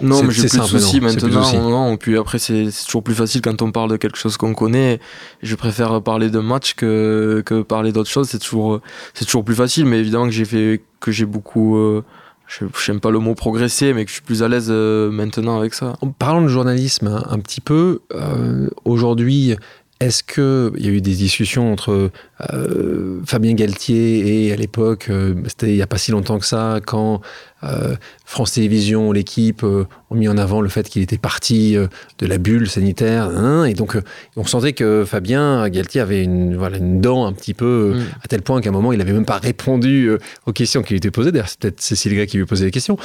non, 0.00 0.22
mais 0.22 0.32
j'ai 0.32 0.48
plus 0.48 0.58
de 0.58 0.64
soucis 0.64 1.00
maintenant. 1.00 1.96
puis 1.96 2.16
après, 2.16 2.38
c'est 2.38 2.68
toujours 2.84 3.02
plus 3.02 3.14
facile 3.14 3.40
quand 3.40 3.62
on 3.62 3.72
parle 3.72 3.90
de 3.90 3.96
quelque 3.96 4.18
chose 4.18 4.36
qu'on 4.36 4.54
connaît. 4.54 5.00
Je 5.42 5.54
préfère 5.54 6.02
parler 6.02 6.30
de 6.30 6.40
match 6.40 6.74
que, 6.74 7.42
que 7.44 7.62
parler 7.62 7.92
d'autre 7.92 8.10
chose. 8.10 8.28
C'est 8.28 8.38
toujours, 8.38 8.80
c'est 9.14 9.24
toujours 9.24 9.44
plus 9.44 9.54
facile. 9.54 9.86
Mais 9.86 9.98
évidemment 9.98 10.26
que 10.26 10.32
j'ai 10.32 10.44
fait, 10.44 10.82
que 11.00 11.12
j'ai 11.12 11.26
beaucoup, 11.26 11.76
euh, 11.76 12.04
je 12.46 12.64
j'aime 12.84 13.00
pas 13.00 13.10
le 13.10 13.18
mot 13.18 13.34
progresser, 13.34 13.92
mais 13.92 14.04
que 14.04 14.10
je 14.10 14.14
suis 14.14 14.22
plus 14.22 14.42
à 14.42 14.48
l'aise 14.48 14.68
euh, 14.70 15.10
maintenant 15.10 15.58
avec 15.58 15.74
ça. 15.74 15.96
En 16.00 16.08
parlant 16.08 16.42
de 16.42 16.48
journalisme 16.48 17.22
un, 17.28 17.38
petit 17.38 17.60
peu, 17.60 18.00
euh, 18.14 18.68
aujourd'hui, 18.84 19.56
Est-ce 19.98 20.22
qu'il 20.22 20.84
y 20.84 20.88
a 20.88 20.90
eu 20.90 21.00
des 21.00 21.14
discussions 21.14 21.72
entre 21.72 22.10
euh, 22.52 23.20
Fabien 23.24 23.54
Galtier 23.54 24.46
et 24.46 24.52
à 24.52 24.56
l'époque, 24.56 25.06
euh, 25.08 25.34
c'était 25.46 25.68
il 25.68 25.76
n'y 25.76 25.82
a 25.82 25.86
pas 25.86 25.96
si 25.96 26.10
longtemps 26.10 26.38
que 26.38 26.44
ça, 26.44 26.80
quand 26.86 27.22
euh, 27.64 27.96
France 28.26 28.52
Télévisions, 28.52 29.10
l'équipe 29.10 29.62
ont 29.62 29.86
mis 30.14 30.28
en 30.28 30.36
avant 30.36 30.60
le 30.60 30.68
fait 30.68 30.90
qu'il 30.90 31.00
était 31.00 31.16
parti 31.16 31.76
de 32.18 32.26
la 32.26 32.36
bulle 32.36 32.68
sanitaire, 32.68 33.24
hein, 33.24 33.64
et 33.64 33.72
donc 33.72 33.96
on 34.36 34.44
sentait 34.44 34.74
que 34.74 35.04
Fabien 35.06 35.66
Galtier 35.70 36.02
avait 36.02 36.22
une, 36.22 36.56
voilà, 36.56 36.76
une 36.76 37.00
dent 37.00 37.24
un 37.24 37.32
petit 37.32 37.54
peu, 37.54 37.94
mm. 37.94 38.00
à 38.22 38.28
tel 38.28 38.42
point 38.42 38.60
qu'à 38.60 38.68
un 38.68 38.72
moment 38.72 38.92
il 38.92 38.98
n'avait 38.98 39.14
même 39.14 39.24
pas 39.24 39.38
répondu 39.38 40.10
aux 40.44 40.52
questions 40.52 40.82
qui 40.82 40.90
lui 40.90 40.98
étaient 40.98 41.10
posées. 41.10 41.32
D'ailleurs, 41.32 41.48
c'est 41.48 41.58
peut-être 41.58 41.80
Cécile 41.80 42.14
Gray 42.14 42.26
qui 42.26 42.36
lui 42.36 42.44
posait 42.44 42.66
les 42.66 42.70
questions. 42.70 42.98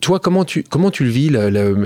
Toi, 0.00 0.20
comment 0.20 0.44
tu, 0.44 0.62
comment 0.62 0.90
tu 0.90 1.04
le 1.04 1.10
vis, 1.10 1.30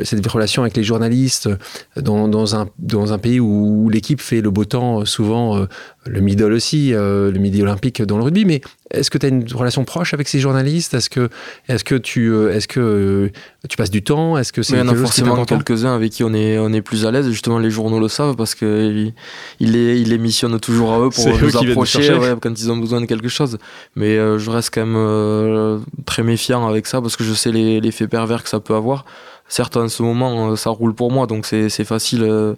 cette 0.04 0.26
relation 0.26 0.62
avec 0.62 0.76
les 0.76 0.84
journalistes 0.84 1.48
dans, 1.96 2.28
dans, 2.28 2.56
un, 2.56 2.68
dans 2.78 3.12
un 3.12 3.18
pays 3.18 3.40
où 3.40 3.88
l'équipe 3.88 4.20
fait 4.20 4.40
le 4.40 4.50
beau 4.50 4.64
temps, 4.64 5.04
souvent 5.04 5.66
le 6.06 6.20
middle 6.20 6.52
aussi, 6.52 6.94
euh, 6.94 7.30
le 7.30 7.38
midi 7.38 7.62
olympique 7.62 8.02
dans 8.02 8.16
le 8.16 8.24
rugby. 8.24 8.44
Mais 8.44 8.62
est-ce 8.90 9.10
que 9.10 9.18
tu 9.18 9.26
as 9.26 9.28
une 9.28 9.44
relation 9.52 9.84
proche 9.84 10.14
avec 10.14 10.28
ces 10.28 10.38
journalistes? 10.38 10.94
Est-ce 10.94 11.10
que, 11.10 11.28
est 11.68 11.82
que, 11.84 11.94
tu, 11.94 12.32
euh, 12.32 12.54
est-ce 12.54 12.66
que 12.68 12.80
euh, 12.80 13.28
tu 13.68 13.76
passes 13.76 13.90
du 13.90 14.02
temps? 14.02 14.38
Est-ce 14.38 14.52
que 14.52 14.62
c'est 14.62 14.74
Il 14.74 14.78
y 14.78 14.82
en 14.82 14.88
a 14.88 14.94
forcément 14.94 15.44
quelques-uns 15.44 15.94
avec 15.94 16.12
qui 16.12 16.24
on 16.24 16.32
est, 16.32 16.58
on 16.58 16.72
est 16.72 16.80
plus 16.80 17.04
à 17.04 17.10
l'aise. 17.10 17.28
Justement, 17.28 17.58
les 17.58 17.70
journaux 17.70 18.00
le 18.00 18.08
savent 18.08 18.34
parce 18.34 18.54
qu'ils 18.54 19.12
il 19.60 19.72
les, 19.72 20.00
il 20.00 20.18
missionnent 20.18 20.58
toujours 20.58 20.92
à 20.92 21.00
eux 21.00 21.10
pour 21.10 21.28
nous 21.28 21.56
approcher 21.56 22.18
quand 22.40 22.58
ils 22.58 22.72
ont 22.72 22.78
besoin 22.78 23.02
de 23.02 23.06
quelque 23.06 23.28
chose. 23.28 23.58
Mais 23.94 24.16
je 24.16 24.50
reste 24.50 24.72
quand 24.72 24.86
même 24.86 25.82
très 26.06 26.22
méfiant 26.22 26.66
avec 26.66 26.86
ça 26.86 27.02
parce 27.02 27.16
que 27.16 27.24
je 27.24 27.34
sais 27.34 27.52
l'effet 27.52 28.08
pervers 28.08 28.42
que 28.42 28.48
ça 28.48 28.60
peut 28.60 28.74
avoir. 28.74 29.04
Certes, 29.50 29.76
en 29.76 29.88
ce 29.88 30.04
moment, 30.04 30.54
ça 30.54 30.70
roule 30.70 30.94
pour 30.94 31.10
moi, 31.10 31.26
donc 31.26 31.44
c'est 31.44 31.84
facile 31.84 32.22
euh, 32.22 32.54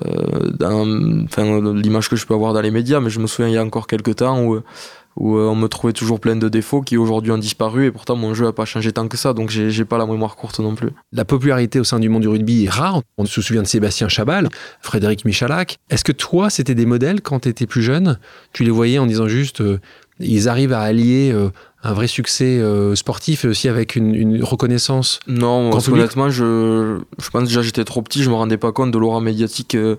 enfin, 0.00 1.74
l'image 1.74 2.08
que 2.08 2.16
je 2.16 2.26
peux 2.26 2.34
avoir 2.34 2.52
dans 2.52 2.60
les 2.60 2.70
médias, 2.70 3.00
mais 3.00 3.10
je 3.10 3.20
me 3.20 3.26
souviens 3.26 3.48
il 3.48 3.54
y 3.54 3.58
a 3.58 3.64
encore 3.64 3.86
quelques 3.86 4.16
temps 4.16 4.42
où, 4.44 4.60
où 5.16 5.36
euh, 5.36 5.46
on 5.46 5.54
me 5.54 5.68
trouvait 5.68 5.92
toujours 5.92 6.20
plein 6.20 6.36
de 6.36 6.48
défauts 6.48 6.80
qui 6.80 6.96
aujourd'hui 6.96 7.30
ont 7.32 7.38
disparu 7.38 7.86
et 7.86 7.90
pourtant 7.90 8.16
mon 8.16 8.34
jeu 8.34 8.46
n'a 8.46 8.52
pas 8.52 8.64
changé 8.64 8.92
tant 8.92 9.08
que 9.08 9.16
ça, 9.16 9.32
donc 9.32 9.50
j'ai 9.50 9.84
pas 9.84 9.98
la 9.98 10.06
mémoire 10.06 10.36
courte 10.36 10.60
non 10.60 10.74
plus. 10.74 10.90
La 11.12 11.24
popularité 11.24 11.80
au 11.80 11.84
sein 11.84 11.98
du 11.98 12.08
monde 12.08 12.22
du 12.22 12.28
rugby 12.28 12.64
est 12.64 12.70
rare. 12.70 13.02
On 13.18 13.24
se 13.24 13.42
souvient 13.42 13.62
de 13.62 13.66
Sébastien 13.66 14.08
Chabal, 14.08 14.48
Frédéric 14.80 15.24
Michalak. 15.24 15.76
Est-ce 15.90 16.04
que 16.04 16.12
toi, 16.12 16.50
c'était 16.50 16.74
des 16.74 16.86
modèles 16.86 17.20
quand 17.20 17.40
tu 17.40 17.48
étais 17.48 17.66
plus 17.66 17.82
jeune 17.82 18.18
Tu 18.52 18.64
les 18.64 18.70
voyais 18.70 18.98
en 18.98 19.06
disant 19.06 19.28
juste, 19.28 19.60
euh, 19.60 19.78
ils 20.20 20.48
arrivent 20.48 20.72
à 20.72 20.80
allier 20.80 21.34
un 21.82 21.92
vrai 21.92 22.06
succès 22.06 22.58
euh, 22.58 22.94
sportif 22.94 23.44
et 23.44 23.48
aussi 23.48 23.68
avec 23.68 23.96
une, 23.96 24.42
reconnaissance 24.42 25.20
Non, 25.26 25.70
honnêtement, 25.72 26.30
je, 26.30 27.00
je 27.18 27.30
pense 27.30 27.44
déjà 27.44 27.62
j'étais 27.62 27.84
trop 27.84 28.02
petit, 28.02 28.22
je 28.22 28.30
me 28.30 28.34
rendais 28.34 28.56
pas 28.56 28.72
compte 28.72 28.92
de 28.92 28.98
l'aura 28.98 29.20
médiatique 29.20 29.74
euh, 29.74 29.96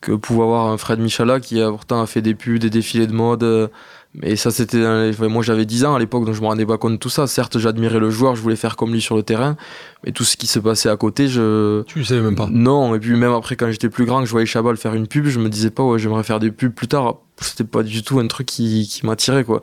que 0.00 0.12
pouvait 0.12 0.42
avoir 0.42 0.66
un 0.66 0.76
Fred 0.76 0.98
Michala 0.98 1.40
qui 1.40 1.60
a 1.60 1.70
pourtant 1.70 2.02
a 2.02 2.06
fait 2.06 2.20
des 2.20 2.34
pubs, 2.34 2.58
des 2.58 2.70
défilés 2.70 3.06
de 3.06 3.12
mode. 3.12 3.44
Euh, 3.44 3.68
mais 4.14 4.36
ça, 4.36 4.50
c'était. 4.50 4.76
Moi, 5.20 5.42
j'avais 5.42 5.64
10 5.64 5.86
ans 5.86 5.94
à 5.94 5.98
l'époque, 5.98 6.26
donc 6.26 6.34
je 6.34 6.42
me 6.42 6.46
rendais 6.46 6.66
pas 6.66 6.76
compte 6.76 6.92
de 6.92 6.96
tout 6.98 7.08
ça. 7.08 7.26
Certes, 7.26 7.58
j'admirais 7.58 7.98
le 7.98 8.10
joueur, 8.10 8.36
je 8.36 8.42
voulais 8.42 8.56
faire 8.56 8.76
comme 8.76 8.92
lui 8.92 9.00
sur 9.00 9.16
le 9.16 9.22
terrain, 9.22 9.56
mais 10.04 10.12
tout 10.12 10.24
ce 10.24 10.36
qui 10.36 10.46
se 10.46 10.58
passait 10.58 10.90
à 10.90 10.96
côté, 10.98 11.28
je. 11.28 11.82
Tu 11.84 12.00
le 12.00 12.04
savais 12.04 12.20
même 12.20 12.36
pas 12.36 12.46
Non, 12.50 12.94
et 12.94 12.98
puis 12.98 13.16
même 13.16 13.32
après, 13.32 13.56
quand 13.56 13.70
j'étais 13.70 13.88
plus 13.88 14.04
grand, 14.04 14.20
que 14.20 14.26
je 14.26 14.30
voyais 14.30 14.44
Chabal 14.44 14.76
faire 14.76 14.92
une 14.92 15.06
pub, 15.06 15.26
je 15.28 15.38
me 15.38 15.48
disais 15.48 15.70
pas, 15.70 15.82
ouais, 15.82 15.98
j'aimerais 15.98 16.24
faire 16.24 16.40
des 16.40 16.50
pubs 16.50 16.74
plus 16.74 16.88
tard 16.88 17.20
c'était 17.44 17.64
pas 17.64 17.82
du 17.82 18.02
tout 18.02 18.18
un 18.18 18.26
truc 18.26 18.46
qui, 18.46 18.88
qui 18.88 19.06
m'attirait 19.06 19.44
quoi. 19.44 19.62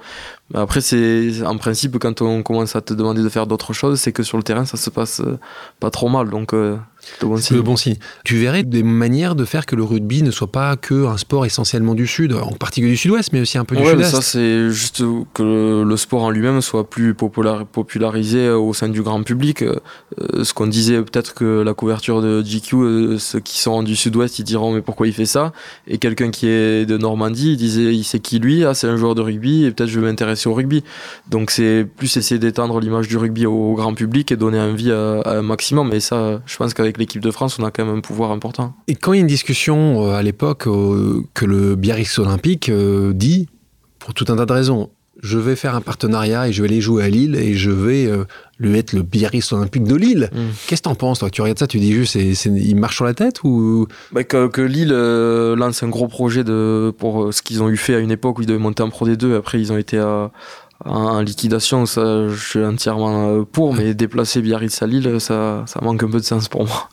Après 0.54 0.82
c'est 0.82 1.44
en 1.46 1.58
principe 1.58 1.98
quand 2.00 2.22
on 2.22 2.44
commence 2.44 2.76
à 2.76 2.82
te 2.82 2.94
demander 2.94 3.24
de 3.24 3.30
faire 3.30 3.48
d'autres 3.48 3.74
choses, 3.74 4.00
c'est 4.00 4.12
que 4.12 4.24
sur 4.24 4.38
le 4.38 4.44
terrain 4.44 4.66
ça 4.66 4.78
se 4.78 4.90
passe 4.90 5.22
pas 5.80 5.92
trop 5.92 6.10
mal 6.10 6.30
donc 6.30 6.54
euh, 6.54 6.78
c'est 7.02 7.26
bon, 7.26 7.38
signe. 7.38 7.62
bon 7.62 7.78
signe. 7.78 7.96
Tu 8.26 8.36
verrais 8.36 8.64
des 8.64 8.84
manières 8.84 9.36
de 9.36 9.46
faire 9.46 9.66
que 9.66 9.76
le 9.76 9.84
rugby 9.84 10.22
ne 10.22 10.32
soit 10.32 10.52
pas 10.52 10.76
que 10.76 11.06
un 11.06 11.18
sport 11.18 11.46
essentiellement 11.46 11.96
du 11.96 12.08
sud, 12.08 12.34
en 12.34 12.52
particulier 12.52 12.92
du 12.92 12.98
sud-ouest, 12.98 13.32
mais 13.32 13.42
aussi 13.42 13.58
un 13.58 13.66
peu 13.66 13.76
du 13.76 13.86
sud-est. 13.86 14.10
Ça 14.10 14.22
c'est 14.22 14.70
juste 14.70 15.04
que 15.34 15.84
le 15.84 15.98
sport 15.98 16.24
en 16.24 16.30
lui-même 16.30 16.62
soit 16.62 16.90
plus 16.90 17.14
popularisé 17.14 18.50
au 18.50 18.74
sein 18.74 18.90
du 18.90 19.02
grand 19.02 19.24
public. 19.24 19.62
Euh, 19.62 19.76
ce 20.44 20.54
qu'on 20.54 20.68
disait 20.68 21.02
peut-être 21.02 21.34
que 21.34 21.62
la 21.62 21.74
couverture 21.74 22.22
de 22.22 22.42
GQ, 22.42 23.18
ceux 23.18 23.40
qui 23.40 23.60
sont 23.60 23.82
du 23.84 23.96
sud-ouest, 23.96 24.40
ils 24.40 24.44
diront 24.44 24.74
mais 24.74 24.82
pourquoi 24.82 25.08
il 25.08 25.14
fait 25.14 25.26
ça? 25.26 25.54
Et 25.88 25.98
quelqu'un 25.98 26.32
qui 26.32 26.48
est 26.48 26.86
de 26.86 26.98
Normandie, 26.98 27.52
il 27.52 27.58
disait 27.58 27.96
il 27.96 28.04
sait 28.04 28.20
qui 28.20 28.40
lui 28.40 28.66
ah 28.66 28.74
c'est 28.74 28.88
un 28.88 28.98
joueur 28.98 29.16
de 29.16 29.22
rugby 29.22 29.66
et 29.66 29.72
peut-être 29.72 29.90
je 29.90 30.00
vais 30.00 30.08
m'intéresser 30.08 30.50
au 30.50 30.54
rugby 30.54 30.84
donc 31.30 31.52
c'est 31.52 31.86
plus 31.98 32.16
essayer 32.18 32.40
d'étendre 32.40 32.80
l'image 32.80 33.08
du 33.08 33.18
rugby 33.18 33.46
au, 33.46 33.74
grand 33.76 33.94
public 33.94 34.32
et 34.32 34.36
donner 34.36 34.60
envie 34.60 34.92
à, 34.92 35.22
à 35.22 35.38
un 35.38 35.42
maximum 35.42 35.94
et 35.94 36.00
ça 36.00 36.42
je 36.46 36.58
pense 36.58 36.74
qu'avec 36.74 36.89
l'équipe 36.98 37.22
de 37.22 37.32
France 37.32 37.60
on 37.60 37.64
a 37.64 37.72
quand 37.72 37.86
même 37.86 37.98
un 37.98 38.02
pouvoir 38.02 38.32
important 38.32 38.74
et 38.88 38.96
quand 38.96 39.14
il 39.14 39.18
y 39.18 39.20
a 39.20 39.22
une 39.22 39.28
discussion 39.28 40.08
euh, 40.08 40.14
à 40.14 40.24
l'époque 40.24 40.68
euh, 40.68 41.24
que 41.34 41.46
le 41.46 41.76
Biarritz 41.76 42.20
Olympique 42.20 42.70
euh, 42.70 43.14
dit 43.14 43.48
pour 44.00 44.14
tout 44.14 44.26
un 44.30 44.36
tas 44.36 44.46
de 44.46 44.54
raisons 44.54 44.90
je 45.22 45.38
vais 45.38 45.56
faire 45.56 45.76
un 45.76 45.82
partenariat 45.82 46.48
et 46.48 46.54
je 46.54 46.62
vais 46.62 46.70
aller 46.70 46.82
jouer 46.82 47.04
à 47.04 47.10
Lille 47.10 47.36
et 47.36 47.54
je 47.56 47.72
vais 47.72 48.06
euh, 48.06 48.24
lui 48.58 48.78
être 48.78 48.94
le 48.94 49.02
Biarritz 49.02 49.52
olympique 49.52 49.84
de 49.84 49.96
Lille. 49.96 50.30
Mm. 50.32 50.38
Qu'est-ce 50.68 50.82
que 50.82 50.90
t'en 50.90 50.96
penses, 50.96 51.20
toi 51.20 51.30
Tu 51.30 51.42
regardes 51.42 51.60
ça, 51.60 51.68
tu 51.68 51.80
dis 51.80 51.94
juste, 51.94 52.14
c'est, 52.14 52.50
il 52.50 52.76
marche 52.76 52.96
sur 52.96 53.06
la 53.06 53.14
tête 53.14 53.44
ou? 53.44 53.88
Bah, 54.12 54.24
que, 54.24 54.62
Lille 54.62 54.92
euh, 54.92 55.56
lance 55.56 55.84
un 55.84 55.90
gros 55.90 56.08
projet 56.08 56.44
de, 56.44 56.94
pour 56.98 57.24
euh, 57.24 57.32
ce 57.32 57.42
qu'ils 57.42 57.62
ont 57.62 57.70
eu 57.70 57.78
fait 57.78 57.96
à 57.96 58.00
une 58.00 58.12
époque 58.12 58.40
où 58.40 58.42
ils 58.42 58.48
devaient 58.48 58.60
monter 58.60 58.84
en 58.84 58.90
Pro 58.90 59.08
D2, 59.08 59.36
après 59.36 59.60
ils 59.60 59.74
ont 59.74 59.78
été 59.78 59.98
à, 59.98 60.32
en 60.86 61.22
liquidation, 61.22 61.86
ça 61.86 62.28
je 62.30 62.36
suis 62.36 62.64
entièrement 62.64 63.44
pour, 63.46 63.74
mais 63.74 63.94
déplacer 63.94 64.42
Biarritz 64.42 64.82
à 64.82 64.88
Lille, 64.88 65.20
ça, 65.20 65.64
ça 65.68 65.80
manque 65.82 66.04
un 66.04 66.10
peu 66.10 66.20
de 66.20 66.26
sens 66.26 66.48
pour 66.48 66.66
moi. 66.66 66.90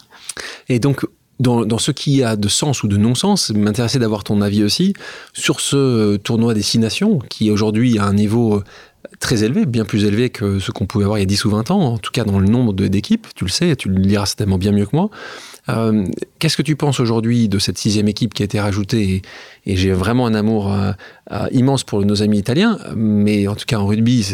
Et 0.69 0.79
donc, 0.79 1.07
dans, 1.39 1.79
ce 1.79 1.91
qui 1.91 2.23
a 2.23 2.37
de 2.37 2.49
sens 2.49 2.83
ou 2.83 2.89
de 2.89 2.97
non-sens, 2.97 3.51
m'intéressait 3.51 3.99
d'avoir 3.99 4.25
ton 4.25 4.41
avis 4.41 4.65
aussi 4.65 4.95
sur 5.33 5.61
ce 5.61 5.77
euh, 5.77 6.19
tournoi 6.19 6.55
Destination 6.55 7.19
qui 7.19 7.51
aujourd'hui 7.51 7.99
a 7.99 8.05
un 8.05 8.15
niveau 8.15 8.57
euh, 8.57 8.65
très 9.21 9.45
élevé, 9.45 9.67
bien 9.67 9.85
plus 9.85 10.05
élevé 10.05 10.31
que 10.31 10.59
ce 10.59 10.71
qu'on 10.71 10.87
pouvait 10.87 11.05
avoir 11.05 11.19
il 11.19 11.23
y 11.23 11.25
a 11.25 11.27
10 11.27 11.45
ou 11.45 11.51
20 11.51 11.71
ans, 11.71 11.81
en 11.81 11.99
tout 11.99 12.11
cas 12.11 12.25
dans 12.25 12.39
le 12.39 12.49
nombre 12.49 12.73
d'équipes, 12.73 13.27
tu 13.35 13.45
le 13.45 13.51
sais, 13.51 13.77
tu 13.77 13.89
le 13.89 13.97
liras 13.97 14.27
certainement 14.27 14.59
bien 14.59 14.73
mieux 14.73 14.87
que 14.87 14.97
moi. 14.97 15.11
Euh, 15.69 16.07
qu'est-ce 16.39 16.57
que 16.57 16.63
tu 16.63 16.77
penses 16.77 17.01
aujourd'hui 17.01 17.49
de 17.49 17.59
cette 17.59 17.79
sixième 17.79 18.09
équipe 18.09 18.35
qui 18.35 18.43
a 18.43 18.45
été 18.45 18.61
rajoutée 18.61 19.23
Et, 19.67 19.77
j'ai 19.77 19.93
vraiment 19.93 20.27
un 20.27 20.35
amour 20.35 20.73
immense 21.51 21.83
pour 21.83 22.05
nos 22.05 22.23
amis 22.23 22.39
italiens, 22.39 22.79
mais 22.95 23.49
en 23.49 23.57
tout 23.57 23.65
cas 23.67 23.79
en 23.79 23.87
rugby, 23.87 24.25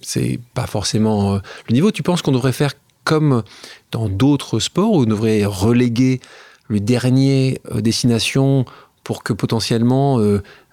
c'est 0.00 0.40
pas 0.54 0.66
forcément 0.66 1.34
le 1.68 1.72
niveau. 1.72 1.92
Tu 1.92 2.02
penses 2.02 2.20
qu'on 2.20 2.32
devrait 2.32 2.52
faire 2.52 2.72
comme 3.06 3.44
dans 3.92 4.08
d'autres 4.08 4.58
sports 4.58 4.92
où 4.92 5.02
on 5.02 5.04
devrait 5.04 5.44
reléguer 5.46 6.20
le 6.68 6.80
dernier 6.80 7.60
euh, 7.70 7.80
destination 7.80 8.66
pour 9.04 9.22
que 9.22 9.32
potentiellement 9.32 10.18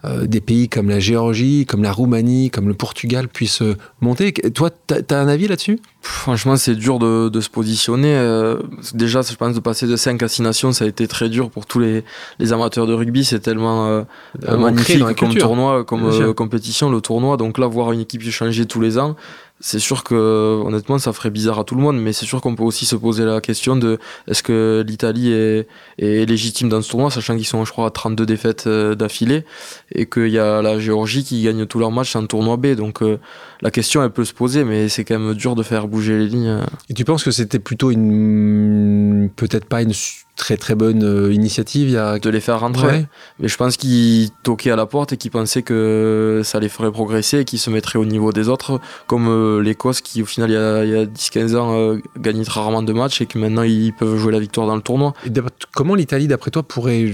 euh, 0.06 0.14
euh, 0.14 0.28
des 0.28 0.42
pays 0.42 0.70
comme 0.70 0.90
la 0.90 1.00
Géorgie, 1.00 1.66
comme 1.66 1.84
la 1.84 1.92
Roumanie, 1.92 2.50
comme 2.50 2.68
le 2.68 2.74
Portugal 2.74 3.28
puissent 3.28 3.64
monter. 4.02 4.34
Toi, 4.34 4.70
tu 4.88 4.94
as, 5.14 5.20
un 5.20 5.28
avis 5.28 5.48
là-dessus? 5.48 5.80
Franchement, 6.02 6.56
c'est 6.56 6.76
dur 6.76 7.00
de, 7.00 7.40
se 7.40 7.50
positionner. 7.50 8.14
déjà, 8.94 9.22
je 9.22 9.36
pense 9.36 9.56
de 9.56 9.60
passer 9.60 9.88
de 9.88 9.96
5 9.96 10.22
à 10.22 10.28
6 10.28 10.42
nations, 10.42 10.72
ça 10.72 10.86
a 10.86 10.88
été 10.88 11.08
très 11.08 11.30
dur 11.30 11.50
pour 11.50 11.66
tous 11.66 11.80
les, 11.80 12.04
amateurs 12.52 12.86
de 12.86 12.94
rugby. 12.94 13.24
C'est 13.24 13.40
tellement 13.40 14.06
magnifique 14.48 15.04
comme 15.18 15.36
tournoi, 15.36 15.84
comme 15.84 16.34
compétition, 16.34 16.90
le 16.90 17.02
tournoi. 17.02 17.38
Donc 17.38 17.58
là, 17.58 17.68
voir 17.68 17.92
une 17.92 18.02
équipe 18.02 18.22
changer 18.30 18.66
tous 18.66 18.82
les 18.82 18.98
ans, 18.98 19.16
c'est 19.66 19.80
sûr 19.80 20.04
que 20.04 20.62
honnêtement 20.66 21.00
ça 21.00 21.14
ferait 21.14 21.30
bizarre 21.30 21.58
à 21.58 21.64
tout 21.64 21.76
le 21.76 21.82
monde, 21.82 21.98
mais 21.98 22.12
c'est 22.12 22.26
sûr 22.26 22.42
qu'on 22.42 22.54
peut 22.54 22.64
aussi 22.64 22.86
se 22.86 22.98
poser 22.98 23.24
la 23.24 23.40
question 23.40 23.78
de 23.78 23.98
est-ce 24.28 24.44
que 24.44 24.84
l'Italie 24.86 25.32
est, 25.32 25.66
légitime 25.98 26.68
dans 26.68 26.82
ce 26.82 26.92
tournoi, 26.92 27.10
sachant 27.10 27.38
qu'ils 27.38 27.46
sont 27.46 27.64
je 27.64 27.72
crois 27.72 27.88
à 27.88 27.90
32 27.90 28.26
défaites 28.26 28.68
euh, 28.68 28.94
d'affilée 28.94 29.46
et 29.96 30.06
qu'il 30.06 30.28
y 30.28 30.38
a 30.38 30.62
la 30.62 30.80
Géorgie 30.80 31.24
qui 31.24 31.42
gagne 31.44 31.66
tous 31.66 31.80
leurs 31.80 31.92
matchs 31.92 32.18
en 32.18 32.26
tournoi 32.26 32.58
B. 32.58 32.76
Donc 32.76 33.02
euh, 33.02 33.20
la 33.62 33.72
question 33.72 34.04
elle 34.04 34.10
peut 34.10 34.26
se 34.26 34.34
poser, 34.34 34.66
mais 34.66 34.90
c'est 34.90 35.06
quand 35.06 35.18
même 35.18 35.34
dur 35.34 35.56
de 35.56 35.64
faire 35.64 35.88
bouger 35.88 36.20
les 36.20 36.28
lignes. 36.28 36.60
Et 36.90 36.94
tu 36.94 37.06
penses 37.06 37.24
que 37.24 37.32
c'était 37.32 37.60
plutôt 37.60 37.90
une 37.90 39.30
peut-être 39.34 39.66
pas 39.66 39.82
une 39.82 39.94
très 40.36 40.58
très 40.58 40.76
bonne 40.76 41.04
euh, 41.04 41.34
initiative 41.34 41.90
il 41.90 41.94
y 41.94 41.98
a... 41.98 42.20
de 42.20 42.30
les 42.30 42.40
faire 42.40 42.60
rentrer. 42.60 43.06
Mais 43.40 43.48
je 43.48 43.58
pense 43.58 43.78
qu'ils 43.78 44.30
toquaient 44.44 44.72
à 44.72 44.76
la 44.76 44.86
porte 44.86 45.14
et 45.14 45.18
qu'ils 45.18 45.32
pensaient 45.32 45.62
que 45.62 46.42
ça 46.44 46.60
les 46.60 46.70
ferait 46.70 46.92
progresser 46.92 47.40
et 47.40 47.46
qu'ils 47.46 47.60
se 47.60 47.70
mettraient 47.70 48.00
au 48.00 48.06
niveau 48.06 48.32
des 48.32 48.50
autres, 48.50 48.80
comme 49.08 49.28
euh, 49.28 49.62
l'Écosse 49.62 50.02
qui 50.02 50.22
au 50.22 50.26
final 50.26 50.50
il 50.50 50.90
y 50.90 50.96
a, 50.96 51.06
10-15 51.06 51.56
ans 51.56 51.74
euh, 51.74 51.98
gagnait 52.18 52.44
rarement 52.48 52.82
de 52.82 52.94
matchs 52.94 53.22
et 53.22 53.26
que 53.26 53.38
maintenant 53.38 53.64
ils 53.64 53.94
peuvent 53.94 54.18
jouer 54.18 54.32
la 54.32 54.40
victoire 54.40 54.68
dans 54.68 54.76
le 54.76 54.82
tournoi. 54.82 55.14
Et 55.26 55.32
comment 55.74 55.96
l'Italie 55.96 56.28
d'après 56.28 56.52
toi 56.52 56.64
pourrait 56.64 57.14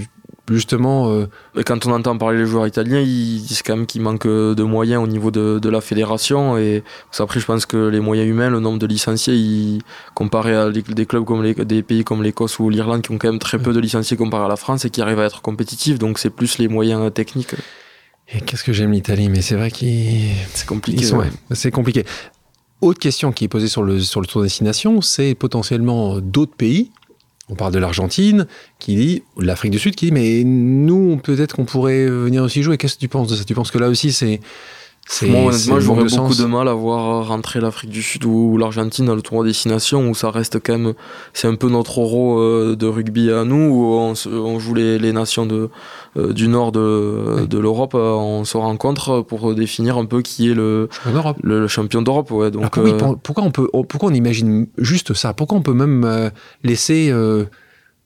justement. 0.50 1.10
Euh, 1.10 1.26
quand 1.64 1.86
on 1.86 1.92
entend 1.92 2.16
parler 2.18 2.38
des 2.38 2.46
joueurs 2.46 2.66
italiens, 2.66 3.00
ils 3.00 3.42
disent 3.42 3.62
quand 3.62 3.76
même 3.76 3.86
qu'il 3.86 4.02
manque 4.02 4.26
de 4.26 4.62
moyens 4.62 5.02
au 5.02 5.06
niveau 5.06 5.30
de, 5.30 5.68
la 5.68 5.80
fédération. 5.80 6.58
Et 6.58 6.82
après, 7.18 7.40
je 7.40 7.46
pense 7.46 7.66
que 7.66 7.88
les 7.88 8.00
moyens 8.00 8.28
humains, 8.28 8.50
le 8.50 8.60
nombre 8.60 8.78
de 8.78 8.86
licenciés, 8.86 9.78
comparé 10.14 10.54
à 10.54 10.70
des 10.70 11.06
clubs 11.06 11.24
comme 11.24 11.42
les, 11.42 11.54
des 11.54 11.82
pays 11.82 12.04
comme 12.04 12.22
l'Écosse 12.22 12.58
ou 12.58 12.68
l'Irlande, 12.70 13.02
qui 13.02 13.12
ont 13.12 13.18
quand 13.18 13.28
même 13.28 13.38
très 13.38 13.58
peu 13.58 13.72
de 13.72 13.80
licenciés 13.80 14.16
comparé 14.16 14.44
à 14.44 14.48
la 14.48 14.56
France 14.56 14.84
et 14.84 14.90
qui 14.90 15.00
arrivent 15.00 15.20
à 15.20 15.26
être 15.26 15.42
compétitifs. 15.42 15.98
Donc 15.98 16.18
c'est 16.18 16.30
plus 16.30 16.58
les 16.58 16.68
moyens 16.68 17.12
techniques. 17.12 17.54
Et 18.32 18.40
qu'est-ce 18.40 18.62
que 18.62 18.72
j'aime 18.72 18.92
l'Italie, 18.92 19.28
mais 19.28 19.42
c'est 19.42 19.56
vrai 19.56 19.70
qu'ils. 19.70 20.30
C'est 20.54 20.66
compliqué. 20.66 21.04
C'est 21.52 21.70
compliqué. 21.70 22.04
Autre 22.80 22.98
question 22.98 23.30
qui 23.30 23.44
est 23.44 23.48
posée 23.48 23.68
sur 23.68 23.82
le, 23.82 24.00
sur 24.00 24.22
le 24.22 24.26
tour 24.26 24.42
destination, 24.42 25.02
c'est 25.02 25.34
potentiellement 25.34 26.18
d'autres 26.20 26.54
pays 26.56 26.90
On 27.50 27.56
parle 27.56 27.72
de 27.72 27.78
l'Argentine, 27.78 28.46
qui 28.78 28.94
dit, 28.94 29.22
l'Afrique 29.36 29.72
du 29.72 29.78
Sud, 29.78 29.96
qui 29.96 30.06
dit, 30.06 30.12
mais 30.12 30.44
nous, 30.44 31.16
peut-être 31.16 31.56
qu'on 31.56 31.64
pourrait 31.64 32.06
venir 32.06 32.44
aussi 32.44 32.62
jouer. 32.62 32.78
Qu'est-ce 32.78 32.94
que 32.94 33.00
tu 33.00 33.08
penses 33.08 33.28
de 33.28 33.36
ça? 33.36 33.44
Tu 33.44 33.54
penses 33.54 33.72
que 33.72 33.78
là 33.78 33.88
aussi, 33.88 34.12
c'est 34.12 34.40
moi, 35.22 35.52
honnêtement, 35.52 35.80
j'aurais 35.80 36.04
beaucoup 36.04 36.34
de 36.34 36.44
mal 36.44 36.68
à 36.68 36.74
voir 36.74 37.28
rentrer 37.28 37.60
l'Afrique 37.60 37.90
du 37.90 38.02
Sud 38.02 38.24
ou 38.24 38.56
l'Argentine 38.56 39.06
dans 39.06 39.14
le 39.14 39.22
tournoi 39.22 39.44
destination 39.44 40.08
où 40.08 40.14
ça 40.14 40.30
reste 40.30 40.58
quand 40.64 40.78
même, 40.78 40.94
c'est 41.32 41.48
un 41.48 41.56
peu 41.56 41.68
notre 41.68 42.00
euro 42.00 42.38
euh, 42.38 42.76
de 42.76 42.86
rugby 42.86 43.30
à 43.30 43.44
nous 43.44 43.56
où 43.56 43.84
on, 43.94 44.58
joue 44.58 44.74
les, 44.74 44.98
les, 44.98 45.12
nations 45.12 45.46
de, 45.46 45.68
euh, 46.16 46.32
du 46.32 46.48
nord 46.48 46.72
de, 46.72 47.46
de 47.46 47.58
l'Europe, 47.58 47.94
euh, 47.94 48.12
on 48.12 48.44
se 48.44 48.56
rencontre 48.56 49.22
pour 49.22 49.54
définir 49.54 49.98
un 49.98 50.06
peu 50.06 50.22
qui 50.22 50.50
est 50.50 50.54
le, 50.54 50.88
le, 51.42 51.66
champion 51.66 52.02
d'Europe. 52.02 52.30
Ouais, 52.30 52.50
donc, 52.50 52.78
pourquoi, 53.22 53.44
on 53.44 53.50
peut, 53.50 53.68
pourquoi 53.88 54.10
on 54.10 54.14
imagine 54.14 54.68
juste 54.78 55.14
ça? 55.14 55.34
Pourquoi 55.34 55.58
on 55.58 55.62
peut 55.62 55.74
même 55.74 56.30
laisser 56.62 57.12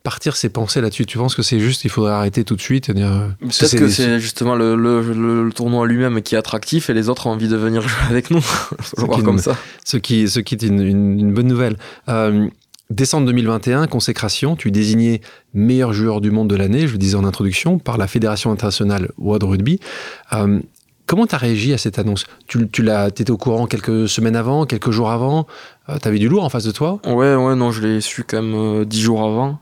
partir 0.05 0.37
ses 0.37 0.51
pensées 0.51 0.81
là-dessus 0.81 1.07
Tu 1.07 1.19
penses 1.19 1.35
que 1.35 1.43
c'est 1.43 1.59
juste, 1.59 1.85
il 1.85 1.91
faudrait 1.91 2.13
arrêter 2.13 2.45
tout 2.45 2.55
de 2.55 2.61
suite 2.61 2.93
Peut-être 2.93 3.77
que 3.77 3.89
c'est 3.89 4.21
justement 4.21 4.55
le, 4.55 4.77
le, 4.77 5.51
tournoi 5.53 5.87
lui-même 5.89 6.23
qui 6.23 6.37
est 6.37 6.39
attractif 6.39 6.91
et 6.91 6.95
les 6.95 7.09
autres 7.09 7.27
ont 7.27 7.31
envie 7.31 7.49
de 7.49 7.57
venir 7.57 7.83
jouer 7.83 8.07
avec 8.09 8.31
nous. 8.31 8.45
voir 8.99 9.23
comme 9.25 9.39
ça. 9.39 9.57
Ce 9.85 9.97
qui, 9.97 10.29
ce 10.29 10.39
qui 10.39 10.55
est 10.55 10.63
une, 10.63 10.81
une, 10.81 11.33
bonne 11.33 11.47
nouvelle. 11.49 11.77
Euh, 12.09 12.49
décembre 12.91 13.27
2021, 13.27 13.87
consécration, 13.87 14.57
tu 14.57 14.69
es 14.69 14.71
désigné 14.71 15.23
meilleur 15.55 15.93
joueur 15.93 16.21
du 16.21 16.31
monde 16.31 16.49
de 16.49 16.57
l'année, 16.57 16.87
je 16.87 16.93
le 16.93 16.99
disais 16.99 17.17
en 17.17 17.25
introduction, 17.25 17.79
par 17.79 17.97
la 17.97 18.07
Fédération 18.07 18.53
internationale 18.53 19.11
World 19.17 19.45
Rugby. 19.45 19.81
Euh, 20.35 20.61
comment 21.07 21.27
tu 21.27 21.35
as 21.35 21.39
réagi 21.39 21.73
à 21.73 21.79
cette 21.79 21.99
annonce? 21.99 22.25
Tu, 22.47 22.83
l'as, 22.83 23.09
étais 23.09 23.31
au 23.31 23.37
courant 23.37 23.67
quelques 23.67 24.09
semaines 24.09 24.37
avant, 24.37 24.67
quelques 24.67 24.91
jours 24.91 25.11
avant? 25.11 25.47
Euh, 25.89 25.99
Tu 26.01 26.09
avais 26.09 26.19
du 26.19 26.29
lourd 26.29 26.45
en 26.45 26.49
face 26.49 26.65
de 26.65 26.73
toi? 26.73 27.01
Ouais, 27.07 27.35
ouais, 27.35 27.55
non, 27.55 27.71
je 27.71 27.83
l'ai 27.83 28.01
su 28.01 28.25
quand 28.25 28.43
même 28.43 28.85
dix 28.85 29.01
jours 29.01 29.23
avant. 29.23 29.61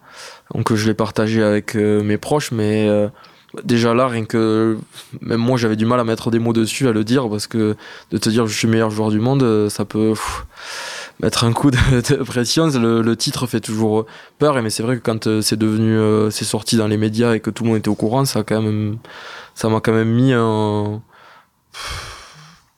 Donc 0.55 0.75
je 0.75 0.87
l'ai 0.87 0.95
partagé 0.95 1.43
avec 1.43 1.77
euh, 1.77 2.03
mes 2.03 2.19
proches, 2.19 2.53
mais 2.53 2.87
euh, 2.89 3.09
déjà 3.65 3.95
là, 3.95 4.09
rien 4.09 4.25
que 4.25 4.77
même 5.21 5.41
moi, 5.41 5.57
j'avais 5.57 5.77
du 5.77 5.87
mal 5.87 5.99
à 5.99 6.05
mettre 6.05 6.31
des 6.31 6.39
mots 6.39 6.53
dessus, 6.53 6.89
à 6.89 6.93
le 6.93 7.05
dire, 7.05 7.29
parce 7.29 7.47
que 7.47 7.77
de 8.11 8.19
te 8.19 8.29
dire 8.29 8.47
je 8.47 8.57
suis 8.57 8.67
le 8.67 8.73
meilleur 8.73 8.91
joueur 8.91 9.11
du 9.11 9.21
monde, 9.21 9.43
euh, 9.43 9.71
ça 9.71 9.85
peut 9.85 10.13
mettre 11.23 11.45
un 11.45 11.53
coup 11.53 11.71
de, 11.71 12.23
pression. 12.25 12.67
Le, 12.67 13.17
titre 13.17 13.47
fait 13.47 13.61
toujours 13.61 14.07
peur, 14.39 14.61
mais 14.63 14.71
c'est 14.71 14.83
vrai 14.83 14.97
que 14.97 15.03
quand 15.03 15.41
c'est 15.41 15.59
devenu, 15.59 16.31
c'est 16.31 16.45
sorti 16.45 16.77
dans 16.77 16.89
les 16.89 16.99
médias 16.99 17.35
et 17.35 17.41
que 17.41 17.51
tout 17.51 17.65
le 17.65 17.71
monde 17.71 17.79
était 17.79 17.89
au 17.89 17.95
courant, 17.95 18.25
ça 18.25 18.43
quand 18.43 18.61
même, 18.61 18.99
ça 19.55 19.69
m'a 19.69 19.81
quand 19.81 19.93
même 19.93 20.11
mis 20.11 20.33
un 20.33 21.01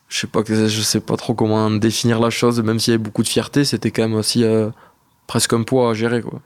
je 0.09 0.19
sais 0.19 0.27
pas 0.27 0.41
je 0.47 0.81
sais 0.81 1.01
pas 1.01 1.17
trop 1.17 1.35
comment 1.35 1.71
définir 1.71 2.21
la 2.21 2.31
chose 2.31 2.63
même 2.63 2.79
s'il 2.79 2.93
y 2.93 2.95
avait 2.95 3.03
beaucoup 3.03 3.23
de 3.23 3.29
fierté 3.29 3.65
c'était 3.65 3.91
quand 3.91 4.03
même 4.03 4.15
aussi 4.15 4.45
presque 5.27 5.53
un 5.53 5.63
poids 5.63 5.91
à 5.91 5.95
gérer 5.95 6.23
quoi 6.23 6.41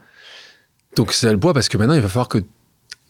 donc 0.97 1.13
c'est 1.13 1.31
le 1.31 1.39
poids 1.39 1.55
parce 1.55 1.69
que 1.69 1.79
maintenant, 1.79 1.95
il 1.95 2.01
va 2.01 2.09
falloir 2.09 2.29
que. 2.29 2.39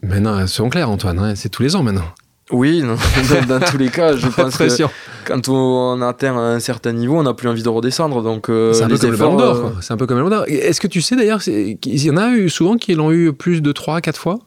Maintenant, 0.03 0.47
soyons 0.47 0.71
clairs, 0.71 0.91
Antoine, 0.91 1.19
hein, 1.19 1.33
c'est 1.35 1.49
tous 1.49 1.63
les 1.63 1.75
ans 1.75 1.83
maintenant. 1.83 2.05
Oui, 2.51 2.83
dans, 3.49 3.61
tous 3.61 3.77
les 3.77 3.89
cas, 3.89 4.17
je 4.17 4.29
pense 4.29 4.57
que 4.57 4.85
quand 5.25 5.49
on 5.49 6.01
atteint 6.01 6.37
un 6.37 6.61
certain 6.61 6.93
niveau, 6.93 7.19
on 7.19 7.25
n'a 7.25 7.35
plus 7.35 7.49
envie 7.49 7.63
de 7.63 7.69
redescendre. 7.69 8.23
Donc, 8.23 8.49
euh, 8.49 8.73
c'est 8.73 8.85
un, 8.85 8.89
peu 8.89 8.97
comme 8.97 9.11
le 9.11 9.17
d'or. 9.17 9.57
Euh, 9.57 9.71
c'est 9.81 9.93
un 9.93 9.97
peu 9.97 10.07
comme 10.07 10.19
le. 10.19 10.51
Est-ce 10.51 10.81
que 10.81 10.87
tu 10.87 11.03
sais 11.03 11.17
d'ailleurs, 11.17 11.41
il 11.47 11.79
y 11.85 12.11
en 12.11 12.17
a 12.17 12.31
eu 12.31 12.49
souvent 12.49 12.77
qui 12.77 12.95
l'ont 12.95 13.11
eu 13.11 13.33
plus 13.33 13.61
de 13.61 13.73
3 13.73 14.01
4 14.01 14.19
fois? 14.19 14.39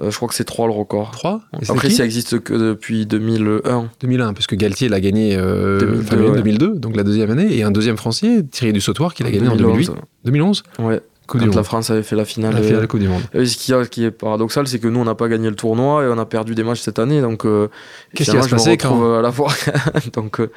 Euh, 0.00 0.10
je 0.10 0.16
crois 0.16 0.28
que 0.28 0.34
c'est 0.34 0.44
3 0.44 0.66
le 0.66 0.72
record. 0.72 1.10
3 1.10 1.42
Après, 1.68 1.90
ça 1.90 2.04
existe 2.04 2.40
que 2.40 2.54
depuis 2.54 3.06
2001. 3.06 3.90
2001, 4.00 4.32
parce 4.32 4.46
que 4.46 4.56
Galtier 4.56 4.88
l'a 4.88 5.00
gagné 5.00 5.38
en 5.38 6.34
2002, 6.34 6.76
donc 6.76 6.96
la 6.96 7.02
deuxième 7.02 7.30
année, 7.30 7.56
et 7.56 7.62
un 7.62 7.70
deuxième 7.70 7.96
français, 7.96 8.42
Thierry 8.50 8.72
du 8.72 8.80
Sautoir, 8.80 9.14
qui 9.14 9.22
l'a 9.22 9.30
gagné 9.30 9.48
en 9.48 9.56
2008. 9.56 9.90
2011 10.24 10.62
Ouais 10.78 11.02
quand 11.26 11.54
la 11.54 11.62
France 11.62 11.90
avait 11.90 12.02
fait 12.02 12.16
la 12.16 12.24
finale. 12.24 12.54
La 12.54 12.62
finale 12.62 12.88
Coupe 12.88 13.00
du 13.00 13.08
Monde. 13.08 13.22
ce 13.32 13.56
qui, 13.56 13.72
qui 13.90 14.04
est 14.04 14.10
paradoxal, 14.10 14.66
c'est 14.66 14.78
que 14.78 14.88
nous, 14.88 15.00
on 15.00 15.04
n'a 15.04 15.14
pas 15.14 15.28
gagné 15.28 15.48
le 15.48 15.56
tournoi 15.56 16.04
et 16.04 16.08
on 16.08 16.18
a 16.18 16.26
perdu 16.26 16.54
des 16.54 16.62
matchs 16.62 16.80
cette 16.80 16.98
année. 16.98 17.20
Donc, 17.20 17.44
euh, 17.44 17.68
qu'est-ce 18.14 18.30
qui 18.30 18.36
va 18.36 18.42
se 18.42 18.50
passer 18.50 18.76
quand 18.76 19.18
à 19.18 19.22
la 19.22 19.32
fois 19.32 19.52
Donc, 20.12 20.40
euh, 20.40 20.50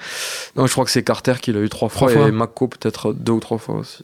non, 0.56 0.68
je 0.68 0.72
crois 0.72 0.86
que 0.86 0.92
c'est 0.92 1.04
Carter 1.04 1.36
qui 1.42 1.52
l'a 1.52 1.62
eu 1.62 1.70
trois 1.70 1.90
fois, 1.90 2.12
et 2.12 2.32
Mako 2.32 2.68
peut-être 2.68 3.14
deux 3.14 3.34
ou 3.34 3.40
trois 3.40 3.58
fois 3.58 3.76
aussi. 3.76 4.04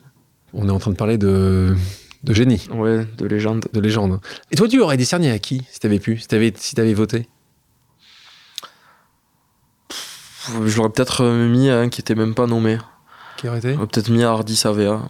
On 0.53 0.67
est 0.67 0.71
en 0.71 0.79
train 0.79 0.91
de 0.91 0.97
parler 0.97 1.17
de 1.17 1.75
de 2.23 2.33
génie. 2.33 2.67
Ouais, 2.71 3.05
de 3.17 3.25
légende. 3.25 3.65
De 3.73 3.79
légende. 3.79 4.19
Et 4.51 4.55
toi, 4.55 4.67
tu 4.67 4.79
aurais 4.79 4.97
décerné 4.97 5.31
à 5.31 5.39
qui 5.39 5.63
si 5.71 5.79
t'avais 5.79 5.99
pu, 5.99 6.17
si 6.19 6.27
t'avais 6.27 6.53
si 6.55 6.79
avais 6.79 6.93
voté? 6.93 7.27
Je 10.65 10.77
l'aurais 10.77 10.89
peut-être 10.89 11.23
mis 11.23 11.69
à 11.69 11.79
un 11.79 11.89
qui 11.89 12.01
était 12.01 12.15
même 12.15 12.33
pas 12.33 12.47
nommé. 12.47 12.77
Qui 13.37 13.47
aurait 13.47 13.59
été? 13.59 13.73
Peut-être 13.75 14.09
mis 14.09 14.23
à 14.23 14.31
Hardy 14.31 14.55
Savea. 14.55 15.01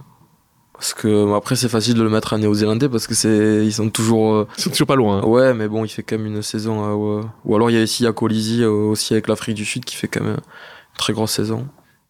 Parce 0.74 0.96
que 0.96 1.36
après 1.36 1.56
c'est 1.56 1.70
facile 1.70 1.94
de 1.94 2.02
le 2.02 2.10
mettre 2.10 2.34
à 2.34 2.40
néo-zélandais 2.40 2.90
parce 2.90 3.06
que 3.06 3.14
c'est 3.14 3.64
ils 3.64 3.74
sont 3.74 3.92
toujours 3.92 4.34
euh, 4.34 4.48
ils 4.58 4.64
sont 4.64 4.72
toujours 4.72 4.88
pas 4.88 4.96
loin. 4.96 5.20
Hein. 5.20 5.28
Ouais, 5.28 5.54
mais 5.54 5.68
bon, 5.68 5.86
il 5.86 5.90
fait 5.90 6.02
quand 6.02 6.18
même 6.18 6.26
une 6.26 6.42
saison 6.42 7.20
euh, 7.20 7.22
ou 7.46 7.56
alors 7.56 7.70
il 7.70 7.76
y 7.76 7.78
a 7.78 7.84
ici 7.84 8.08
à 8.08 8.14
Colisi 8.14 8.64
euh, 8.64 8.70
aussi 8.70 9.14
avec 9.14 9.28
l'Afrique 9.28 9.56
du 9.56 9.64
Sud 9.64 9.86
qui 9.86 9.96
fait 9.96 10.08
quand 10.08 10.24
même 10.24 10.38
une 10.38 10.98
très 10.98 11.14
grosse 11.14 11.34
saison. 11.34 11.68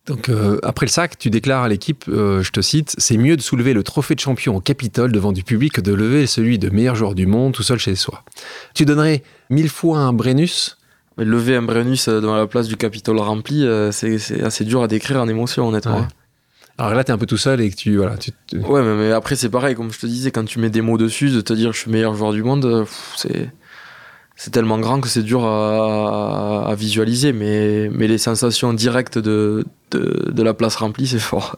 Donc 0.07 0.31
après 0.63 0.85
le 0.85 0.91
sac, 0.91 1.17
tu 1.17 1.29
déclares 1.29 1.63
à 1.63 1.69
l'équipe, 1.69 2.05
je 2.07 2.49
te 2.49 2.61
cite, 2.61 2.95
c'est 2.97 3.17
mieux 3.17 3.37
de 3.37 3.41
soulever 3.41 3.73
le 3.73 3.83
trophée 3.83 4.15
de 4.15 4.19
champion 4.19 4.55
au 4.55 4.59
Capitole 4.59 5.11
devant 5.11 5.31
du 5.31 5.43
public 5.43 5.73
que 5.73 5.81
de 5.81 5.93
lever 5.93 6.27
celui 6.27 6.57
de 6.57 6.69
meilleur 6.69 6.95
joueur 6.95 7.13
du 7.15 7.27
monde 7.27 7.53
tout 7.53 7.63
seul 7.63 7.77
chez 7.77 7.95
soi. 7.95 8.23
Tu 8.73 8.85
donnerais 8.85 9.23
mille 9.49 9.69
fois 9.69 9.99
un 9.99 10.13
Brennus? 10.13 10.77
Mais 11.17 11.25
lever 11.25 11.55
un 11.55 11.61
Brennus 11.61 12.09
devant 12.09 12.35
la 12.35 12.47
place 12.47 12.67
du 12.67 12.77
Capitole 12.77 13.19
rempli, 13.19 13.67
c'est 13.91 14.41
assez 14.43 14.65
dur 14.65 14.81
à 14.81 14.87
décrire 14.87 15.21
en 15.21 15.27
émotion, 15.27 15.67
honnêtement. 15.67 16.07
Alors 16.77 16.95
là, 16.95 17.03
tu 17.03 17.11
es 17.11 17.13
un 17.13 17.17
peu 17.17 17.27
tout 17.27 17.37
seul 17.37 17.61
et 17.61 17.69
que 17.69 17.75
tu. 17.75 17.97
Voilà, 17.97 18.17
tu, 18.17 18.31
Ouais, 18.57 18.81
mais, 18.81 19.11
après, 19.11 19.35
c'est 19.35 19.49
pareil, 19.49 19.75
comme 19.75 19.91
je 19.91 19.99
te 19.99 20.07
disais, 20.07 20.31
quand 20.31 20.45
tu 20.45 20.57
mets 20.57 20.71
des 20.71 20.81
mots 20.81 20.97
dessus, 20.97 21.29
de 21.29 21.41
te 21.41 21.53
dire 21.53 21.73
je 21.73 21.77
suis 21.77 21.91
meilleur 21.91 22.15
joueur 22.15 22.33
du 22.33 22.41
monde, 22.43 22.87
c'est. 23.15 23.51
C'est 24.43 24.49
tellement 24.49 24.79
grand 24.79 24.99
que 24.99 25.07
c'est 25.07 25.21
dur 25.21 25.45
à, 25.45 26.73
visualiser, 26.75 27.31
mais, 27.31 27.89
mais 27.93 28.07
les 28.07 28.17
sensations 28.17 28.73
directes 28.73 29.19
de, 29.19 29.63
de, 29.91 30.41
la 30.41 30.55
place 30.55 30.77
remplie, 30.77 31.05
c'est 31.05 31.19
fort. 31.19 31.57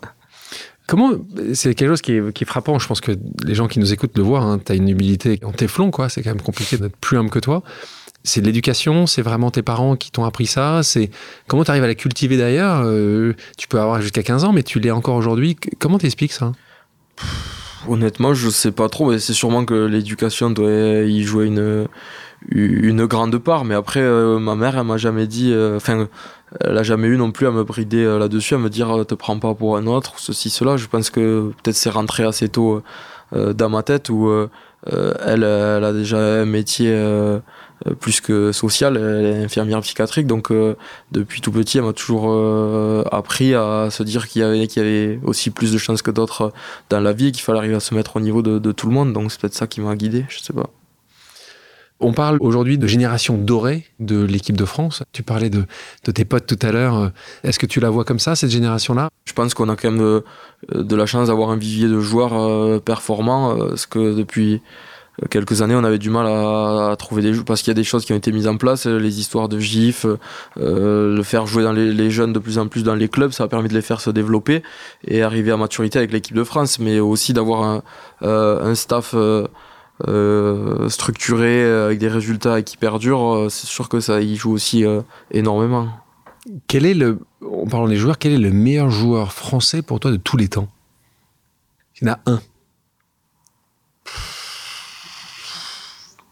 Comment 0.85 1.13
c'est 1.53 1.75
quelque 1.75 1.87
chose 1.87 2.01
qui 2.01 2.11
est, 2.11 2.33
qui 2.33 2.43
est, 2.43 2.45
frappant. 2.45 2.79
Je 2.79 2.87
pense 2.89 2.99
que 2.99 3.13
les 3.45 3.55
gens 3.55 3.69
qui 3.69 3.79
nous 3.79 3.93
écoutent 3.93 4.17
le 4.17 4.23
voient. 4.23 4.41
Hein, 4.41 4.59
tu 4.59 4.73
as 4.73 4.75
une 4.75 4.89
humilité 4.89 5.39
en 5.45 5.53
téflon, 5.53 5.91
quoi. 5.91 6.09
C'est 6.09 6.23
quand 6.23 6.31
même 6.31 6.41
compliqué 6.41 6.75
d'être 6.75 6.97
plus 6.97 7.17
humble 7.17 7.29
que 7.29 7.39
toi 7.39 7.63
c'est 8.25 8.39
de 8.39 8.45
l'éducation, 8.45 9.05
c'est 9.05 9.21
vraiment 9.21 9.51
tes 9.51 9.63
parents 9.63 9.97
qui 9.97 10.09
t'ont 10.09 10.23
appris 10.23 10.45
ça, 10.45 10.81
c'est 10.81 11.09
comment 11.47 11.65
tu 11.65 11.71
arrives 11.71 11.83
à 11.83 11.87
la 11.87 11.95
cultiver 11.95 12.37
d'ailleurs? 12.37 12.81
Euh, 12.85 13.33
Tu 13.57 13.67
peux 13.67 13.81
avoir 13.81 14.01
jusqu'à 14.01 14.23
15 14.23 14.45
ans, 14.45 14.53
mais 14.53 14.63
tu 14.63 14.79
l'es 14.79 14.91
encore 14.91 15.15
aujourd'hui. 15.15 15.57
Comment 15.77 15.97
t'expliques 15.97 16.31
ça? 16.31 16.53
Honnêtement, 17.87 18.33
je 18.33 18.49
sais 18.49 18.71
pas 18.71 18.89
trop, 18.89 19.11
mais 19.11 19.19
c'est 19.19 19.33
sûrement 19.33 19.65
que 19.65 19.73
l'éducation 19.73 20.49
doit 20.49 20.69
y 20.69 21.23
jouer 21.23 21.47
une, 21.47 23.05
grande 23.05 23.37
part. 23.37 23.65
Mais 23.65 23.75
après, 23.75 23.99
euh, 24.01 24.39
ma 24.39 24.55
mère, 24.55 24.77
elle 24.77 24.85
m'a 24.85 24.97
jamais 24.97 25.27
dit, 25.27 25.51
euh, 25.51 25.77
enfin, 25.77 26.07
elle 26.61 26.77
a 26.77 26.83
jamais 26.83 27.07
eu 27.07 27.17
non 27.17 27.31
plus 27.31 27.47
à 27.47 27.51
me 27.51 27.63
brider 27.63 28.05
là-dessus, 28.19 28.55
à 28.55 28.57
me 28.57 28.69
dire 28.69 29.05
te 29.07 29.15
prends 29.15 29.39
pas 29.39 29.53
pour 29.53 29.77
un 29.77 29.87
autre, 29.87 30.13
ceci, 30.17 30.49
cela. 30.49 30.77
Je 30.77 30.87
pense 30.87 31.09
que 31.09 31.51
peut-être 31.61 31.75
c'est 31.75 31.89
rentré 31.89 32.23
assez 32.23 32.49
tôt 32.49 32.83
dans 33.31 33.69
ma 33.69 33.83
tête 33.83 34.09
où 34.09 34.31
elle, 34.85 35.43
elle, 35.43 35.83
a 35.83 35.93
déjà 35.93 36.17
un 36.17 36.45
métier 36.45 36.89
euh, 36.91 37.39
plus 37.99 38.21
que 38.21 38.51
sociale, 38.51 38.97
elle 38.97 39.25
est 39.25 39.43
infirmière 39.43 39.81
psychiatrique, 39.81 40.27
donc 40.27 40.51
euh, 40.51 40.75
depuis 41.11 41.41
tout 41.41 41.51
petit, 41.51 41.77
elle 41.77 41.83
m'a 41.83 41.93
toujours 41.93 42.25
euh, 42.27 43.03
appris 43.11 43.53
à 43.53 43.89
se 43.91 44.03
dire 44.03 44.27
qu'il 44.27 44.41
y, 44.41 44.45
avait, 44.45 44.67
qu'il 44.67 44.83
y 44.83 44.85
avait 44.85 45.19
aussi 45.23 45.49
plus 45.49 45.71
de 45.73 45.77
chances 45.77 46.01
que 46.01 46.11
d'autres 46.11 46.53
dans 46.89 46.99
la 46.99 47.13
vie, 47.13 47.31
qu'il 47.31 47.43
fallait 47.43 47.59
arriver 47.59 47.75
à 47.75 47.79
se 47.79 47.93
mettre 47.93 48.15
au 48.15 48.19
niveau 48.19 48.41
de, 48.41 48.71
tout 48.71 48.87
le 48.87 48.93
monde, 48.93 49.13
donc 49.13 49.31
c'est 49.31 49.39
peut-être 49.39 49.53
ça 49.53 49.67
qui 49.67 49.81
m'a 49.81 49.95
guidé, 49.95 50.25
je 50.29 50.39
sais 50.39 50.53
pas. 50.53 50.69
On 51.99 52.11
parle 52.11 52.37
aujourd'hui 52.41 52.77
de 52.77 52.87
génération 52.87 53.37
dorée 53.37 53.85
de 53.99 54.23
l'équipe 54.23 54.57
de 54.57 54.65
France. 54.65 55.03
Tu 55.13 55.23
parlais 55.23 55.49
de, 55.49 55.63
de 56.03 56.11
tes 56.11 56.25
potes 56.25 56.45
tout 56.47 56.59
à 56.65 56.71
l'heure. 56.73 57.11
Est-ce 57.45 57.59
que 57.59 57.65
tu 57.65 57.79
la 57.79 57.89
vois 57.89 58.03
comme 58.03 58.19
ça, 58.19 58.35
cette 58.35 58.49
génération-là? 58.49 59.09
Je 59.23 59.31
pense 59.31 59.53
qu'on 59.53 59.69
a 59.69 59.77
quand 59.77 59.91
même 59.91 60.21
de, 60.69 60.95
la 60.95 61.05
chance 61.05 61.29
d'avoir 61.29 61.51
un 61.51 61.55
vivier 61.55 61.87
de 61.87 61.99
joueurs 62.01 62.81
performants, 62.81 63.55
parce 63.55 63.85
que 63.85 64.15
depuis 64.15 64.61
quelques 65.29 65.61
années, 65.61 65.75
on 65.75 65.83
avait 65.83 65.99
du 65.99 66.09
mal 66.09 66.25
à, 66.27 66.95
trouver 66.97 67.21
des 67.21 67.33
jeux 67.33 67.43
parce 67.43 67.61
qu'il 67.61 67.69
y 67.69 67.71
a 67.71 67.75
des 67.75 67.83
choses 67.83 68.05
qui 68.05 68.13
ont 68.13 68.15
été 68.15 68.31
mises 68.31 68.47
en 68.47 68.57
place, 68.57 68.85
les 68.85 69.19
histoires 69.19 69.47
de 69.47 69.59
GIF, 69.59 70.05
euh, 70.57 71.15
le 71.15 71.23
faire 71.23 71.45
jouer 71.45 71.71
les, 71.73 72.11
jeunes 72.11 72.33
de 72.33 72.39
plus 72.39 72.57
en 72.57 72.67
plus 72.67 72.83
dans 72.83 72.95
les 72.95 73.09
clubs, 73.09 73.31
ça 73.31 73.43
a 73.43 73.47
permis 73.47 73.69
de 73.69 73.73
les 73.73 73.81
faire 73.81 74.01
se 74.01 74.09
développer 74.09 74.63
et 75.07 75.21
arriver 75.21 75.51
à 75.51 75.57
maturité 75.57 75.99
avec 75.99 76.11
l'équipe 76.11 76.35
de 76.35 76.43
France, 76.43 76.79
mais 76.79 76.99
aussi 76.99 77.33
d'avoir 77.33 77.63
un, 77.63 77.83
euh, 78.23 78.75
staff 78.75 79.13
euh, 79.13 79.47
structuré 80.89 81.63
avec 81.63 81.99
des 81.99 82.07
résultats 82.07 82.61
qui 82.63 82.77
perdurent. 82.77 83.47
c'est 83.49 83.67
sûr 83.67 83.89
que 83.89 83.99
ça 83.99 84.21
y 84.21 84.35
joue 84.35 84.51
aussi 84.51 84.83
énormément. 85.31 85.89
Quel 86.67 86.85
est 86.85 86.93
le, 86.93 87.19
en 87.41 87.67
parlant 87.67 87.87
des 87.87 87.95
joueurs, 87.95 88.17
quel 88.17 88.33
est 88.33 88.37
le 88.37 88.51
meilleur 88.51 88.89
joueur 88.89 89.31
français 89.31 89.81
pour 89.81 89.99
toi 89.99 90.11
de 90.11 90.17
tous 90.17 90.37
les 90.37 90.49
temps? 90.49 90.67
Il 92.01 92.07
y 92.07 92.09
en 92.09 92.13
a 92.13 92.19
un. 92.25 92.41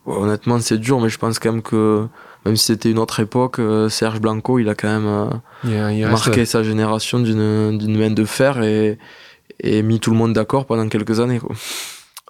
Honnêtement, 0.05 0.59
c'est 0.59 0.77
dur, 0.77 0.99
mais 0.99 1.09
je 1.09 1.17
pense 1.17 1.39
quand 1.39 1.51
même 1.51 1.61
que 1.61 2.07
même 2.45 2.55
si 2.55 2.65
c'était 2.65 2.89
une 2.89 2.99
autre 2.99 3.19
époque, 3.19 3.59
euh, 3.59 3.87
Serge 3.89 4.19
Blanco, 4.19 4.57
il 4.57 4.67
a 4.69 4.75
quand 4.75 4.87
même 4.87 5.29
euh, 5.65 6.09
marqué 6.09 6.45
sa 6.45 6.63
génération 6.63 7.19
d'une 7.19 7.97
main 7.97 8.09
de 8.09 8.25
fer 8.25 8.63
et, 8.63 8.97
et 9.59 9.83
mis 9.83 9.99
tout 9.99 10.11
le 10.11 10.17
monde 10.17 10.33
d'accord 10.33 10.65
pendant 10.65 10.87
quelques 10.89 11.19
années. 11.19 11.39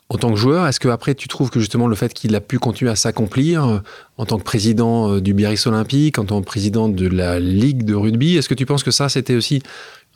En 0.10 0.18
tant 0.18 0.30
que 0.30 0.36
joueur, 0.36 0.68
est-ce 0.68 0.82
que 0.82 0.90
après 0.90 1.16
tu 1.16 1.30
trouves 1.30 1.50
que 1.50 1.62
justement 1.62 1.88
le 1.88 1.96
fait 1.96 2.14
qu'il 2.14 2.36
a 2.36 2.42
pu 2.42 2.60
continuer 2.60 2.92
à 2.92 2.98
s'accomplir 2.98 3.66
euh, 3.66 3.80
en 4.18 4.26
tant 4.26 4.38
que 4.38 4.44
président 4.44 5.20
du 5.20 5.34
Biarritz 5.34 5.66
Olympique, 5.68 6.20
en 6.20 6.26
tant 6.26 6.42
que 6.42 6.46
président 6.46 6.90
de 6.90 7.08
la 7.08 7.40
Ligue 7.40 7.86
de 7.86 7.96
rugby, 7.96 8.36
est-ce 8.36 8.50
que 8.50 8.54
tu 8.54 8.66
penses 8.66 8.84
que 8.84 8.92
ça 8.92 9.08
c'était 9.08 9.36
aussi 9.36 9.64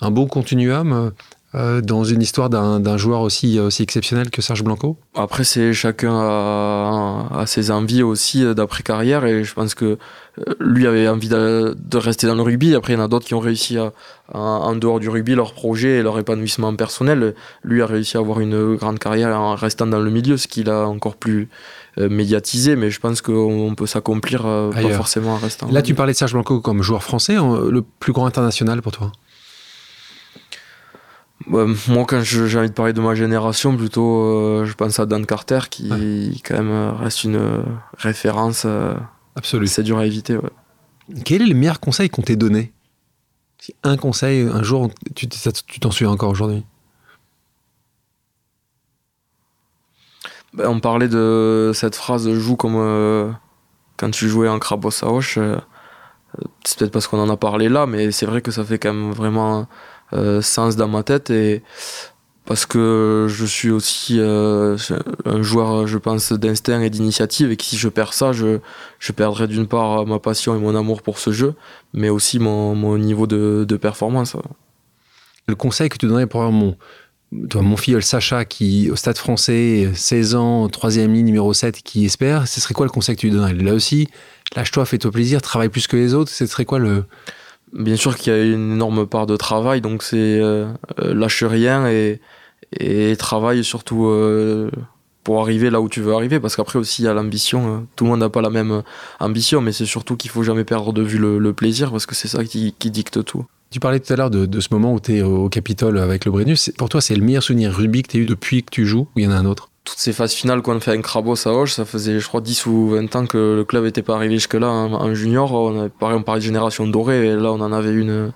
un 0.01 0.12
bon 0.12 0.28
continuum 0.28 1.14
euh, 1.56 1.82
dans 1.82 2.03
une 2.03 2.22
histoire 2.22 2.49
d'un 2.49 2.97
joueur 2.97 3.22
aussi, 3.22 3.60
aussi 3.60 3.84
exceptionnel 3.84 4.30
que 4.30 4.41
Serge 4.41 4.64
Blanco? 4.64 4.97
Après, 5.16 5.43
c'est 5.43 5.74
chacun 5.74 6.14
a, 6.14 7.43
ses 7.45 7.72
envies 7.72 8.03
aussi 8.03 8.43
d'après-carrière 8.53 9.26
et 9.26 9.43
je 9.43 9.53
pense 9.53 9.74
que 9.74 9.97
lui 10.60 10.86
avait 10.86 11.08
envie 11.08 11.30
de, 11.30 11.97
rester 11.97 12.28
dans 12.28 12.36
le 12.36 12.41
rugby. 12.41 12.76
Après, 12.76 12.93
il 12.93 12.97
y 12.97 12.99
en 12.99 13.03
a 13.03 13.08
d'autres 13.08 13.26
qui 13.26 13.34
ont 13.34 13.39
réussi 13.39 13.78
à, 13.78 13.93
en 14.34 14.76
dehors 14.76 14.99
du 14.99 15.08
rugby, 15.08 15.34
leur 15.34 15.53
projet 15.53 15.99
et 15.99 16.03
leur 16.03 16.20
épanouissement 16.20 16.76
personnel. 16.76 17.36
Lui 17.64 17.82
a 17.82 17.86
réussi 17.86 18.18
à 18.18 18.20
avoir 18.20 18.41
une 18.41 18.76
grande 18.76 18.99
carrière 18.99 19.39
en 19.39 19.56
restant 19.56 19.88
dans 19.88 19.99
le 19.99 20.12
milieu, 20.12 20.38
ce 20.38 20.47
qu'il 20.47 20.70
a 20.70 20.88
encore 20.88 21.16
plus 21.16 21.47
euh, 21.97 22.10
médiatisé, 22.10 22.76
mais 22.76 22.91
je 22.91 22.99
pense 22.99 23.22
qu'on 23.22 23.74
peut 23.78 23.88
s'accomplir 23.88 24.45
euh, 24.45 24.72
pas 24.72 24.89
forcément 24.89 25.36
en 25.36 25.38
restant. 25.38 25.70
Là, 25.72 25.82
tu 25.82 25.95
parlais 25.95 26.12
de 26.12 26.18
Serge 26.18 26.34
Blanco 26.34 26.60
comme 26.60 26.82
joueur 26.82 27.03
français, 27.03 27.36
le 27.36 27.82
plus 27.82 28.12
grand 28.12 28.26
international 28.26 28.82
pour 28.82 28.91
toi? 28.91 29.12
Moi, 31.48 32.06
quand 32.08 32.22
j'ai 32.22 32.58
envie 32.58 32.70
de 32.70 32.74
parler 32.74 32.93
de 32.93 33.02
ma 33.02 33.16
génération, 33.16 33.76
plutôt, 33.76 34.24
euh, 34.24 34.66
je 34.66 34.74
pense 34.74 35.00
à 35.00 35.06
Dan 35.06 35.26
Carter, 35.26 35.60
qui 35.70 36.41
quand 36.43 36.56
même 36.56 36.96
reste 36.96 37.24
une 37.24 37.64
référence. 37.98 38.66
Absolue. 39.36 39.68
C'est 39.68 39.84
dur 39.84 39.98
à 39.98 40.06
éviter. 40.06 40.38
Quel 41.24 41.41
est 41.41 41.48
le 41.48 41.56
meilleur 41.56 41.80
conseil 41.80 42.10
qu'on 42.10 42.22
t'ait 42.22 42.36
donné? 42.36 42.74
Si 43.60 43.76
un 43.84 43.98
conseil, 43.98 44.48
un 44.48 44.64
jour, 44.64 44.89
tu 45.16 45.28
t'en 45.28 45.91
souviens 45.91 46.12
encore 46.12 46.32
aujourd'hui? 46.32 46.64
Ben, 50.56 50.68
On 50.68 50.80
parlait 50.80 51.10
de 51.10 51.72
cette 51.74 51.96
phrase 51.96 52.32
joue 52.34 52.56
comme 52.56 52.76
euh, 52.78 53.32
quand 53.98 54.10
tu 54.12 54.30
jouais 54.30 54.48
en 54.48 54.58
Crabos 54.60 55.04
à 55.04 55.08
Hoche. 55.08 55.38
Euh, 55.38 55.58
c'est 56.64 56.80
peut-être 56.80 56.91
parce 56.91 57.08
qu'on 57.08 57.20
en 57.20 57.30
a 57.30 57.38
parlé 57.38 57.70
là, 57.70 57.86
mais 57.86 58.12
c'est 58.12 58.26
vrai 58.26 58.41
que 58.41 58.52
ça 58.52 58.64
fait 58.64 58.80
quand 58.80 58.93
même 58.93 59.12
vraiment 59.12 59.60
euh, 59.60 59.64
sens 60.41 60.76
dans 60.76 60.88
ma 60.88 61.03
tête. 61.03 61.30
Et 61.30 61.64
parce 62.45 62.68
que 62.68 63.26
je 63.28 63.45
suis 63.45 63.72
aussi 63.72 64.20
euh, 64.20 64.78
un 65.26 65.41
joueur, 65.41 65.88
je 65.88 65.97
pense, 65.97 66.32
d'instinct 66.32 66.82
et 66.82 66.89
d'initiative, 66.91 67.51
et 67.51 67.58
que 67.58 67.64
si 67.64 67.76
je 67.76 67.89
perds 67.89 68.14
ça, 68.14 68.34
je, 68.34 68.60
je 68.99 69.12
perdrai 69.12 69.47
d'une 69.47 69.68
part 69.68 70.06
ma 70.06 70.20
passion 70.20 70.56
et 70.56 70.60
mon 70.60 70.76
amour 70.76 71.01
pour 71.01 71.18
ce 71.18 71.32
jeu, 71.32 71.56
mais 71.93 72.10
aussi 72.10 72.38
mon, 72.38 72.76
mon 72.76 72.97
niveau 72.99 73.26
de, 73.26 73.66
de, 73.68 73.78
performance. 73.78 74.38
Le 75.47 75.56
conseil 75.56 75.89
que 75.89 75.97
tu 75.97 76.06
donnerais 76.06 76.28
pour 76.28 76.41
mon, 76.51 76.78
toi, 77.49 77.64
mon 77.64 77.78
filleul 77.78 78.03
Sacha, 78.03 78.45
qui 78.45 78.91
au 78.91 78.95
stade 78.95 79.18
français, 79.18 79.89
16 79.95 80.36
ans, 80.36 80.70
troisième 80.70 81.14
ligne, 81.14 81.26
numéro 81.26 81.51
7, 81.51 81.82
qui 81.82 82.06
espère, 82.06 82.47
ce 82.47 82.62
serait 82.62 82.76
quoi 82.76 82.86
le 82.86 82.91
conseil 82.91 83.16
que 83.16 83.22
tu 83.22 83.28
lui 83.28 83.34
donnerais? 83.34 83.53
Là 83.53 83.74
aussi, 83.74 84.08
lâche-toi, 84.56 84.86
fais-toi 84.86 85.12
plaisir, 85.12 85.41
travaille 85.41 85.70
plus 85.70 85.88
que 85.88 85.97
les 85.97 86.14
autres, 86.14 86.32
ce 86.32 86.45
serait 86.45 86.66
quoi 86.66 86.78
le... 86.78 87.06
Bien 87.76 87.97
sûr 87.97 88.15
qu'il 88.15 88.32
y 88.32 88.36
a 88.36 88.41
une 88.41 88.71
énorme 88.71 89.05
part 89.05 89.28
de 89.28 89.36
travail, 89.36 89.82
donc 89.82 90.01
c'est 90.01 90.39
euh, 90.39 90.65
euh, 91.01 91.13
lâche 91.13 91.43
rien 91.43 91.88
et, 91.89 92.19
travaille 93.19 93.63
surtout 93.63 94.05
euh, 94.05 94.71
pour 95.23 95.41
arriver 95.41 95.69
là 95.69 95.82
où 95.82 95.89
tu 95.89 96.01
veux 96.01 96.13
arriver 96.13 96.39
parce 96.39 96.55
qu'après 96.55 96.80
aussi 96.80 97.01
il 97.01 97.05
y 97.05 97.07
a 97.07 97.13
l'ambition 97.13 97.88
tout 97.95 98.03
le 98.03 98.09
monde 98.09 98.19
n'a 98.19 98.30
pas 98.30 98.41
la 98.41 98.49
même 98.49 98.84
ambition 99.19 99.61
mais 99.61 99.71
c'est 99.71 99.86
surtout 99.86 100.17
qu'il 100.17 100.30
faut 100.30 100.43
jamais 100.43 100.65
perdre 100.65 100.91
de 100.91 101.01
vue 101.01 101.17
le, 101.17 101.53
plaisir 101.53 101.91
parce 101.91 102.05
que 102.05 102.15
c'est 102.15 102.28
ça 102.28 102.43
qui, 102.43 102.73
dicte 102.80 103.23
tout. 103.23 103.45
Tu 103.71 103.80
parlais 103.80 103.99
tout 103.99 104.11
à 104.11 104.15
l'heure 104.15 104.30
de, 104.30 104.59
ce 104.59 104.67
moment 104.71 104.93
où 104.93 104.99
tu 104.99 105.17
es 105.17 105.21
au 105.21 105.47
Capitole 105.47 105.97
avec 105.99 106.26
le 106.26 106.32
Brennus. 106.32 106.71
Pour 106.78 106.89
toi 106.89 107.01
c'est 107.01 107.15
le 107.15 107.23
meilleur 107.23 107.43
souvenir 107.43 107.73
rugby 107.73 108.03
que 108.03 108.11
tu 108.11 108.17
as 108.17 108.19
eu 108.21 108.26
depuis 108.26 108.63
que 108.63 108.71
tu 108.71 108.86
joues 108.86 109.07
ou 109.15 109.19
il 109.19 109.23
y 109.23 109.28
en 109.28 109.32
a 109.32 109.36
un 109.36 109.45
autre? 109.45 109.69
Toutes 109.86 110.00
ces 110.00 110.14
phases 110.14 110.34
finales 110.34 110.62
qu'on 110.62 110.80
fait 110.80 110.92
un 110.92 111.02
Crabos 111.02 111.48
à 111.48 111.52
Hoche, 111.52 111.74
ça 111.74 111.86
faisait 111.86 112.20
je 112.20 112.28
crois 112.28 112.42
10 112.42 112.66
ou 112.66 112.90
20 112.90 113.16
ans 113.16 113.26
que 113.26 113.56
le 113.56 113.64
club 113.64 113.84
n'était 113.84 114.02
pas 114.02 114.16
arrivé 114.16 114.36
jusque 114.36 114.56
là 114.56 114.68
en, 114.68 115.14
junior. 115.14 115.54
On 115.54 115.80
avait, 115.80 115.90
pareil, 115.90 116.18
on 116.18 116.24
parlait 116.24 116.42
de 116.42 116.46
génération 116.46 116.88
dorée 116.88 117.28
et 117.28 117.36
là 117.36 117.52
on 117.52 117.62
en 117.62 117.72
avait 117.72 117.94
une 117.94 118.34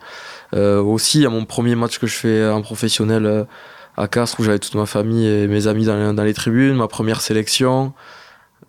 euh, 0.56 0.82
aussi 0.82 1.26
à 1.26 1.30
mon 1.30 1.46
premier 1.46 1.76
match 1.76 2.00
que 2.00 2.08
je 2.08 2.16
fais 2.16 2.48
en 2.48 2.62
professionnel 2.62 3.46
à 3.98 4.08
Castres 4.08 4.40
où 4.40 4.44
j'avais 4.44 4.60
toute 4.60 4.76
ma 4.76 4.86
famille 4.86 5.28
et 5.28 5.48
mes 5.48 5.68
amis 5.68 5.86
dans, 5.86 6.14
dans 6.14 6.24
les 6.24 6.34
tribunes, 6.34 6.76
ma 6.76 6.88
première 6.88 7.20
sélection, 7.20 7.94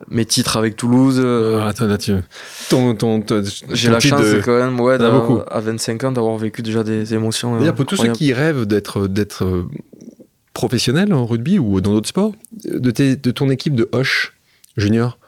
mes 0.09 0.25
titres 0.25 0.57
avec 0.57 0.77
Toulouse. 0.77 1.21
Euh, 1.23 1.61
ah, 1.63 1.69
attends, 1.69 1.87
là, 1.87 1.99
tu... 1.99 2.15
ton, 2.69 2.95
ton, 2.95 3.23
J'ai 3.71 3.91
la 3.91 4.01
chance 4.01 4.25
quand 4.45 4.59
même, 4.59 4.81
ouais, 4.81 4.99
à 5.01 5.61
25 5.61 6.05
ans, 6.05 6.13
d'avoir 6.13 6.37
vécu 6.37 6.63
déjà 6.63 6.83
des 6.83 7.15
émotions. 7.15 7.59
D'ailleurs, 7.59 7.75
pour 7.75 7.87
tous 7.87 7.97
ceux 7.97 8.13
qui 8.13 8.33
rêvent 8.33 8.67
d'être 8.67 9.07
d'être 9.07 9.67
euh, 10.61 10.69
professionnels 10.69 11.13
en 11.13 11.27
rugby 11.27 11.59
ou 11.59 11.81
dans 11.81 11.93
d'autres 11.93 12.09
sports, 12.09 12.33
de, 12.65 12.91
de 13.15 13.31
ton 13.31 13.51
équipe 13.51 13.75
de 13.75 13.89
Hoche 13.93 14.35
junior, 14.77 15.19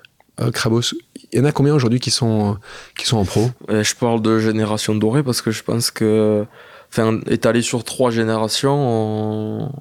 euh, 0.41 0.51
Krabos, 0.51 0.95
il 1.33 1.39
y 1.39 1.41
en 1.41 1.45
a 1.45 1.53
combien 1.53 1.74
aujourd'hui 1.74 2.01
qui 2.01 2.11
sont, 2.11 2.59
qui 2.99 3.07
sont 3.07 3.18
en 3.18 3.24
pro? 3.24 3.51
Je 3.68 3.95
parle 3.95 4.22
de 4.22 4.39
génération 4.39 4.95
dorée 4.95 5.22
parce 5.22 5.43
que 5.43 5.51
je 5.51 5.62
pense 5.62 5.91
que, 5.91 6.45
enfin, 6.91 7.20
étalé 7.26 7.62
sur 7.62 7.85
trois 7.85 8.11
générations, 8.11 8.74
on 8.74 9.72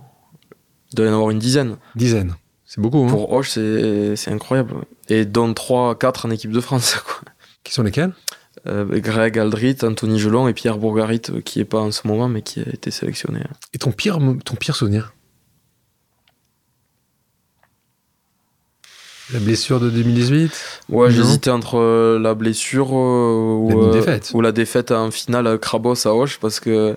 il 0.92 0.96
doit 0.96 1.06
y 1.06 1.10
en 1.10 1.14
avoir 1.14 1.30
une 1.30 1.40
dizaine. 1.40 1.78
Dizaine. 1.96 2.36
C'est 2.66 2.82
beaucoup. 2.82 3.04
Hein? 3.04 3.10
Pour 3.10 3.32
Hoche, 3.32 3.50
c'est 3.50 4.32
incroyable. 4.32 4.74
Et 5.10 5.26
dont 5.26 5.54
3, 5.54 5.98
4 5.98 6.26
en 6.26 6.32
équipe 6.32 6.52
de 6.52 6.60
France. 6.60 6.96
Quoi. 7.06 7.22
Qui 7.64 7.74
sont 7.74 7.84
lesquels? 7.84 8.14
Euh, 8.68 8.86
Greg 9.00 9.40
Aldrit, 9.40 9.78
Anthony 9.82 10.20
Gelon 10.20 10.48
et 10.48 10.54
Pierre 10.54 10.78
Bourgarit, 10.78 11.22
euh, 11.30 11.42
qui 11.42 11.60
n'est 11.60 11.66
pas 11.66 11.80
en 11.80 11.92
ce 11.92 12.08
moment, 12.08 12.28
mais 12.28 12.42
qui 12.42 12.60
a 12.60 12.70
été 12.70 12.92
sélectionné. 12.92 13.42
Et 13.74 13.78
ton 13.78 13.92
pire, 13.92 14.20
ton 14.44 14.56
pire 14.56 14.76
souvenir? 14.76 15.14
La 19.34 19.40
blessure 19.40 19.80
de 19.80 19.90
2018 19.90 20.52
Ouais, 20.90 21.12
j'hésitais 21.12 21.50
entre 21.50 21.78
euh, 21.78 22.20
la 22.20 22.34
blessure 22.34 22.92
ou, 22.92 23.72
ou, 24.34 24.42
la 24.42 24.52
défaite 24.52 24.92
en 24.92 25.12
finale 25.12 25.48
à 25.48 25.58
Krabos 25.58 26.08
à 26.08 26.14
Hoche 26.14 26.40
parce 26.40 26.60
que 26.60 26.96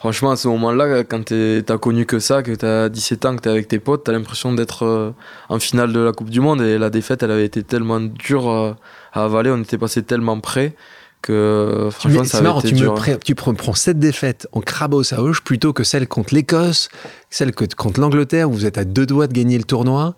Franchement, 0.00 0.30
à 0.30 0.36
ce 0.36 0.48
moment-là, 0.48 1.04
quand 1.04 1.26
t'as 1.26 1.76
connu 1.76 2.06
que 2.06 2.20
ça, 2.20 2.42
que 2.42 2.52
t'as 2.52 2.88
17 2.88 3.24
ans, 3.26 3.36
que 3.36 3.42
t'es 3.42 3.50
avec 3.50 3.68
tes 3.68 3.78
potes, 3.78 4.04
t'as 4.04 4.12
l'impression 4.12 4.54
d'être 4.54 4.86
euh, 4.86 5.10
en 5.50 5.58
finale 5.58 5.92
de 5.92 6.00
la 6.00 6.12
Coupe 6.12 6.30
du 6.30 6.40
Monde. 6.40 6.62
Et 6.62 6.78
la 6.78 6.88
défaite, 6.88 7.22
elle 7.22 7.30
avait 7.30 7.44
été 7.44 7.62
tellement 7.62 8.00
dure 8.00 8.48
euh, 8.48 8.72
à 9.12 9.24
avaler, 9.24 9.50
on 9.50 9.60
était 9.60 9.76
passé 9.76 10.02
tellement 10.02 10.40
près 10.40 10.74
que 11.20 11.90
franchement, 11.90 12.24
ça 12.24 12.38
avait 12.38 12.46
marrant, 12.46 12.60
été 12.60 12.70
tu, 12.70 12.76
dur. 12.76 12.94
Me 12.94 13.16
tu 13.18 13.34
prends 13.34 13.74
cette 13.74 13.98
défaite 13.98 14.48
en 14.52 14.62
crabos 14.62 15.12
à 15.12 15.20
Hoche 15.20 15.42
plutôt 15.44 15.74
que 15.74 15.84
celle 15.84 16.08
contre 16.08 16.32
l'Écosse, 16.32 16.88
celle 17.28 17.52
contre 17.54 18.00
l'Angleterre 18.00 18.48
où 18.48 18.54
vous 18.54 18.64
êtes 18.64 18.78
à 18.78 18.86
deux 18.86 19.04
doigts 19.04 19.26
de 19.26 19.34
gagner 19.34 19.58
le 19.58 19.64
tournoi. 19.64 20.14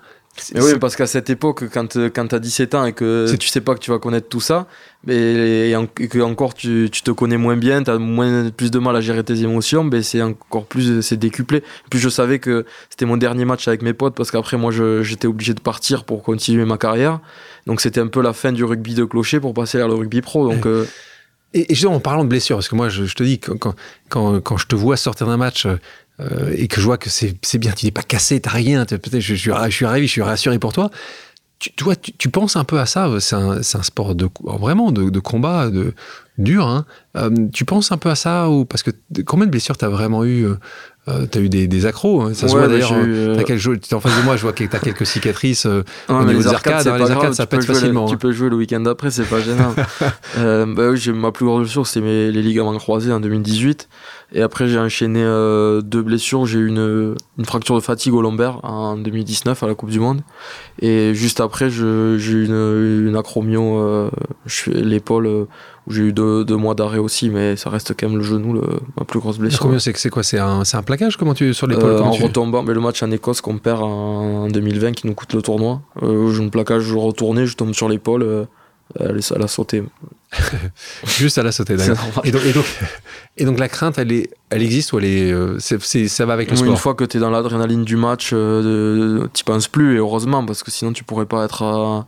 Mais 0.55 0.62
oui, 0.62 0.78
parce 0.80 0.97
qu'à 0.97 1.07
cette 1.07 1.28
époque, 1.28 1.68
quand, 1.68 1.97
quand 2.09 2.28
tu 2.28 2.35
as 2.35 2.39
17 2.39 2.74
ans 2.74 2.85
et 2.87 2.95
que 2.95 3.35
tu 3.37 3.49
sais 3.49 3.61
pas 3.61 3.74
que 3.74 3.80
tu 3.80 3.91
vas 3.91 3.99
connaître 3.99 4.28
tout 4.28 4.41
ça, 4.41 4.66
mais, 5.05 5.70
et, 5.70 6.09
que 6.09 6.20
encore 6.20 6.55
tu, 6.55 6.89
tu, 6.91 7.03
te 7.03 7.11
connais 7.11 7.37
moins 7.37 7.57
bien, 7.57 7.83
tu 7.83 7.91
as 7.91 7.99
moins, 7.99 8.49
plus 8.51 8.70
de 8.70 8.78
mal 8.78 8.97
à 8.97 9.03
gérer 9.03 9.22
tes 9.24 9.43
émotions, 9.43 9.85
ben 9.85 10.03
c'est 10.03 10.22
encore 10.22 10.64
plus, 10.64 11.03
c'est 11.03 11.18
décuplé. 11.18 11.62
Puis 11.91 12.01
je 12.01 12.09
savais 12.09 12.39
que 12.39 12.64
c'était 12.89 13.05
mon 13.05 13.18
dernier 13.18 13.45
match 13.45 13.68
avec 13.68 13.83
mes 13.83 13.93
potes 13.93 14.14
parce 14.14 14.30
qu'après 14.30 14.57
moi 14.57 14.72
j'étais 15.03 15.26
obligé 15.26 15.53
de 15.53 15.61
partir 15.61 16.05
pour 16.05 16.22
continuer 16.22 16.64
ma 16.64 16.78
carrière. 16.78 17.20
Donc 17.66 17.83
c'était 17.83 18.01
un 18.01 18.07
peu 18.07 18.22
la 18.22 18.33
fin 18.33 18.53
du 18.53 18.64
rugby 18.64 18.95
de 18.95 19.05
clocher 19.05 19.39
pour 19.39 19.53
passer 19.53 19.78
vers 19.78 19.89
le 19.89 19.95
rugby 19.95 20.22
pro. 20.22 20.49
Donc. 20.49 20.66
Euh, 20.66 20.87
et, 21.55 21.70
et, 21.70 21.87
en 21.87 22.01
parlant 22.01 22.24
de 22.24 22.30
blessure, 22.30 22.57
parce 22.57 22.68
que 22.70 22.74
moi 22.74 22.89
je, 22.89 23.05
je 23.05 23.14
te 23.14 23.22
dis, 23.22 23.39
quand, 23.39 23.74
quand, 24.09 24.41
quand, 24.41 24.57
je 24.57 24.66
te 24.66 24.74
vois 24.74 24.97
sortir 24.97 25.26
d'un 25.26 25.37
match, 25.37 25.66
euh, 26.21 26.55
et 26.57 26.69
que 26.69 26.81
je 26.81 26.87
vois 26.87 26.99
que 26.99 27.11
c'est 27.11 27.59
bien, 27.59 27.73
tu 27.73 27.87
n'es 27.87 27.91
pas 27.91 28.03
cassé, 28.03 28.41
tu 28.41 28.49
n'as 28.49 28.55
rien, 28.55 28.85
peut-être 28.85 29.21
je, 29.21 29.35
je, 29.35 29.51
suis 29.71 29.83
je 30.03 30.07
suis 30.07 30.23
rassuré 30.23 30.59
pour 30.59 30.73
toi. 30.73 30.91
Tu, 31.59 31.73
toi, 31.75 31.95
tu, 31.95 32.29
penses 32.29 32.57
un 32.57 32.65
peu 32.65 32.81
à 32.81 32.87
ça, 32.87 33.09
c'est 33.21 33.37
un, 33.37 33.63
sport 33.63 34.17
de, 34.17 34.29
vraiment 34.43 34.91
de, 34.91 35.21
combat, 35.21 35.71
de, 35.71 35.95
dur. 36.37 36.67
Hein. 36.67 36.87
Euh, 37.17 37.31
tu 37.53 37.65
penses 37.65 37.93
un 37.93 37.99
peu 37.99 38.11
à 38.11 38.17
ça 38.17 38.51
ou 38.51 38.65
Parce 38.65 38.83
que 38.83 38.91
combien 39.25 39.47
de 39.47 39.51
blessures 39.53 39.77
tu 39.77 39.85
as 39.85 39.89
vraiment 39.89 40.25
eu 40.25 40.49
euh, 41.09 41.23
euh, 41.23 41.27
T'as 41.31 41.41
eu 41.41 41.49
des, 41.49 41.67
des 41.67 41.87
accros, 41.87 42.23
hein. 42.23 42.35
ça 42.35 42.47
se 42.47 42.53
voit 42.53 42.69
d'ailleurs. 42.69 42.93
Euh, 42.93 43.35
en 43.93 44.01
face 44.01 44.17
de 44.17 44.23
moi, 44.25 44.37
je 44.37 44.43
vois 44.43 44.53
que 44.53 44.65
t'as 44.65 44.79
quelques 44.79 45.07
cicatrices 45.07 45.67
euh, 45.67 45.83
au 46.09 46.25
niveau 46.25 46.43
des 46.43 46.47
arcades. 46.47 46.87
Hein, 46.87 46.99
les 46.99 47.11
arcades, 47.11 47.35
ça 47.35 47.47
pète 47.47 47.65
facilement. 47.65 48.07
tu 48.07 48.17
peux 48.17 48.33
jouer 48.33 48.49
le 48.49 48.57
week-end 48.57 48.81
d'après, 48.81 49.11
c'est 49.11 49.25
pas 49.25 49.41
gênant. 49.41 49.75
bah 50.37 50.91
oui, 50.91 51.11
ma 51.13 51.33
plus 51.33 51.45
grande 51.45 51.63
blessure, 51.63 51.87
c'est 51.87 52.01
les 52.01 52.31
ligaments 52.31 52.77
croisés 52.77 53.13
en 53.13 53.21
2018. 53.21 53.89
Et 54.35 54.41
après, 54.41 54.67
j'ai 54.67 54.79
enchaîné 54.79 55.21
deux 55.83 56.03
blessures. 56.03 56.47
J'ai 56.47 56.59
eu 56.61 56.69
une, 56.69 57.17
une, 57.39 57.45
fracture 57.45 57.75
de 57.75 57.81
fatigue 57.81 58.15
au 58.15 58.23
lombaire 58.23 58.65
en 58.65 58.97
2019 58.97 59.63
à 59.63 59.67
la 59.67 59.75
Coupe 59.75 59.91
du 59.91 60.01
Monde. 60.01 60.23
Et 60.81 61.15
juste 61.15 61.41
après, 61.41 61.69
j'ai 61.69 61.85
eu 61.85 62.45
une, 62.47 63.09
une 63.09 63.17
acromio, 63.17 64.09
l'épaule 64.69 65.47
où 65.87 65.93
j'ai 65.93 66.03
eu 66.03 66.12
deux, 66.12 66.45
deux 66.45 66.57
mois 66.57 66.74
d'arrêt 66.74 66.99
aussi, 66.99 67.30
mais 67.30 67.57
ça 67.57 67.70
reste 67.70 67.95
quand 67.99 68.09
même 68.09 68.18
le 68.18 68.24
genou, 68.24 68.53
le, 68.53 68.62
ma 68.97 69.05
plus 69.05 69.20
grosse 69.20 69.39
blessure. 69.39 69.61
Combien 69.61 69.78
c'est 69.78 70.11
quoi 70.11 70.22
C'est 70.22 70.39
un, 70.39 70.62
un, 70.70 70.83
plaquage 70.83 71.16
Comment 71.16 71.35
tu 71.35 71.53
sur 71.55 71.66
l'épaule 71.66 71.91
euh, 71.91 72.01
En 72.01 72.12
retombant, 72.12 72.62
mais 72.62 72.74
le 72.74 72.80
match 72.80 73.03
en 73.03 73.11
Écosse 73.11 73.41
qu'on 73.41 73.59
perd 73.59 73.83
en, 73.83 74.49
2020 74.49 74.93
qui 74.93 75.07
nous 75.07 75.14
coûte 75.14 75.33
le 75.33 75.43
tournoi. 75.43 75.80
Euh, 76.03 76.33
j'ai 76.33 76.43
une 76.43 76.51
plaquage 76.51 76.93
retourné, 76.93 77.47
je 77.47 77.57
tombe 77.57 77.74
sur 77.74 77.89
l'épaule, 77.89 78.22
euh, 78.22 78.45
elle, 78.99 79.20
elle, 79.35 79.43
a 79.43 79.49
sauté. 79.49 79.83
Juste 81.07 81.39
à 81.39 81.43
la 81.43 81.53
sauter, 81.53 81.76
d'accord. 81.76 82.22
Et 82.24 82.30
donc, 82.30 82.45
et, 82.45 82.53
donc, 82.53 82.64
et 83.37 83.45
donc, 83.45 83.59
la 83.59 83.68
crainte, 83.68 83.99
elle, 83.99 84.12
est, 84.12 84.30
elle 84.51 84.62
existe 84.62 84.93
ou 84.93 84.99
elle 84.99 85.05
est, 85.05 85.33
euh, 85.33 85.59
c'est, 85.59 86.09
ça 86.09 86.26
va 86.26 86.33
avec 86.33 86.51
le 86.51 86.57
sport 86.57 86.70
Une 86.70 86.76
fois 86.76 86.95
que 86.95 87.05
tu 87.05 87.16
es 87.16 87.20
dans 87.20 87.30
l'adrénaline 87.30 87.85
du 87.85 87.97
match, 87.97 88.30
euh, 88.33 89.26
tu 89.35 89.45
penses 89.45 89.68
plus, 89.68 89.95
et 89.95 89.99
heureusement, 89.99 90.45
parce 90.45 90.62
que 90.62 90.70
sinon 90.70 90.93
tu 90.93 91.05
pourrais 91.05 91.26
pas 91.26 91.45
être 91.45 91.62
à 91.62 92.07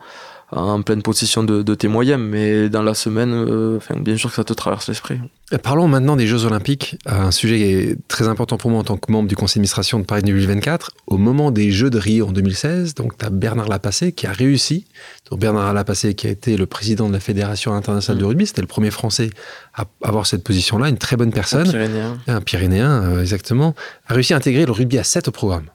en 0.55 0.83
pleine 0.83 1.03
possession 1.03 1.43
de, 1.43 1.75
tes 1.75 1.89
moyens, 1.89 2.21
mais 2.23 2.69
dans 2.69 2.83
la 2.83 2.95
semaine, 2.95 3.33
euh, 3.33 3.79
bien 3.97 4.17
sûr 4.17 4.31
que 4.31 4.37
ça 4.37 4.45
te 4.45 4.53
traverse 4.53 4.89
l'esprit. 4.89 5.19
Parlons 5.63 5.89
maintenant 5.89 6.17
des 6.17 6.27
Jeux 6.27 6.45
Olympiques, 6.45 6.97
un 7.07 7.31
sujet 7.31 7.97
très 8.09 8.29
important 8.29 8.57
pour 8.57 8.71
moi 8.71 8.81
en 8.81 8.85
tant 8.85 8.97
que 8.97 9.11
membre 9.11 9.29
du 9.29 9.37
conseil 9.37 9.57
d'administration 9.57 9.99
de 9.99 10.05
Paris 10.05 10.23
2024. 10.23 10.93
Au 11.07 11.19
moment 11.19 11.51
des 11.51 11.71
Jeux 11.71 11.91
de 11.91 11.99
Rio 11.99 12.29
en 12.29 12.33
2016, 12.33 12.95
donc 12.95 13.19
tu 13.19 13.25
as 13.25 13.31
Bernard 13.31 13.69
Lapassé 13.69 14.13
qui 14.13 14.27
a 14.27 14.33
réussi. 14.33 14.87
Donc 15.31 15.41
Bernard 15.41 15.75
Lapassé 15.75 16.15
qui 16.15 16.29
a 16.29 16.31
été 16.31 16.57
le 16.57 16.67
président 16.67 17.09
de 17.09 17.13
la 17.13 17.21
Fédération 17.21 17.75
internationale 17.75 18.19
de 18.19 18.25
mm. 18.25 18.29
rugby, 18.29 18.47
c'était 18.47 18.63
le 18.63 18.69
premier 18.69 18.91
Français 18.91 19.31
à 19.75 19.85
avoir 20.03 20.27
cette 20.27 20.45
position-là, 20.45 20.89
une 20.89 20.99
très 20.99 21.17
bonne 21.17 21.33
personne. 21.33 21.69
Un 21.69 21.73
Pyrénéen. 21.73 22.19
Un 22.27 22.41
Pyrénéen, 22.41 23.03
euh, 23.03 23.21
exactement, 23.21 23.75
a 24.07 24.15
réussi 24.15 24.35
à 24.35 24.37
intégrer 24.37 24.67
le 24.67 24.73
rugby 24.73 24.99
à 24.99 25.05
7 25.05 25.29
au 25.29 25.33
programme. 25.33 25.67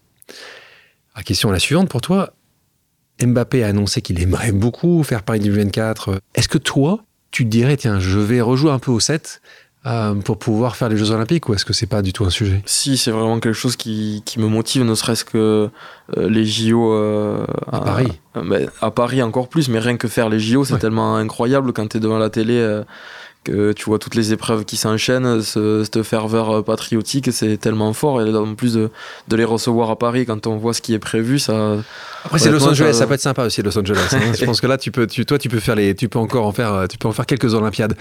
La 1.16 1.24
question 1.24 1.50
est 1.50 1.54
la 1.54 1.60
suivante 1.60 1.90
pour 1.90 2.00
toi. 2.02 2.34
Mbappé 3.22 3.64
a 3.64 3.68
annoncé 3.68 4.02
qu'il 4.02 4.22
aimerait 4.22 4.52
beaucoup 4.52 5.04
faire 5.04 5.24
Paris 5.24 5.40
2024. 5.40 6.22
Est-ce 6.36 6.48
que 6.48 6.58
toi, 6.58 7.04
tu 7.32 7.46
te 7.46 7.50
dirais, 7.50 7.78
tiens, 7.78 8.00
je 8.00 8.20
vais 8.20 8.42
rejouer 8.42 8.72
un 8.72 8.80
peu 8.80 8.92
au 8.92 9.00
7 9.00 9.42
euh, 9.86 10.14
pour 10.16 10.38
pouvoir 10.38 10.76
faire 10.76 10.90
les 10.90 10.98
Jeux 10.98 11.12
Olympiques 11.12 11.48
ou 11.48 11.54
est-ce 11.54 11.64
que 11.64 11.72
c'est 11.72 11.88
pas 11.88 12.02
du 12.02 12.12
tout 12.12 12.26
un 12.26 12.30
sujet? 12.30 12.62
Si, 12.66 12.98
c'est 12.98 13.12
vraiment 13.12 13.40
quelque 13.40 13.54
chose 13.54 13.78
qui, 13.78 14.24
me 14.38 14.48
motive, 14.48 14.84
ne 14.84 14.94
serait-ce 14.94 15.24
que 15.24 15.70
euh, 16.18 16.30
les 16.30 16.46
JO 16.46 16.94
euh, 16.94 17.46
à, 17.72 17.80
Paris. 17.80 18.12
à 18.82 18.92
Paris 18.92 19.22
encore 19.22 19.48
plus, 19.48 19.70
mais 19.70 19.80
rien 19.80 19.96
que 19.96 20.10
faire 20.10 20.28
les 20.28 20.40
JO, 20.40 20.66
c'est 20.66 20.80
tellement 20.80 21.16
incroyable 21.16 21.72
quand 21.72 21.88
tu 21.88 21.98
es 21.98 22.00
devant 22.00 22.18
la 22.18 22.30
télé 22.30 22.82
que 23.44 23.72
tu 23.72 23.86
vois 23.86 24.00
toutes 24.00 24.16
les 24.16 24.34
épreuves 24.34 24.66
qui 24.66 24.78
s'enchaînent, 24.78 25.42
ce, 25.42 25.84
cette 25.84 26.04
ferveur 26.04 26.64
patriotique, 26.64 27.32
c'est 27.32 27.58
tellement 27.58 27.94
fort. 27.94 28.22
Et 28.22 28.36
en 28.36 28.56
plus 28.56 28.74
de, 28.74 28.90
de, 29.28 29.36
les 29.36 29.46
recevoir 29.46 29.90
à 29.90 29.98
Paris, 29.98 30.26
quand 30.26 30.48
on 30.48 30.58
voit 30.58 30.74
ce 30.74 30.82
qui 30.82 30.94
est 30.94 31.00
prévu, 31.00 31.40
ça. 31.40 31.78
Après, 32.26 32.40
c'est 32.40 32.52
Los 32.52 32.68
Angeles, 32.68 32.94
ça... 32.94 33.08
peut 33.08 33.14
être 33.14 33.22
sympa 33.22 33.46
aussi, 33.46 33.62
Los 33.62 33.78
Angeles. 33.78 34.10
Hein. 34.12 34.34
Je 34.40 34.46
pense 34.46 34.62
que 34.62 34.68
là, 34.68 34.78
tu 34.78 34.92
peux, 34.92 35.08
tu, 35.08 35.26
toi, 35.26 35.38
tu 35.38 35.50
peux 35.50 35.60
faire 35.60 35.76
les, 35.76 35.96
tu 35.96 36.10
peux 36.10 36.20
encore 36.20 36.46
en 36.46 36.52
faire, 36.52 36.88
tu 36.90 36.98
peux 36.98 37.08
en 37.08 37.14
faire 37.14 37.26
quelques 37.26 37.54
Olympiades. 37.54 37.96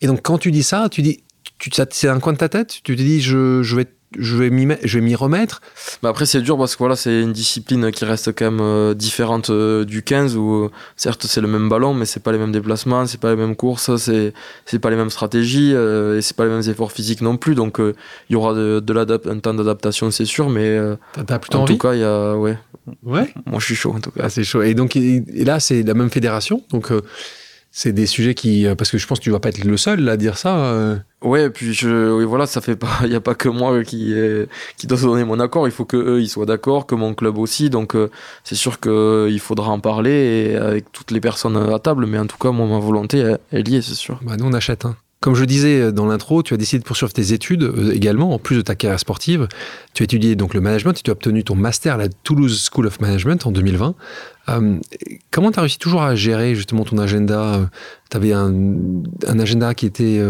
Et 0.00 0.06
donc, 0.06 0.20
quand 0.22 0.38
tu 0.38 0.50
dis 0.50 0.62
ça, 0.62 0.88
tu 0.90 1.02
dis, 1.02 1.22
tu, 1.58 1.70
c'est 1.90 2.08
un 2.08 2.20
coin 2.20 2.32
de 2.32 2.38
ta 2.38 2.48
tête, 2.48 2.80
tu 2.82 2.96
te 2.96 3.02
dis, 3.02 3.20
je, 3.20 3.62
je 3.62 3.76
vais 3.76 3.86
je 4.18 4.36
vais 4.36 4.50
m'y 4.50 5.14
remettre. 5.14 5.60
Bah 6.02 6.08
après 6.10 6.26
c'est 6.26 6.40
dur 6.40 6.56
parce 6.58 6.74
que 6.74 6.78
voilà 6.78 6.96
c'est 6.96 7.22
une 7.22 7.32
discipline 7.32 7.90
qui 7.90 8.04
reste 8.04 8.34
quand 8.34 8.50
même 8.50 8.60
euh, 8.60 8.94
différente 8.94 9.50
euh, 9.50 9.84
du 9.84 10.02
15 10.02 10.36
où 10.36 10.54
euh, 10.54 10.70
certes 10.96 11.26
c'est 11.26 11.40
le 11.40 11.48
même 11.48 11.68
ballon 11.68 11.94
mais 11.94 12.04
c'est 12.04 12.22
pas 12.22 12.32
les 12.32 12.38
mêmes 12.38 12.52
déplacements, 12.52 13.06
c'est 13.06 13.20
pas 13.20 13.30
les 13.30 13.36
mêmes 13.36 13.56
courses, 13.56 13.96
c'est 13.96 14.32
c'est 14.66 14.78
pas 14.78 14.90
les 14.90 14.96
mêmes 14.96 15.10
stratégies 15.10 15.72
et 15.72 16.20
c'est 16.20 16.36
pas 16.36 16.44
les 16.44 16.50
mêmes 16.50 16.68
efforts 16.68 16.92
physiques 16.92 17.20
non 17.20 17.36
plus 17.36 17.54
donc 17.54 17.78
il 17.78 18.32
y 18.32 18.36
aura 18.36 18.54
de, 18.54 18.80
de 18.80 19.28
un 19.28 19.38
temps 19.38 19.54
d'adaptation 19.54 20.10
c'est 20.10 20.24
sûr 20.24 20.48
mais 20.48 20.78
T'as 21.26 21.38
plutôt 21.38 21.58
en 21.58 21.64
tout 21.64 21.78
cas 21.78 21.94
il 21.94 22.00
y 22.00 22.04
a 22.04 22.36
ouais. 22.36 22.58
Ouais. 23.02 23.32
Moi 23.46 23.58
je 23.60 23.64
suis 23.64 23.74
chaud 23.74 23.94
en 23.96 24.00
tout 24.00 24.10
cas. 24.10 24.22
Ah, 24.24 24.30
c'est 24.30 24.44
chaud 24.44 24.62
et 24.62 24.74
donc 24.74 24.96
et 24.96 25.22
là 25.44 25.60
c'est 25.60 25.82
la 25.82 25.94
même 25.94 26.10
fédération 26.10 26.62
donc 26.70 26.90
c'est 27.76 27.92
des 27.92 28.06
sujets 28.06 28.34
qui 28.34 28.66
parce 28.78 28.90
que 28.90 28.98
je 28.98 29.06
pense 29.06 29.18
que 29.18 29.24
tu 29.24 29.30
vas 29.30 29.40
pas 29.40 29.48
être 29.48 29.64
le 29.64 29.76
seul 29.76 30.08
à 30.08 30.16
dire 30.16 30.38
ça 30.38 31.02
Ouais, 31.24 31.46
et 31.46 31.50
puis 31.50 31.72
je, 31.72 32.12
oui, 32.12 32.24
voilà, 32.26 32.46
ça 32.46 32.60
fait 32.60 32.76
pas, 32.76 32.88
il 33.02 33.08
n'y 33.08 33.16
a 33.16 33.20
pas 33.20 33.34
que 33.34 33.48
moi 33.48 33.82
qui 33.82 34.14
qui 34.76 34.86
doit 34.86 35.00
donner 35.00 35.24
mon 35.24 35.40
accord. 35.40 35.66
Il 35.66 35.72
faut 35.72 35.86
que 35.86 35.96
eux 35.96 36.20
ils 36.20 36.28
soient 36.28 36.46
d'accord, 36.46 36.86
que 36.86 36.94
mon 36.94 37.14
club 37.14 37.38
aussi. 37.38 37.70
Donc 37.70 37.96
euh, 37.96 38.10
c'est 38.44 38.54
sûr 38.54 38.78
que 38.78 39.28
il 39.30 39.40
faudra 39.40 39.70
en 39.70 39.80
parler 39.80 40.52
et 40.52 40.56
avec 40.56 40.92
toutes 40.92 41.10
les 41.10 41.20
personnes 41.20 41.56
à 41.56 41.78
table. 41.78 42.06
Mais 42.06 42.18
en 42.18 42.26
tout 42.26 42.36
cas, 42.36 42.50
moi 42.50 42.66
ma 42.66 42.78
volonté 42.78 43.36
elle, 43.50 43.68
y 43.68 43.76
est, 43.76 43.82
c'est 43.82 43.94
sûr. 43.94 44.20
Bah 44.22 44.36
nous 44.38 44.44
on 44.46 44.52
achète. 44.52 44.84
Hein. 44.84 44.96
Comme 45.24 45.34
je 45.34 45.46
disais 45.46 45.90
dans 45.90 46.04
l'intro, 46.04 46.42
tu 46.42 46.52
as 46.52 46.58
décidé 46.58 46.80
de 46.80 46.84
poursuivre 46.84 47.10
tes 47.10 47.32
études 47.32 47.62
euh, 47.62 47.94
également, 47.94 48.34
en 48.34 48.38
plus 48.38 48.56
de 48.56 48.60
ta 48.60 48.74
carrière 48.74 49.00
sportive. 49.00 49.48
Tu 49.94 50.02
as 50.02 50.04
étudié 50.04 50.36
donc 50.36 50.52
le 50.52 50.60
management 50.60 50.92
et 50.98 51.02
tu 51.02 51.10
as 51.10 51.14
obtenu 51.14 51.42
ton 51.42 51.54
master 51.54 51.94
à 51.94 51.96
la 51.96 52.10
Toulouse 52.10 52.68
School 52.70 52.86
of 52.86 53.00
Management 53.00 53.46
en 53.46 53.50
2020. 53.50 53.94
Euh, 54.50 54.76
comment 55.30 55.50
tu 55.50 55.58
as 55.58 55.62
réussi 55.62 55.78
toujours 55.78 56.02
à 56.02 56.14
gérer 56.14 56.54
justement 56.54 56.84
ton 56.84 56.98
agenda? 56.98 57.70
Tu 58.10 58.18
avais 58.18 58.34
un, 58.34 58.52
agenda 59.26 59.72
qui 59.72 59.86
était 59.86 60.20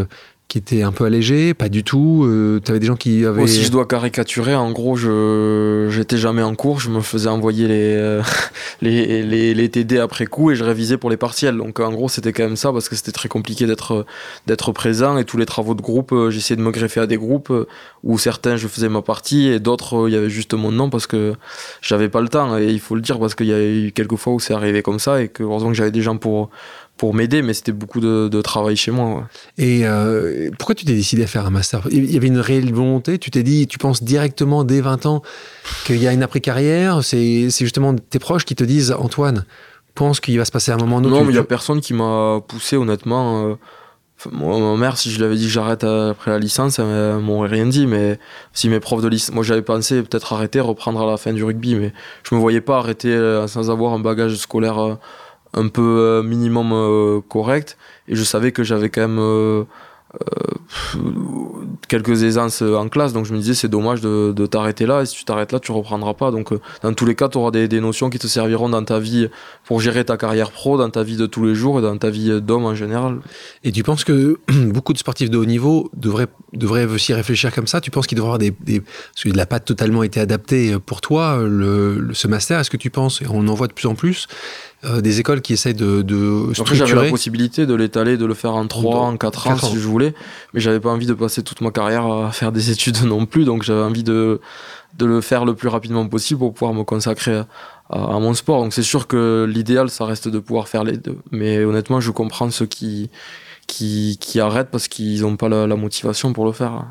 qui 0.48 0.58
était 0.58 0.82
un 0.82 0.92
peu 0.92 1.04
allégé, 1.04 1.54
pas 1.54 1.68
du 1.68 1.82
tout. 1.82 2.24
Euh, 2.24 2.60
tu 2.64 2.70
avais 2.70 2.78
des 2.78 2.86
gens 2.86 2.96
qui 2.96 3.24
avaient. 3.24 3.46
si 3.46 3.64
je 3.64 3.72
dois 3.72 3.86
caricaturer, 3.86 4.54
en 4.54 4.70
gros, 4.72 4.94
je 4.94 5.88
j'étais 5.90 6.18
jamais 6.18 6.42
en 6.42 6.54
cours, 6.54 6.80
je 6.80 6.90
me 6.90 7.00
faisais 7.00 7.28
envoyer 7.28 7.66
les, 7.66 7.94
euh, 7.96 8.22
les, 8.82 9.22
les, 9.54 9.68
TD 9.68 9.98
après 9.98 10.26
coup 10.26 10.50
et 10.50 10.56
je 10.56 10.62
révisais 10.62 10.96
pour 10.96 11.10
les 11.10 11.16
partiels. 11.16 11.56
Donc 11.56 11.80
en 11.80 11.90
gros, 11.90 12.08
c'était 12.08 12.32
quand 12.32 12.44
même 12.44 12.56
ça 12.56 12.72
parce 12.72 12.88
que 12.88 12.94
c'était 12.94 13.10
très 13.10 13.28
compliqué 13.28 13.66
d'être 13.66 14.06
d'être 14.46 14.70
présent 14.72 15.16
et 15.16 15.24
tous 15.24 15.38
les 15.38 15.46
travaux 15.46 15.74
de 15.74 15.82
groupe, 15.82 16.12
euh, 16.12 16.30
j'essayais 16.30 16.56
de 16.56 16.62
me 16.62 16.70
greffer 16.70 17.00
à 17.00 17.06
des 17.06 17.16
groupes 17.16 17.52
où 18.02 18.18
certains 18.18 18.56
je 18.56 18.68
faisais 18.68 18.88
ma 18.88 19.02
partie 19.02 19.48
et 19.48 19.58
d'autres 19.58 20.08
il 20.08 20.14
y 20.14 20.16
avait 20.16 20.30
juste 20.30 20.54
mon 20.54 20.70
nom 20.70 20.90
parce 20.90 21.06
que 21.06 21.34
j'avais 21.80 22.08
pas 22.08 22.20
le 22.20 22.28
temps 22.28 22.58
et 22.58 22.66
il 22.66 22.80
faut 22.80 22.94
le 22.94 23.00
dire 23.00 23.18
parce 23.18 23.34
qu'il 23.34 23.46
y 23.46 23.52
a 23.52 23.60
eu 23.60 23.92
quelques 23.92 24.16
fois 24.16 24.34
où 24.34 24.40
c'est 24.40 24.54
arrivé 24.54 24.82
comme 24.82 24.98
ça 24.98 25.22
et 25.22 25.28
que 25.28 25.42
heureusement 25.42 25.70
que 25.70 25.76
j'avais 25.76 25.90
des 25.90 26.02
gens 26.02 26.16
pour 26.16 26.50
pour 26.96 27.12
m'aider, 27.12 27.42
mais 27.42 27.54
c'était 27.54 27.72
beaucoup 27.72 28.00
de, 28.00 28.42
travail 28.42 28.76
chez 28.76 28.90
moi. 28.90 29.28
Et 29.58 29.80
euh, 29.84 30.50
pourquoi 30.58 30.74
tu 30.74 30.84
t'es 30.84 30.92
décidé 30.92 31.24
à 31.24 31.26
faire 31.26 31.46
un 31.46 31.50
master? 31.50 31.86
Il 31.90 32.10
y 32.10 32.16
avait 32.16 32.28
une 32.28 32.38
réelle 32.38 32.72
volonté? 32.72 33.18
Tu 33.18 33.30
t'es 33.30 33.42
dit, 33.42 33.66
tu 33.66 33.78
penses 33.78 34.02
directement 34.02 34.64
dès 34.64 34.80
20 34.80 35.06
ans 35.06 35.22
qu'il 35.86 35.96
y 35.96 36.06
a 36.06 36.12
une 36.12 36.22
après-carrière? 36.22 37.02
C'est 37.02 37.48
justement 37.50 37.94
tes 37.94 38.18
proches 38.18 38.44
qui 38.44 38.54
te 38.54 38.64
disent, 38.64 38.92
Antoine, 38.92 39.44
pense 39.94 40.20
qu'il 40.20 40.36
va 40.38 40.44
se 40.44 40.52
passer 40.52 40.72
un 40.72 40.76
moment 40.76 41.00
Non, 41.00 41.22
mais 41.24 41.30
il 41.30 41.34
n'y 41.34 41.38
a 41.38 41.44
personne 41.44 41.80
qui 41.80 41.94
m'a 41.94 42.40
poussé, 42.46 42.76
honnêtement. 42.76 43.46
Euh, 43.46 43.54
moi, 44.30 44.58
ma 44.58 44.76
mère, 44.76 44.96
si 44.96 45.10
je 45.10 45.18
lui 45.18 45.24
avais 45.24 45.36
dit 45.36 45.46
que 45.46 45.52
j'arrête 45.52 45.84
après 45.84 46.30
la 46.30 46.38
licence, 46.38 46.78
elle 46.78 47.18
m'aurait 47.18 47.48
rien 47.48 47.66
dit. 47.66 47.86
Mais 47.86 48.18
si 48.52 48.68
mes 48.68 48.80
profs 48.80 49.02
de 49.02 49.08
licence. 49.08 49.34
Moi, 49.34 49.44
j'avais 49.44 49.62
pensé 49.62 50.02
peut-être 50.02 50.32
arrêter, 50.32 50.60
reprendre 50.60 51.02
à 51.02 51.06
la 51.10 51.16
fin 51.16 51.32
du 51.32 51.42
rugby, 51.42 51.74
mais 51.74 51.92
je 52.22 52.34
me 52.34 52.40
voyais 52.40 52.60
pas 52.60 52.78
arrêter 52.78 53.12
euh, 53.12 53.46
sans 53.48 53.70
avoir 53.70 53.92
un 53.92 54.00
bagage 54.00 54.36
scolaire 54.36 54.98
un 55.54 55.68
peu 55.68 55.82
euh, 55.82 56.22
minimum 56.22 56.72
euh, 56.72 57.20
correct. 57.28 57.76
Et 58.08 58.16
je 58.16 58.24
savais 58.24 58.52
que 58.52 58.62
j'avais 58.62 58.90
quand 58.90 59.02
même 59.02 59.18
euh, 59.18 59.64
quelques 61.88 62.22
aisances 62.22 62.62
en 62.62 62.88
classe. 62.88 63.12
Donc 63.12 63.24
je 63.24 63.32
me 63.32 63.38
disais 63.38 63.54
c'est 63.54 63.68
dommage 63.68 64.00
de, 64.00 64.32
de 64.32 64.46
t'arrêter 64.46 64.86
là. 64.86 65.02
Et 65.02 65.06
si 65.06 65.16
tu 65.16 65.24
t'arrêtes 65.24 65.52
là 65.52 65.60
tu 65.60 65.72
reprendras 65.72 66.14
pas. 66.14 66.30
Donc 66.30 66.52
dans 66.82 66.92
tous 66.92 67.06
les 67.06 67.14
cas 67.14 67.28
tu 67.28 67.38
auras 67.38 67.50
des, 67.50 67.66
des, 67.66 67.80
notions 67.80 68.10
qui 68.10 68.18
te 68.18 68.26
serviront 68.26 68.68
dans 68.68 68.84
ta 68.84 68.98
vie 68.98 69.28
pour 69.64 69.80
gérer 69.80 70.04
ta 70.04 70.16
carrière 70.16 70.50
pro 70.50 70.76
dans 70.76 70.90
ta 70.90 71.02
vie 71.02 71.16
de 71.16 71.26
tous 71.26 71.44
les 71.44 71.54
jours 71.54 71.78
et 71.78 71.82
dans 71.82 71.96
ta 71.96 72.10
vie 72.10 72.40
d'homme 72.42 72.66
en 72.66 72.74
général. 72.74 73.20
Et 73.62 73.72
tu 73.72 73.82
penses 73.82 74.04
que 74.04 74.38
beaucoup 74.66 74.92
de 74.92 74.98
sportifs 74.98 75.30
de 75.30 75.38
haut 75.38 75.46
niveau 75.46 75.90
devraient, 75.96 76.28
devraient 76.52 76.84
aussi 76.84 77.14
réfléchir 77.14 77.54
comme 77.54 77.66
ça? 77.66 77.80
Tu 77.80 77.90
penses 77.90 78.06
qu'il 78.06 78.16
devrait 78.16 78.28
y 78.28 78.34
avoir 78.34 78.38
des, 78.38 78.52
des 78.60 78.80
parce 78.80 79.22
qu'il 79.22 79.36
n'a 79.36 79.46
pas 79.46 79.60
totalement 79.60 80.02
été 80.02 80.20
adapté 80.20 80.78
pour 80.78 81.00
toi 81.00 81.38
le, 81.42 82.10
ce 82.12 82.28
master? 82.28 82.60
Est-ce 82.60 82.70
que 82.70 82.76
tu 82.76 82.90
penses? 82.90 83.22
Et 83.22 83.26
on 83.30 83.48
en 83.48 83.54
voit 83.54 83.68
de 83.68 83.72
plus 83.72 83.88
en 83.88 83.94
plus 83.94 84.28
euh, 84.84 85.00
des 85.00 85.20
écoles 85.20 85.40
qui 85.40 85.52
essayent 85.52 85.74
de, 85.74 86.02
de 86.02 86.52
Après, 86.60 86.74
j'avais 86.74 86.94
la 86.94 87.10
possibilité 87.10 87.66
de 87.66 87.74
l'étaler, 87.74 88.16
de 88.16 88.26
le 88.26 88.34
faire 88.34 88.54
en 88.54 88.66
3, 88.66 89.00
en 89.00 89.16
4 89.16 89.46
ans, 89.48 89.56
si 89.56 89.74
je 89.74 89.86
voulais, 89.86 90.14
mais 90.52 90.60
j'avais 90.60 90.80
pas 90.80 90.90
envie 90.90 91.06
de 91.06 91.14
passer 91.14 91.42
toute 91.42 91.60
ma 91.60 91.70
carrière 91.70 92.06
à 92.06 92.32
faire 92.32 92.52
des 92.52 92.70
études 92.72 93.02
non 93.04 93.26
plus, 93.26 93.44
donc 93.44 93.62
j'avais 93.62 93.82
envie 93.82 94.04
de, 94.04 94.40
de 94.98 95.06
le 95.06 95.20
faire 95.20 95.44
le 95.44 95.54
plus 95.54 95.68
rapidement 95.68 96.06
possible 96.06 96.40
pour 96.40 96.54
pouvoir 96.54 96.74
me 96.74 96.84
consacrer 96.84 97.42
à, 97.90 98.18
mon 98.18 98.34
sport. 98.34 98.62
Donc 98.62 98.72
c'est 98.72 98.82
sûr 98.82 99.06
que 99.06 99.46
l'idéal, 99.48 99.90
ça 99.90 100.04
reste 100.04 100.28
de 100.28 100.38
pouvoir 100.38 100.68
faire 100.68 100.84
les 100.84 100.96
deux. 100.96 101.18
Mais 101.30 101.64
honnêtement, 101.64 102.00
je 102.00 102.10
comprends 102.10 102.50
ceux 102.50 102.66
qui, 102.66 103.10
qui, 103.66 104.18
qui 104.20 104.40
arrêtent 104.40 104.70
parce 104.70 104.88
qu'ils 104.88 105.22
n'ont 105.22 105.36
pas 105.36 105.48
la, 105.48 105.66
la 105.66 105.76
motivation 105.76 106.32
pour 106.32 106.44
le 106.44 106.52
faire. 106.52 106.84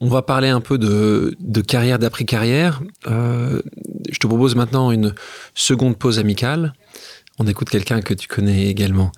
On 0.00 0.08
va 0.08 0.22
parler 0.22 0.48
un 0.48 0.60
peu 0.60 0.78
de, 0.78 1.60
carrière 1.60 1.98
d'après-carrière. 1.98 2.80
Euh, 3.08 3.60
je 4.10 4.18
te 4.18 4.28
propose 4.28 4.54
maintenant 4.54 4.92
une 4.92 5.12
seconde 5.54 5.98
pause 5.98 6.20
amicale. 6.20 6.72
On 7.40 7.46
écoute 7.48 7.68
quelqu'un 7.68 8.00
que 8.00 8.14
tu 8.14 8.28
connais 8.28 8.66
également 8.66 9.10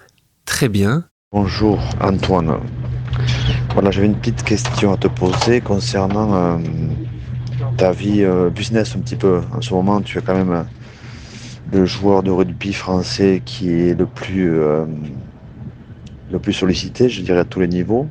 très 0.47 0.70
bien. 0.70 1.05
Bonjour 1.33 1.78
Antoine. 2.01 2.61
Voilà, 3.74 3.91
j'avais 3.91 4.07
une 4.07 4.16
petite 4.16 4.43
question 4.43 4.95
à 4.95 4.97
te 4.97 5.07
poser 5.07 5.61
concernant 5.61 6.35
euh, 6.35 6.57
ta 7.76 7.93
vie 7.93 8.22
euh, 8.22 8.49
business 8.49 8.97
un 8.97 9.01
petit 9.01 9.16
peu. 9.16 9.43
En 9.55 9.61
ce 9.61 9.74
moment, 9.74 10.01
tu 10.01 10.16
es 10.16 10.22
quand 10.22 10.35
même 10.35 10.64
le 11.72 11.85
joueur 11.85 12.22
de 12.22 12.31
rugby 12.31 12.72
français 12.72 13.43
qui 13.45 13.70
est 13.70 13.99
le 13.99 14.07
plus, 14.07 14.51
le 16.33 16.39
plus 16.41 16.53
sollicité, 16.53 17.09
je 17.11 17.20
dirais, 17.20 17.41
à 17.41 17.45
tous 17.45 17.61
les 17.61 17.68
niveaux 17.68 18.09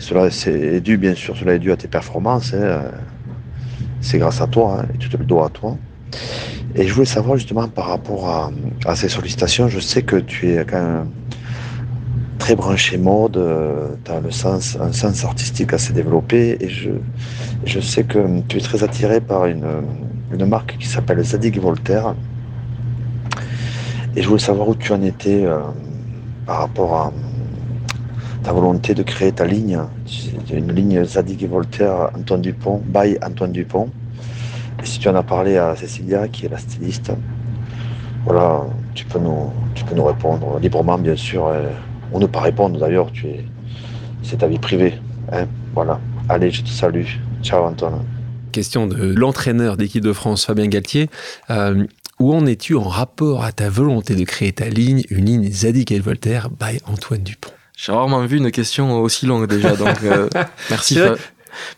cela 0.00 0.30
c'est 0.30 0.80
dû, 0.80 0.96
bien 0.96 1.14
sûr, 1.14 1.36
cela 1.36 1.54
est 1.54 1.58
dû 1.58 1.70
à 1.70 1.76
tes 1.76 1.88
performances. 1.88 2.54
Hein. 2.54 2.82
C'est 4.00 4.18
grâce 4.18 4.40
à 4.40 4.46
toi 4.46 4.80
hein, 4.80 4.86
et 4.94 4.98
tu 4.98 5.08
te 5.08 5.16
le 5.16 5.24
dois 5.24 5.46
à 5.46 5.48
toi. 5.50 5.76
Et 6.74 6.86
je 6.86 6.94
voulais 6.94 7.06
savoir 7.06 7.36
justement 7.36 7.68
par 7.68 7.86
rapport 7.86 8.52
à, 8.86 8.96
ces 8.96 9.08
sollicitations, 9.08 9.68
je 9.68 9.80
sais 9.80 10.02
que 10.02 10.16
tu 10.16 10.52
es 10.52 10.64
quand 10.64 10.80
même 10.80 11.06
très 12.38 12.54
branché 12.54 12.96
mode, 12.96 13.36
euh, 13.36 13.88
tu 14.04 14.10
as 14.10 14.20
le 14.20 14.30
sens, 14.30 14.78
un 14.80 14.92
sens 14.92 15.24
artistique 15.24 15.72
assez 15.74 15.92
développé 15.92 16.56
et 16.60 16.68
je, 16.68 16.90
je 17.64 17.80
sais 17.80 18.04
que 18.04 18.40
tu 18.48 18.56
es 18.56 18.60
très 18.60 18.82
attiré 18.82 19.20
par 19.20 19.46
une, 19.46 19.66
marque 20.46 20.76
qui 20.78 20.86
s'appelle 20.86 21.22
Zadig 21.22 21.60
Voltaire. 21.60 22.14
Et 24.16 24.22
je 24.22 24.28
voulais 24.28 24.40
savoir 24.40 24.68
où 24.68 24.74
tu 24.74 24.92
en 24.92 25.02
étais 25.02 25.44
euh, 25.44 25.58
par 26.46 26.58
rapport 26.60 26.94
à 26.94 27.12
ta 28.42 28.52
volonté 28.52 28.94
de 28.94 29.02
créer 29.02 29.32
ta 29.32 29.44
ligne, 29.44 29.78
une 30.52 30.72
ligne 30.72 31.04
Zadig 31.04 31.42
et 31.42 31.46
Voltaire, 31.46 32.10
Antoine 32.18 32.40
Dupont, 32.40 32.82
by 32.84 33.18
Antoine 33.22 33.52
Dupont. 33.52 33.90
Et 34.82 34.86
si 34.86 34.98
tu 34.98 35.08
en 35.08 35.14
as 35.14 35.22
parlé 35.22 35.58
à 35.58 35.76
Cécilia, 35.76 36.28
qui 36.28 36.46
est 36.46 36.48
la 36.48 36.58
styliste, 36.58 37.12
voilà, 38.24 38.62
tu 38.94 39.04
peux 39.04 39.18
nous, 39.18 40.04
répondre 40.04 40.58
librement, 40.58 40.98
bien 40.98 41.16
sûr. 41.16 41.50
On 42.12 42.18
ne 42.18 42.26
pas 42.26 42.40
répondre 42.40 42.78
d'ailleurs, 42.78 43.10
c'est 44.22 44.38
ta 44.38 44.46
vie 44.46 44.58
privée. 44.58 44.94
Hein, 45.32 45.46
voilà. 45.74 46.00
Allez, 46.28 46.50
je 46.50 46.62
te 46.62 46.68
salue. 46.68 47.04
Ciao 47.42 47.64
Antoine. 47.64 48.04
Question 48.52 48.86
de 48.86 49.14
l'entraîneur 49.14 49.76
d'équipe 49.76 50.02
de 50.02 50.12
France, 50.12 50.44
Fabien 50.44 50.66
Galtier. 50.66 51.08
Euh, 51.50 51.84
où 52.18 52.34
en 52.34 52.44
es-tu 52.46 52.74
en 52.74 52.82
rapport 52.82 53.44
à 53.44 53.52
ta 53.52 53.70
volonté 53.70 54.14
de 54.14 54.24
créer 54.24 54.52
ta 54.52 54.68
ligne, 54.68 55.02
une 55.10 55.24
ligne 55.24 55.50
Zadig 55.50 55.92
et 55.92 56.00
Voltaire 56.00 56.50
by 56.50 56.78
Antoine 56.86 57.22
Dupont? 57.22 57.52
J'ai 57.82 57.92
rarement 57.92 58.20
vu 58.26 58.36
une 58.36 58.50
question 58.50 59.00
aussi 59.00 59.24
longue 59.24 59.46
déjà, 59.46 59.74
donc 59.74 60.02
euh, 60.04 60.28
merci. 60.70 60.98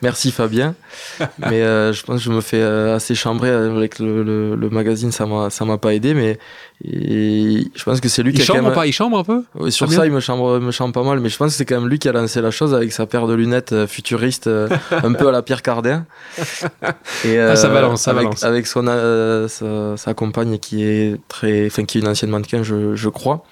Merci 0.03 0.33
Fabien. 0.33 0.75
mais 1.39 1.63
euh, 1.63 1.93
je 1.93 2.03
pense 2.03 2.19
que 2.19 2.25
je 2.25 2.31
me 2.31 2.41
fais 2.41 2.61
euh, 2.61 2.97
assez 2.97 3.15
chambrer 3.15 3.51
avec 3.51 3.99
le, 4.01 4.69
magazine, 4.71 5.13
ça 5.13 5.27
m'a 5.27 5.49
ça 5.51 5.65
m'a 5.65 5.79
pas 5.79 5.95
aidé, 5.95 6.15
mais 6.15 6.39
je 6.85 7.85
pense 7.85 8.01
que 8.01 8.09
c'est 8.09 8.23
lui 8.23 8.33
qui 8.33 8.43
a 8.43 8.45
chambre 8.45 8.63
même... 8.63 8.73
pas, 8.73 8.87
il 8.87 8.93
chambre 8.93 9.19
un 9.19 9.25
peu? 9.25 9.71
sur 9.71 9.91
ça, 9.93 10.05
il 10.07 10.13
me 10.13 10.21
chambre 10.21 10.59
me 10.59 10.73
chambre 10.73 10.93
pas 10.93 11.03
mal, 11.05 11.21
mais 11.21 11.29
je 11.29 11.37
pense 11.37 11.53
que 11.53 11.57
c'est 11.57 11.65
quand 11.65 11.81
même 11.81 11.89
lui 11.89 11.99
qui 11.99 12.09
a 12.09 12.13
lancé 12.13 12.41
la 12.41 12.51
chose 12.51 12.75
avec 12.75 12.93
sa 12.93 13.07
paire 13.07 13.27
de 13.27 13.35
lunettes 13.35 13.73
euh, 13.73 13.87
futuristes, 13.87 14.49
un 14.91 15.13
peu 15.13 15.29
à 15.29 15.33
la 15.33 15.43
Pierre 15.43 15.63
Cardin. 15.63 16.05
Et 17.25 17.39
ah, 17.39 17.55
ça 17.55 17.69
balance, 17.69 18.03
ça 18.03 18.11
avec, 18.11 18.25
balance. 18.25 18.45
Avec 18.45 18.67
son 18.67 19.97
sa, 19.97 20.15
compagne 20.15 20.59
qui 20.59 20.85
est 20.85 21.21
très, 21.29 21.67
enfin 21.67 21.85
qui 21.85 21.99
est 21.99 22.01
une 22.01 22.09
ancienne 22.09 22.31
mannequin, 22.31 22.63
je, 22.63 22.95
je 22.97 23.09
crois 23.09 23.45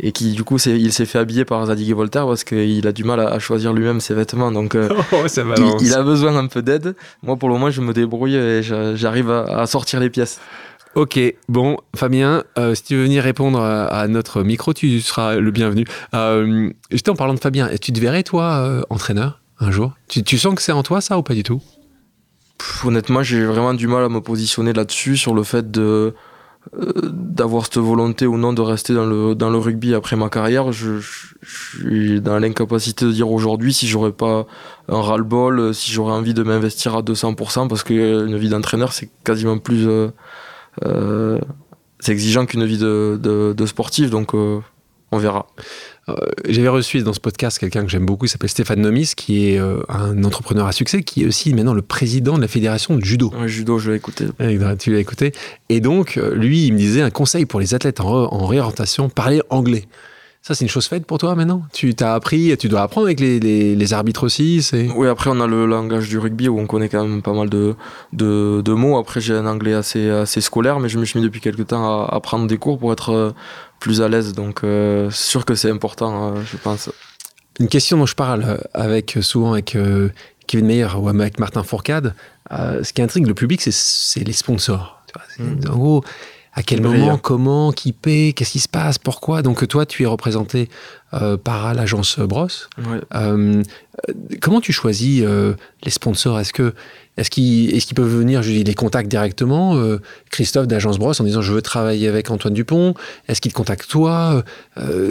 et 0.00 0.12
qui 0.12 0.32
du 0.32 0.44
coup 0.44 0.58
il 0.66 0.92
s'est 0.92 1.06
fait 1.06 1.18
habiller 1.18 1.44
par 1.44 1.64
Zadig 1.66 1.88
et 1.88 1.92
Voltaire 1.92 2.26
parce 2.26 2.44
qu'il 2.44 2.86
a 2.86 2.92
du 2.92 3.04
mal 3.04 3.20
à, 3.20 3.38
choisir 3.38 3.72
lui-même 3.72 4.00
ses 4.00 4.14
vêtements. 4.14 4.50
Donc 4.50 4.74
euh, 4.74 4.88
oh, 5.12 5.26
il, 5.80 5.94
a 5.94 6.02
besoin 6.02 6.36
un 6.36 6.46
peu 6.46 6.62
d'aide. 6.62 6.94
Moi 7.22 7.36
pour 7.36 7.48
le 7.48 7.54
moment 7.54 7.70
je 7.70 7.80
me 7.80 7.92
débrouille 7.92 8.36
et 8.36 8.62
j'arrive 8.62 9.30
à, 9.30 9.66
sortir 9.66 10.00
les 10.00 10.10
pièces. 10.10 10.40
Ok, 10.94 11.18
bon, 11.48 11.78
Fabien, 11.96 12.44
euh, 12.58 12.74
si 12.74 12.84
tu 12.84 12.96
veux 12.96 13.04
venir 13.04 13.22
répondre 13.22 13.58
à, 13.62 14.06
notre 14.08 14.42
micro, 14.42 14.74
tu 14.74 15.00
seras 15.00 15.36
le 15.36 15.50
bienvenu. 15.50 15.86
Euh, 16.14 16.68
J'étais 16.90 17.08
en 17.08 17.16
parlant 17.16 17.32
de 17.32 17.40
Fabien, 17.40 17.70
tu 17.80 17.94
te 17.94 18.00
verrais, 18.00 18.22
toi, 18.22 18.58
euh, 18.58 18.82
entraîneur, 18.90 19.40
un 19.58 19.70
jour? 19.70 19.94
Tu, 20.08 20.22
tu, 20.22 20.36
sens 20.36 20.54
que 20.54 20.60
c'est 20.60 20.72
en 20.72 20.82
toi, 20.82 21.00
ça, 21.00 21.16
ou 21.16 21.22
pas 21.22 21.32
du 21.32 21.44
tout? 21.44 21.62
Honnêtement, 22.84 23.22
j'ai 23.22 23.42
vraiment 23.42 23.72
du 23.72 23.86
mal 23.86 24.04
à 24.04 24.10
me 24.10 24.20
positionner 24.20 24.74
là-dessus, 24.74 25.16
sur 25.16 25.34
le 25.34 25.44
fait 25.44 25.70
de, 25.70 26.14
d'avoir 26.76 27.64
cette 27.64 27.78
volonté 27.78 28.26
ou 28.26 28.38
non 28.38 28.52
de 28.52 28.62
rester 28.62 28.94
dans 28.94 29.04
le, 29.04 29.34
dans 29.34 29.50
le 29.50 29.58
rugby 29.58 29.94
après 29.94 30.16
ma 30.16 30.28
carrière. 30.28 30.72
Je, 30.72 31.00
suis 31.44 32.20
dans 32.20 32.38
l'incapacité 32.38 33.04
de 33.04 33.10
dire 33.10 33.30
aujourd'hui 33.30 33.74
si 33.74 33.88
j'aurais 33.88 34.12
pas 34.12 34.46
un 34.88 35.00
ras-le-bol, 35.00 35.58
euh, 35.58 35.72
si 35.72 35.90
j'aurais 35.90 36.12
envie 36.12 36.34
de 36.34 36.42
m'investir 36.44 36.94
à 36.94 37.02
200%, 37.02 37.68
parce 37.68 37.82
qu'une 37.82 38.36
vie 38.36 38.48
d'entraîneur, 38.48 38.92
c'est 38.92 39.10
quasiment 39.24 39.58
plus 39.58 39.88
euh, 39.88 41.38
c'est 41.98 42.12
exigeant 42.12 42.46
qu'une 42.46 42.64
vie 42.64 42.78
de, 42.78 43.18
de, 43.20 43.52
de, 43.52 43.66
sportif, 43.66 44.10
donc 44.10 44.34
on 44.34 44.62
verra. 45.18 45.46
Euh, 46.20 46.26
j'avais 46.48 46.68
reçu 46.68 47.02
dans 47.02 47.12
ce 47.12 47.20
podcast 47.20 47.58
quelqu'un 47.58 47.84
que 47.84 47.90
j'aime 47.90 48.06
beaucoup, 48.06 48.26
qui 48.26 48.32
s'appelle 48.32 48.50
Stéphane 48.50 48.80
Nomis, 48.80 49.12
qui 49.16 49.48
est 49.48 49.58
euh, 49.58 49.80
un 49.88 50.24
entrepreneur 50.24 50.66
à 50.66 50.72
succès, 50.72 51.02
qui 51.02 51.22
est 51.22 51.26
aussi 51.26 51.54
maintenant 51.54 51.74
le 51.74 51.82
président 51.82 52.36
de 52.36 52.42
la 52.42 52.48
fédération 52.48 52.96
de 52.96 53.04
judo. 53.04 53.32
judo, 53.46 53.78
je 53.78 53.90
l'ai 53.90 53.96
écouté. 53.96 54.26
tu 54.78 54.92
l'as 54.92 54.98
écouté. 54.98 55.32
Et 55.68 55.80
donc, 55.80 56.16
euh, 56.16 56.34
lui, 56.34 56.66
il 56.66 56.72
me 56.72 56.78
disait 56.78 57.02
un 57.02 57.10
conseil 57.10 57.46
pour 57.46 57.60
les 57.60 57.74
athlètes 57.74 58.00
en 58.00 58.46
réorientation, 58.46 59.08
parler 59.08 59.40
anglais. 59.50 59.86
Ça, 60.44 60.56
c'est 60.56 60.64
une 60.64 60.70
chose 60.70 60.86
faite 60.86 61.06
pour 61.06 61.18
toi 61.18 61.36
maintenant 61.36 61.62
Tu 61.72 61.94
t'as 61.94 62.14
appris, 62.14 62.56
tu 62.58 62.68
dois 62.68 62.82
apprendre 62.82 63.06
avec 63.06 63.20
les, 63.20 63.38
les, 63.38 63.92
arbitres 63.92 64.24
aussi 64.24 64.68
Oui, 64.96 65.06
après, 65.06 65.30
on 65.30 65.40
a 65.40 65.46
le 65.46 65.66
langage 65.66 66.08
du 66.08 66.18
rugby 66.18 66.48
où 66.48 66.58
on 66.58 66.66
connaît 66.66 66.88
quand 66.88 67.06
même 67.06 67.22
pas 67.22 67.32
mal 67.32 67.48
de, 67.48 67.76
de, 68.12 68.60
de 68.60 68.72
mots. 68.72 68.98
Après, 68.98 69.20
j'ai 69.20 69.34
un 69.34 69.46
anglais 69.46 69.72
assez, 69.72 70.10
assez 70.10 70.40
scolaire, 70.40 70.80
mais 70.80 70.88
je 70.88 70.98
me 70.98 71.04
suis 71.04 71.20
mis 71.20 71.24
depuis 71.24 71.40
quelques 71.40 71.68
temps 71.68 72.06
à, 72.06 72.12
à 72.12 72.18
prendre 72.18 72.48
des 72.48 72.58
cours 72.58 72.80
pour 72.80 72.92
être 72.92 73.10
euh, 73.10 73.30
plus 73.78 74.02
à 74.02 74.08
l'aise. 74.08 74.32
Donc, 74.32 74.64
euh, 74.64 75.10
c'est 75.10 75.28
sûr 75.30 75.44
que 75.44 75.54
c'est 75.54 75.70
important, 75.70 76.34
euh, 76.34 76.40
je 76.44 76.56
pense. 76.56 76.90
Une 77.60 77.68
question 77.68 77.96
dont 77.98 78.06
je 78.06 78.16
parle 78.16 78.58
avec, 78.74 79.18
souvent 79.20 79.52
avec 79.52 79.76
Kevin 80.48 80.66
Meyer 80.66 80.88
ou 80.98 81.08
avec 81.08 81.38
Martin 81.38 81.62
Fourcade, 81.62 82.14
ce 82.50 82.92
qui 82.92 83.00
intrigue 83.00 83.28
le 83.28 83.34
public, 83.34 83.60
c'est 83.62 84.24
les 84.24 84.32
sponsors. 84.32 85.02
Mm. 85.38 85.70
En 85.70 85.76
gros, 85.76 86.04
à 86.52 86.62
quel 86.62 86.82
moment, 86.82 87.16
comment, 87.16 87.72
qui 87.72 87.92
paie, 87.92 88.34
qu'est-ce 88.36 88.52
qui 88.52 88.60
se 88.60 88.68
passe, 88.68 88.98
pourquoi? 88.98 89.42
Donc 89.42 89.66
toi, 89.68 89.86
tu 89.86 90.02
es 90.02 90.06
représenté 90.06 90.68
euh, 91.14 91.36
par 91.36 91.74
l'agence 91.74 92.18
Bros. 92.18 92.48
Euh, 93.14 93.62
comment 94.40 94.62
tu 94.62 94.72
choisis 94.72 95.22
euh, 95.22 95.52
les 95.84 95.90
sponsors? 95.90 96.40
Est-ce 96.40 96.54
que 96.54 96.72
est-ce 97.18 97.28
qu'ils 97.28 97.76
est 97.76 97.94
peuvent 97.94 98.08
venir, 98.08 98.42
je 98.42 98.50
dis, 98.50 98.64
les 98.64 98.72
contacts 98.72 99.10
directement 99.10 99.78
Christophe 100.30 100.66
d'Agence 100.66 100.98
Bros 100.98 101.12
en 101.20 101.24
disant 101.24 101.42
je 101.42 101.52
veux 101.52 101.60
travailler 101.60 102.08
avec 102.08 102.30
Antoine 102.30 102.54
Dupont 102.54 102.94
Est-ce 103.28 103.42
qu'il 103.42 103.52
te 103.52 103.56
contacte 103.58 103.86
toi? 103.86 104.42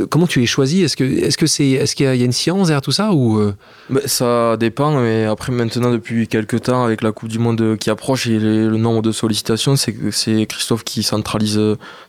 Comment 0.09 0.25
tu 0.25 0.39
les 0.39 0.47
choisis? 0.47 0.83
Est-ce 0.83 0.97
que 0.97 1.03
est-ce 1.03 1.37
que 1.37 1.45
c'est 1.45 1.69
est-ce 1.69 1.95
qu'il 1.95 2.07
y, 2.07 2.09
a 2.09 2.25
une 2.25 2.31
science 2.31 2.69
derrière 2.69 2.81
tout 2.81 2.91
ça 2.91 3.13
ou? 3.13 3.53
Ça 4.05 4.57
dépend. 4.57 4.99
Mais 4.99 5.25
après 5.25 5.51
maintenant 5.51 5.91
depuis 5.91 6.27
quelques 6.27 6.63
temps 6.63 6.83
avec 6.83 7.03
la 7.03 7.11
Coupe 7.11 7.29
du 7.29 7.37
Monde 7.37 7.77
qui 7.79 7.91
approche 7.91 8.25
et 8.25 8.39
le 8.39 8.77
nombre 8.77 9.03
de 9.03 9.11
sollicitations, 9.11 9.75
c'est 9.75 9.95
c'est 10.09 10.47
Christophe 10.47 10.83
qui 10.83 11.03
centralise 11.03 11.61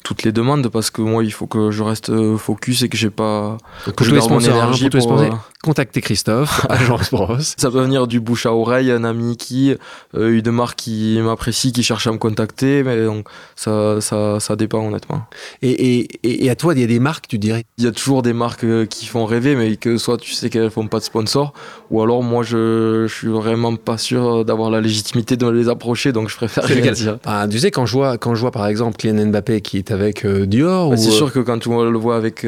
toutes 0.05 0.22
les 0.22 0.32
demandes 0.32 0.68
parce 0.68 0.90
que 0.90 1.03
moi 1.03 1.22
il 1.22 1.34
faut 1.34 1.47
que 1.47 1.70
je 1.70 1.82
reste 1.82 2.11
focus 2.38 2.82
et 2.82 2.88
que 2.88 2.97
j'ai 2.97 3.11
pas 3.11 3.59
que 3.97 4.05
je 4.05 4.14
mon 4.14 4.37
hein, 4.37 4.41
énergie 4.41 4.91
pour, 4.91 5.20
contacter 5.62 6.01
Christophe, 6.01 6.66
Agence 6.68 7.11
Bros. 7.11 7.39
Ça 7.41 7.70
peut 7.70 7.80
venir 7.80 8.07
du 8.07 8.20
bouche 8.20 8.47
à 8.47 8.53
oreille, 8.53 8.91
un 8.91 9.05
ami 9.05 9.37
qui, 9.37 9.74
euh, 10.14 10.39
une 10.39 10.51
marque 10.51 10.78
qui 10.80 11.18
m'apprécie, 11.22 11.72
qui 11.72 11.83
cherche 11.83 12.07
à 12.07 12.12
me 12.12 12.18
contacter, 12.18 12.83
mais 12.83 13.05
donc 13.05 13.28
ça, 13.55 14.01
ça, 14.01 14.41
ça 14.41 14.57
dépend 14.57 14.85
honnêtement. 14.85 15.24
Et, 15.62 15.70
et, 15.70 16.45
et 16.45 16.51
à 16.51 16.57
toi, 16.57 16.74
il 16.74 16.80
y 16.80 16.85
a 16.85 16.87
des 16.89 16.99
marques, 16.99 17.28
tu 17.28 17.39
dirais? 17.39 17.64
Il 17.78 17.85
y 17.85 17.87
a 17.87 17.93
toujours 17.93 18.22
des 18.22 18.33
marques 18.33 18.64
euh, 18.64 18.87
qui 18.87 19.07
font 19.07 19.24
rêver, 19.24 19.55
mais 19.55 19.76
que 19.76 19.99
soit 19.99 20.18
tu 20.18 20.33
sais 20.33 20.51
qu'elles 20.51 20.70
font 20.70 20.89
pas 20.89 20.99
de 20.99 21.05
sponsor, 21.05 21.53
ou 21.93 22.03
alors 22.03 22.22
moi 22.22 22.43
je, 22.43 23.05
je 23.07 23.14
suis 23.14 23.28
vraiment 23.28 23.76
pas 23.76 23.99
sûr 23.99 24.45
d'avoir 24.45 24.70
la 24.70 24.80
légitimité 24.80 25.36
de 25.36 25.47
les 25.47 25.68
approcher, 25.68 26.12
donc 26.12 26.28
je 26.28 26.36
préfère 26.36 26.64
rien 26.64 26.93
dire. 26.93 27.18
Ah, 27.24 27.47
tu 27.49 27.59
sais, 27.59 27.70
quand 27.70 27.86
je 27.86 27.93
vois, 27.93 28.18
quand 28.18 28.34
je 28.34 28.40
vois 28.40 28.51
par 28.51 28.66
exemple 28.66 28.97
Kylian 28.97 29.26
Mbappé 29.26 29.61
qui 29.61 29.78
est 29.78 29.90
avec 29.90 30.24
euh, 30.24 30.47
Dior, 30.47 30.90
bah, 30.90 30.97
c'est 30.97 31.11
sûr 31.11 31.32
que 31.32 31.38
quand 31.38 31.66
on 31.66 31.84
le 31.84 31.99
voit 31.99 32.16
avec 32.16 32.45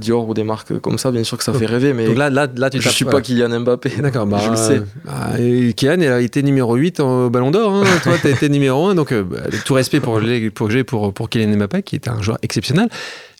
Dior 0.00 0.28
ou 0.28 0.34
des 0.34 0.44
marques 0.44 0.78
comme 0.80 0.98
ça, 0.98 1.10
bien 1.10 1.22
sûr 1.24 1.38
que 1.38 1.44
ça 1.44 1.52
fait 1.52 1.66
rêver, 1.66 1.92
mais 1.92 2.12
là, 2.14 2.28
là, 2.28 2.48
là, 2.56 2.70
tu 2.70 2.80
je 2.80 2.88
suis 2.88 3.04
pas 3.04 3.20
Kylian 3.20 3.60
Mbappé. 3.60 3.90
D'accord, 4.02 4.26
bah, 4.26 4.40
je 4.44 4.50
le 4.50 4.56
sais. 4.56 4.82
Bah, 5.04 5.30
Kylian, 5.76 6.00
il 6.00 6.08
a 6.08 6.20
été 6.20 6.42
numéro 6.42 6.74
8 6.74 7.00
au 7.00 7.30
Ballon 7.30 7.50
d'Or. 7.50 7.74
Hein. 7.74 7.84
Toi, 8.02 8.14
tu 8.20 8.26
as 8.26 8.30
été 8.30 8.48
numéro 8.48 8.86
1. 8.86 8.94
Donc, 8.94 9.12
euh, 9.12 9.22
bah, 9.22 9.38
tout 9.64 9.74
respect 9.74 10.00
pour, 10.00 10.20
pour 10.54 10.68
pour, 10.86 11.12
pour 11.12 11.28
Kylian 11.28 11.56
Mbappé, 11.56 11.82
qui 11.82 11.96
est 11.96 12.08
un 12.08 12.20
joueur 12.20 12.38
exceptionnel. 12.42 12.88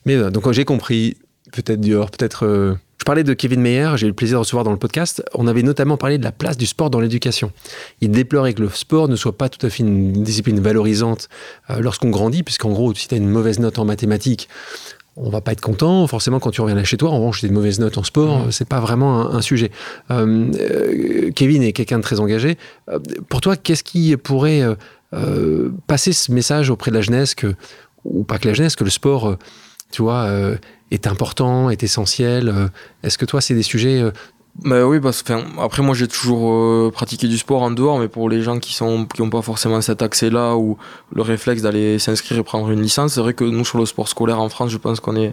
Mais 0.06 0.16
euh, 0.16 0.30
donc, 0.30 0.50
j'ai 0.52 0.64
compris, 0.64 1.16
peut-être 1.52 1.80
Dior, 1.80 2.10
peut-être. 2.10 2.46
Euh, 2.46 2.74
je 3.02 3.04
parlais 3.04 3.24
de 3.24 3.34
Kevin 3.34 3.60
Meyer, 3.60 3.90
j'ai 3.96 4.06
eu 4.06 4.10
le 4.10 4.14
plaisir 4.14 4.36
de 4.36 4.42
recevoir 4.42 4.62
dans 4.62 4.70
le 4.70 4.76
podcast. 4.76 5.24
On 5.34 5.48
avait 5.48 5.64
notamment 5.64 5.96
parlé 5.96 6.18
de 6.18 6.22
la 6.22 6.30
place 6.30 6.56
du 6.56 6.66
sport 6.66 6.88
dans 6.88 7.00
l'éducation. 7.00 7.50
Il 8.00 8.12
déplorait 8.12 8.54
que 8.54 8.62
le 8.62 8.68
sport 8.68 9.08
ne 9.08 9.16
soit 9.16 9.36
pas 9.36 9.48
tout 9.48 9.66
à 9.66 9.70
fait 9.70 9.82
une 9.82 10.12
discipline 10.12 10.60
valorisante 10.60 11.28
lorsqu'on 11.80 12.10
grandit, 12.10 12.44
puisqu'en 12.44 12.70
gros, 12.70 12.94
si 12.94 13.08
tu 13.08 13.14
as 13.16 13.18
une 13.18 13.28
mauvaise 13.28 13.58
note 13.58 13.80
en 13.80 13.84
mathématiques, 13.84 14.48
on 15.16 15.30
va 15.30 15.40
pas 15.40 15.50
être 15.50 15.60
content. 15.60 16.06
Forcément, 16.06 16.38
quand 16.38 16.52
tu 16.52 16.60
reviens 16.60 16.76
là 16.76 16.84
chez 16.84 16.96
toi, 16.96 17.10
en 17.10 17.16
revanche, 17.16 17.42
des 17.42 17.50
mauvaises 17.50 17.80
notes 17.80 17.98
en 17.98 18.04
sport, 18.04 18.46
mmh. 18.46 18.52
c'est 18.52 18.68
pas 18.68 18.78
vraiment 18.78 19.34
un, 19.34 19.42
sujet. 19.42 19.72
Euh, 20.12 20.46
euh, 20.60 21.32
Kevin 21.32 21.64
est 21.64 21.72
quelqu'un 21.72 21.98
de 21.98 22.04
très 22.04 22.20
engagé. 22.20 22.56
Euh, 22.88 23.00
pour 23.28 23.40
toi, 23.40 23.56
qu'est-ce 23.56 23.82
qui 23.82 24.16
pourrait 24.16 24.62
passer 25.88 26.12
ce 26.12 26.30
message 26.30 26.70
auprès 26.70 26.92
de 26.92 26.96
la 26.96 27.02
jeunesse 27.02 27.34
que, 27.34 27.56
ou 28.04 28.22
pas 28.22 28.38
que 28.38 28.46
la 28.46 28.54
jeunesse, 28.54 28.76
que 28.76 28.84
le 28.84 28.90
sport, 28.90 29.38
tu 29.90 30.02
vois, 30.02 30.30
est 30.92 31.06
important, 31.06 31.70
est 31.70 31.82
essentiel 31.82 32.70
Est-ce 33.02 33.18
que 33.18 33.24
toi, 33.24 33.40
c'est 33.40 33.54
des 33.54 33.62
sujets 33.62 34.02
bah 34.60 34.84
oui, 34.84 35.00
parce 35.00 35.22
que 35.22 35.32
après 35.58 35.82
moi 35.82 35.94
j'ai 35.94 36.06
toujours 36.06 36.52
euh, 36.52 36.90
pratiqué 36.92 37.26
du 37.26 37.38
sport 37.38 37.62
en 37.62 37.70
dehors, 37.70 37.98
mais 37.98 38.08
pour 38.08 38.28
les 38.28 38.42
gens 38.42 38.58
qui 38.58 38.74
sont 38.74 39.06
qui 39.06 39.22
ont 39.22 39.30
pas 39.30 39.40
forcément 39.40 39.80
cet 39.80 40.02
accès-là 40.02 40.56
ou 40.56 40.76
le 41.10 41.22
réflexe 41.22 41.62
d'aller 41.62 41.98
s'inscrire 41.98 42.38
et 42.38 42.42
prendre 42.42 42.70
une 42.70 42.82
licence, 42.82 43.14
c'est 43.14 43.20
vrai 43.20 43.32
que 43.32 43.44
nous 43.44 43.64
sur 43.64 43.78
le 43.78 43.86
sport 43.86 44.08
scolaire 44.08 44.40
en 44.40 44.50
France, 44.50 44.70
je 44.70 44.76
pense 44.76 45.00
qu'on 45.00 45.16
est 45.16 45.32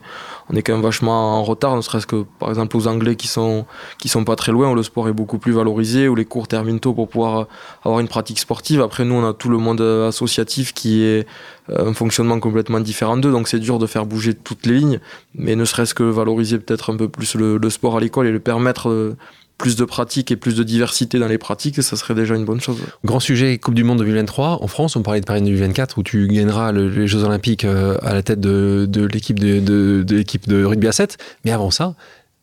on 0.49 0.55
est 0.55 0.61
quand 0.61 0.71
même 0.71 0.81
vachement 0.81 1.37
en 1.37 1.43
retard, 1.43 1.75
ne 1.75 1.81
serait-ce 1.81 2.07
que 2.07 2.23
par 2.39 2.47
exemple 2.47 2.77
aux 2.77 2.87
Anglais 2.87 3.17
qui 3.17 3.27
sont 3.27 3.65
qui 3.97 4.07
sont 4.07 4.23
pas 4.23 4.37
très 4.37 4.53
loin 4.53 4.71
où 4.71 4.75
le 4.75 4.83
sport 4.83 5.09
est 5.09 5.13
beaucoup 5.13 5.37
plus 5.37 5.51
valorisé, 5.51 6.07
où 6.07 6.15
les 6.15 6.25
cours 6.25 6.47
terminent 6.47 6.79
tôt 6.79 6.93
pour 6.93 7.09
pouvoir 7.09 7.47
avoir 7.83 7.99
une 7.99 8.07
pratique 8.07 8.39
sportive. 8.39 8.81
Après 8.81 9.03
nous 9.03 9.15
on 9.15 9.27
a 9.27 9.33
tout 9.33 9.49
le 9.49 9.57
monde 9.57 9.81
associatif 9.81 10.73
qui 10.73 11.03
est 11.03 11.27
euh, 11.27 11.58
un 11.75 11.93
fonctionnement 11.93 12.39
complètement 12.39 12.79
différent 12.79 13.17
d'eux, 13.17 13.31
donc 13.31 13.47
c'est 13.47 13.59
dur 13.59 13.79
de 13.79 13.87
faire 13.87 14.05
bouger 14.05 14.33
toutes 14.33 14.65
les 14.65 14.73
lignes, 14.73 14.99
mais 15.35 15.55
ne 15.55 15.65
serait-ce 15.65 15.93
que 15.93 16.03
valoriser 16.03 16.59
peut-être 16.59 16.91
un 16.91 16.97
peu 16.97 17.09
plus 17.09 17.35
le, 17.35 17.69
sport 17.69 17.97
à 17.97 17.99
l'école 17.99 18.27
et 18.27 18.31
le 18.31 18.39
permettre 18.39 19.15
plus 19.59 19.75
de 19.75 19.85
pratiques 19.85 20.31
et 20.31 20.37
plus 20.37 20.55
de 20.55 20.63
diversité 20.63 21.19
dans 21.19 21.27
les 21.27 21.37
pratiques, 21.37 21.83
ça 21.83 21.95
serait 21.95 22.15
déjà 22.15 22.33
une 22.33 22.45
bonne 22.45 22.61
chose. 22.61 22.79
Grand 23.03 23.19
sujet 23.19 23.59
Coupe 23.59 23.75
du 23.75 23.83
Monde 23.83 23.99
2023. 23.99 24.63
En 24.63 24.67
France, 24.67 24.95
on 24.95 25.03
parlait 25.03 25.19
de 25.19 25.25
Paris 25.25 25.41
2024 25.41 25.99
où 25.99 26.03
tu 26.03 26.27
gagneras 26.27 26.71
les 26.71 27.07
Jeux 27.07 27.23
Olympiques 27.23 27.65
euh, 27.65 27.97
à 28.01 28.13
la 28.13 28.23
tête 28.23 28.39
de, 28.39 28.87
l'équipe 29.13 29.37
de, 29.37 30.03
l'équipe 30.09 30.47
de 30.47 30.63
rugby 30.63 30.87
à 30.87 30.93
7. 30.93 31.17
Mais 31.43 31.51
avant 31.51 31.69
ça, 31.71 31.93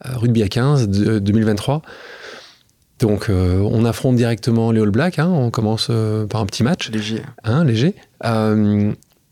euh, 0.05 0.11
rugby 0.15 0.43
à 0.43 0.49
15 0.49 0.89
2023. 0.89 1.83
Donc, 3.01 3.29
euh, 3.29 3.61
on 3.61 3.85
affronte 3.87 4.17
directement 4.17 4.71
les 4.71 4.81
All 4.81 4.91
Blacks. 4.91 5.19
Hein. 5.19 5.29
on 5.29 5.51
commence 5.51 5.91
par 6.29 6.43
un 6.43 6.47
petit 6.47 6.63
match. 6.63 6.91
Léger. 6.91 7.23
Hein, 7.45 7.65
léger. 7.65 7.95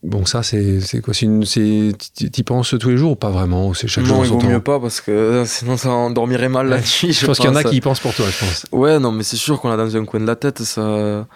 Bon, 0.05 0.27
ça, 0.27 0.43
c'est 0.43 1.01
quoi? 1.03 1.15
Tu 1.15 1.95
y 2.19 2.43
penses 2.43 2.75
tous 2.79 2.91
les 2.91 2.99
jours 2.99 3.13
ou 3.13 3.17
pas 3.17 3.31
vraiment? 3.31 3.73
C'est 3.73 3.89
chaque 3.89 4.05
non, 4.05 4.23
jour 4.23 4.39
il 4.39 4.47
vaut 4.47 4.53
mieux 4.53 4.61
pas 4.61 4.79
parce 4.79 5.01
que 5.01 5.11
euh, 5.11 5.45
sinon 5.47 5.79
ça 5.79 5.91
endormirait 5.91 6.51
mal 6.51 6.69
la 6.69 6.77
nuit. 6.77 7.13
Je, 7.15 7.25
pense 7.25 7.39
qu'il 7.39 7.49
y 7.49 7.53
en 7.53 7.57
a 7.57 7.65
qui 7.65 7.77
y 7.77 7.81
pensent 7.81 8.01
pour 8.01 8.13
toi, 8.13 8.27
je 8.31 8.39
pense. 8.39 8.67
Ouais, 8.71 8.99
non, 8.99 9.13
mais 9.13 9.23
c'est 9.23 9.37
sûr 9.37 9.59
qu'on 9.63 9.71
a 9.71 9.79
dans 9.79 9.97
un 9.97 10.05
coin 10.05 10.21
de 10.21 10.27
la 10.27 10.37
tête. 10.37 10.63
Ça... 10.63 11.27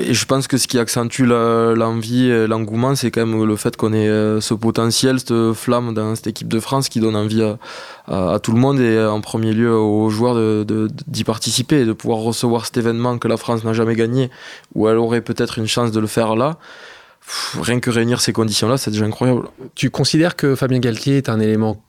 Et 0.00 0.12
je 0.12 0.26
pense 0.26 0.46
que 0.46 0.58
ce 0.58 0.68
qui 0.68 0.78
accentue 0.78 1.22
l'envie, 1.22 2.28
l'engouement, 2.46 2.94
c'est 2.94 3.10
quand 3.10 3.24
même 3.24 3.42
le 3.42 3.56
fait 3.56 3.78
qu'on 3.78 3.94
ait 3.94 4.08
euh, 4.08 4.42
ce 4.42 4.52
potentiel, 4.52 5.18
cette 5.18 5.54
flamme 5.54 5.94
dans 5.94 6.14
cette 6.16 6.26
équipe 6.26 6.48
de 6.48 6.60
France 6.60 6.90
qui 6.90 7.00
donne 7.00 7.16
envie 7.16 7.42
à, 8.08 8.38
tout 8.42 8.52
le 8.52 8.58
monde 8.58 8.78
et 8.78 9.02
en 9.06 9.22
premier 9.22 9.54
lieu 9.54 9.74
aux 9.74 10.10
joueurs 10.10 10.66
d'y 10.66 11.24
participer 11.24 11.80
et 11.80 11.84
de 11.86 11.94
pouvoir 11.94 12.18
recevoir 12.18 12.66
cet 12.66 12.76
événement 12.76 13.16
que 13.16 13.26
la 13.26 13.38
France 13.38 13.64
n'a 13.64 13.72
jamais 13.72 13.94
gagné, 13.94 14.30
où 14.74 14.86
elle 14.86 14.98
aurait 14.98 15.22
peut-être 15.22 15.58
une 15.58 15.66
chance 15.66 15.92
de 15.92 16.00
le 16.00 16.06
faire 16.06 16.36
là 16.36 16.58
rien 17.60 17.80
que 17.80 17.90
réunir 17.90 18.20
ces 18.20 18.32
conditions-là, 18.32 18.76
c'est 18.76 18.90
déjà 18.90 19.04
incroyable. 19.04 19.42
Tu 19.74 19.90
considères 19.90 20.36
que 20.36 20.54
Fabien 20.54 20.78
Galtier 20.78 21.16
est 21.16 21.28
un 21.28 21.40
élément 21.40 21.82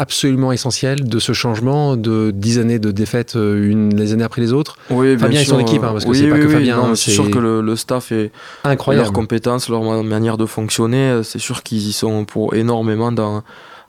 absolument 0.00 0.50
essentiel 0.50 1.04
de 1.04 1.18
ce 1.18 1.32
changement 1.34 1.94
de 1.94 2.30
10 2.34 2.58
années 2.58 2.78
de 2.78 2.90
défaite 2.90 3.36
euh, 3.36 3.70
une 3.70 3.94
les 3.94 4.14
années 4.14 4.24
après 4.24 4.40
les 4.40 4.54
autres? 4.54 4.78
Oui, 4.88 5.18
Fabien 5.18 5.42
et 5.42 5.44
son 5.44 5.58
équipe 5.58 5.84
hein, 5.84 5.90
parce 5.92 6.06
que 6.06 6.14
c'est 6.14 6.28
pas 6.28 6.38
que 6.38 6.48
Fabien 6.48 6.78
hein, 6.78 6.94
c'est 6.94 7.10
sûr 7.10 7.30
que 7.30 7.38
le, 7.38 7.76
staff 7.76 8.10
est 8.10 8.32
incroyable. 8.64 9.04
leurs 9.04 9.12
compétences 9.12 9.68
leur 9.68 9.82
manière 10.02 10.38
de 10.38 10.46
fonctionner 10.46 11.10
euh, 11.10 11.22
c'est 11.22 11.38
sûr 11.38 11.62
qu'ils 11.62 11.86
y 11.86 11.92
sont 11.92 12.24
pour 12.24 12.54
énormément 12.54 13.12
dans 13.12 13.42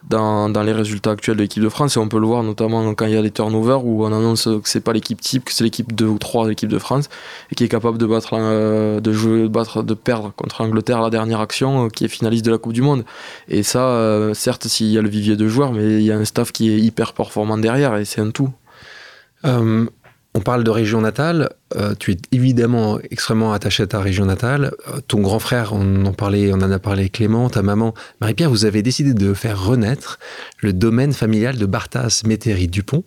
dans, 0.10 0.50
dans, 0.50 0.64
les 0.64 0.72
résultats 0.72 1.12
actuels 1.12 1.38
de 1.38 1.42
l'équipe 1.42 1.64
de 1.64 1.70
France. 1.70 1.96
Et 1.96 2.00
on 2.00 2.08
peut 2.08 2.20
le 2.20 2.28
voir 2.28 2.44
notamment 2.44 2.94
quand 2.94 3.06
il 3.06 3.14
y 3.14 3.18
a 3.18 3.22
des 3.22 3.32
turnovers 3.32 3.86
où 3.86 4.06
on 4.06 4.08
annonce 4.08 4.46
que 4.46 4.70
c'est 4.70 4.82
pas 4.82 4.94
l'équipe 4.94 5.22
type 5.22 5.46
que 5.46 5.54
c'est 5.54 5.64
l'équipe 5.64 5.94
2 5.94 6.06
ou 6.06 6.18
3 6.18 6.46
de 6.46 6.50
l'équipe 6.50 6.70
de 6.70 6.80
France 6.80 7.10
et 7.52 7.56
qui 7.56 7.64
est 7.64 7.68
capable 7.68 7.98
de 7.98 8.06
battre 8.06 8.32
euh, 8.34 9.00
de 9.00 9.12
jouer 9.12 9.48
battre 9.48 9.84
de 9.84 9.94
perdre 9.94 10.34
contre 10.36 10.64
l'Angleterre 10.64 11.02
la 11.02 11.10
dernière 11.10 11.40
action 11.40 11.86
euh, 11.86 11.90
qui 11.90 12.06
est 12.06 12.08
finaliste 12.08 12.46
de 12.46 12.52
la 12.52 12.58
Coupe 12.58 12.74
du 12.74 12.82
Monde. 12.82 13.06
Et 13.48 13.64
ça 13.64 13.86
euh, 13.86 14.34
certes 14.34 14.68
s'il 14.68 14.88
y 14.88 14.98
a 14.98 15.02
le 15.02 15.10
vivier 15.10 15.36
de 15.36 15.48
joueurs 15.48 15.74
mais 15.74 16.00
il 16.00 16.04
y 16.04 16.12
a 16.12 16.18
un 16.18 16.26
staff 16.26 16.52
qui 16.52 16.72
est 16.72 16.80
hyper 16.80 17.14
performant 17.14 17.58
derrière 17.58 17.96
et 17.96 18.06
c'est 18.06 18.22
un 18.22 18.32
tout 18.32 18.50
on 20.34 20.40
parle 20.40 20.64
de 20.64 20.70
région 20.70 21.02
natale. 21.02 21.50
Euh, 21.76 21.94
tu 21.98 22.12
es 22.12 22.18
évidemment 22.32 23.00
extrêmement 23.10 23.54
attaché 23.54 23.84
à 23.84 23.88
ta 23.88 24.00
région 24.00 24.26
natale. 24.26 24.72
Euh, 24.88 25.02
ton 25.08 25.20
grand 25.20 25.40
frère, 25.40 25.74
on 25.74 26.06
en 26.06 26.14
parlait, 26.14 26.52
on 26.54 26.58
en 26.58 26.72
a 26.72 26.80
parlé 26.80 27.10
Clément, 27.10 27.50
ta 27.50 27.62
maman, 27.62 27.94
Marie-Pierre, 28.22 28.50
vous 28.50 28.66
avez 28.66 28.82
décidé 28.82 29.14
de 29.14 29.34
faire 29.34 29.64
renaître 29.64 30.20
le 30.60 30.74
domaine 30.74 31.14
familial 31.14 31.58
de 31.58 31.66
Barthas 31.66 32.22
Métairie 32.26 32.68
Dupont. 32.68 33.04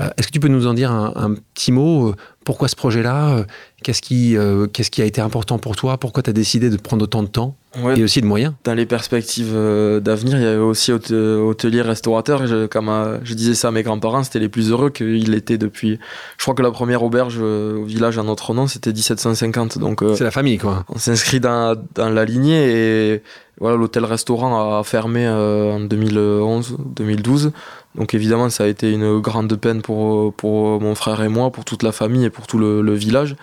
Euh, 0.00 0.10
est-ce 0.16 0.28
que 0.28 0.32
tu 0.32 0.40
peux 0.40 0.48
nous 0.48 0.66
en 0.66 0.74
dire 0.74 0.92
un 0.92 1.34
petit 1.54 1.72
mot 1.72 2.14
Pourquoi 2.50 2.66
ce 2.66 2.74
projet-là 2.74 3.44
Qu'est-ce 3.84 4.02
qui, 4.02 4.36
euh, 4.36 4.66
qu'est-ce 4.66 4.90
qui 4.90 5.00
a 5.02 5.04
été 5.04 5.20
important 5.20 5.60
pour 5.60 5.76
toi 5.76 5.98
Pourquoi 5.98 6.20
tu 6.20 6.30
as 6.30 6.32
décidé 6.32 6.68
de 6.68 6.76
prendre 6.76 7.04
autant 7.04 7.22
de 7.22 7.28
temps 7.28 7.54
et 7.96 8.02
aussi 8.02 8.20
de 8.20 8.26
moyens? 8.26 8.54
Dans 8.64 8.74
les 8.74 8.86
perspectives 8.86 9.52
euh, 9.54 10.00
d'avenir, 10.00 10.36
il 10.36 10.42
y 10.42 10.46
avait 10.46 10.56
aussi 10.56 10.90
hôtelier, 10.90 11.80
restaurateur. 11.80 12.48
Je, 12.48 12.66
comme 12.66 12.88
euh, 12.88 13.18
je 13.22 13.34
disais 13.34 13.54
ça 13.54 13.68
à 13.68 13.70
mes 13.70 13.84
grands-parents, 13.84 14.24
c'était 14.24 14.40
les 14.40 14.48
plus 14.48 14.72
heureux 14.72 14.90
qu'ils 14.90 15.32
étaient 15.32 15.58
depuis. 15.58 16.00
Je 16.38 16.42
crois 16.42 16.56
que 16.56 16.62
la 16.62 16.72
première 16.72 17.04
auberge 17.04 17.38
au 17.38 17.84
village 17.84 18.18
à 18.18 18.24
notre 18.24 18.52
nom, 18.52 18.66
c'était 18.66 18.92
1750. 18.92 19.78
Donc 19.78 20.02
c'est 20.16 20.24
la 20.24 20.32
famille, 20.32 20.58
quoi. 20.58 20.84
On 20.88 20.98
s'inscrit 20.98 21.38
dans, 21.38 21.80
dans, 21.94 22.10
la 22.10 22.24
lignée 22.24 23.12
et 23.12 23.22
l'hôtel-restaurant 23.60 24.78
a 24.78 24.84
fermé 24.84 25.28
en 25.28 25.80
2011-2012. 25.80 27.52
Donc 27.96 28.14
évidemment, 28.14 28.48
ça 28.50 28.64
a 28.64 28.66
été 28.68 28.92
une 28.92 29.18
grande 29.18 29.54
peine 29.56 29.82
pour, 29.82 30.32
pour 30.34 30.80
mon 30.80 30.94
frère 30.94 31.22
et 31.22 31.28
moi, 31.28 31.50
pour 31.50 31.64
toute 31.64 31.82
la 31.82 31.90
famille 31.90 32.24
et 32.24 32.30
pour 32.30 32.46
tout 32.46 32.58
le, 32.58 32.94
village. 32.94 33.34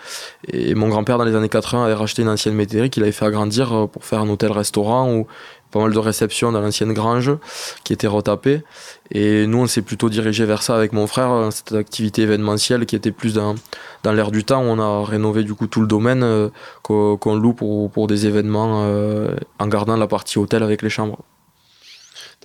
Et 0.50 0.74
mon 0.74 0.88
grand-père, 0.88 1.18
dans 1.18 1.24
les 1.24 1.34
années 1.34 1.50
80, 1.50 1.84
avait 1.84 1.94
racheté 1.94 2.22
une 2.22 2.28
ancienne 2.28 2.54
métairie 2.54 2.88
qu'il 2.88 3.02
avait 3.02 3.12
fait 3.12 3.26
agrandir 3.26 3.72
euh, 3.72 3.86
pour 3.86 4.04
faire 4.04 4.20
un 4.20 4.28
hôtel-restaurant 4.28 5.26
pas 5.70 5.80
mal 5.80 5.92
de 5.92 5.98
réceptions 5.98 6.52
dans 6.52 6.60
l'ancienne 6.60 6.92
grange 6.92 7.32
qui 7.84 7.92
était 7.92 8.06
retapée. 8.06 8.62
Et 9.10 9.46
nous, 9.46 9.58
on 9.58 9.66
s'est 9.66 9.82
plutôt 9.82 10.08
dirigé 10.08 10.44
vers 10.44 10.62
ça 10.62 10.76
avec 10.76 10.92
mon 10.92 11.06
frère, 11.06 11.30
euh, 11.30 11.50
cette 11.50 11.72
activité 11.72 12.22
événementielle 12.22 12.86
qui 12.86 12.96
était 12.96 13.12
plus 13.12 13.34
dans, 13.34 13.54
dans 14.02 14.12
l'air 14.12 14.30
du 14.30 14.44
temps. 14.44 14.62
On 14.62 14.78
a 14.78 15.04
rénové 15.04 15.44
du 15.44 15.54
coup 15.54 15.66
tout 15.66 15.80
le 15.80 15.86
domaine 15.86 16.22
euh, 16.22 16.48
qu'on 16.82 17.36
loue 17.36 17.54
pour, 17.54 17.90
pour 17.90 18.06
des 18.06 18.26
événements 18.26 18.86
en 19.58 19.66
gardant 19.66 19.96
la 19.96 20.06
partie 20.06 20.38
hôtel 20.38 20.62
avec 20.62 20.82
les 20.82 20.90
chambres. 20.90 21.18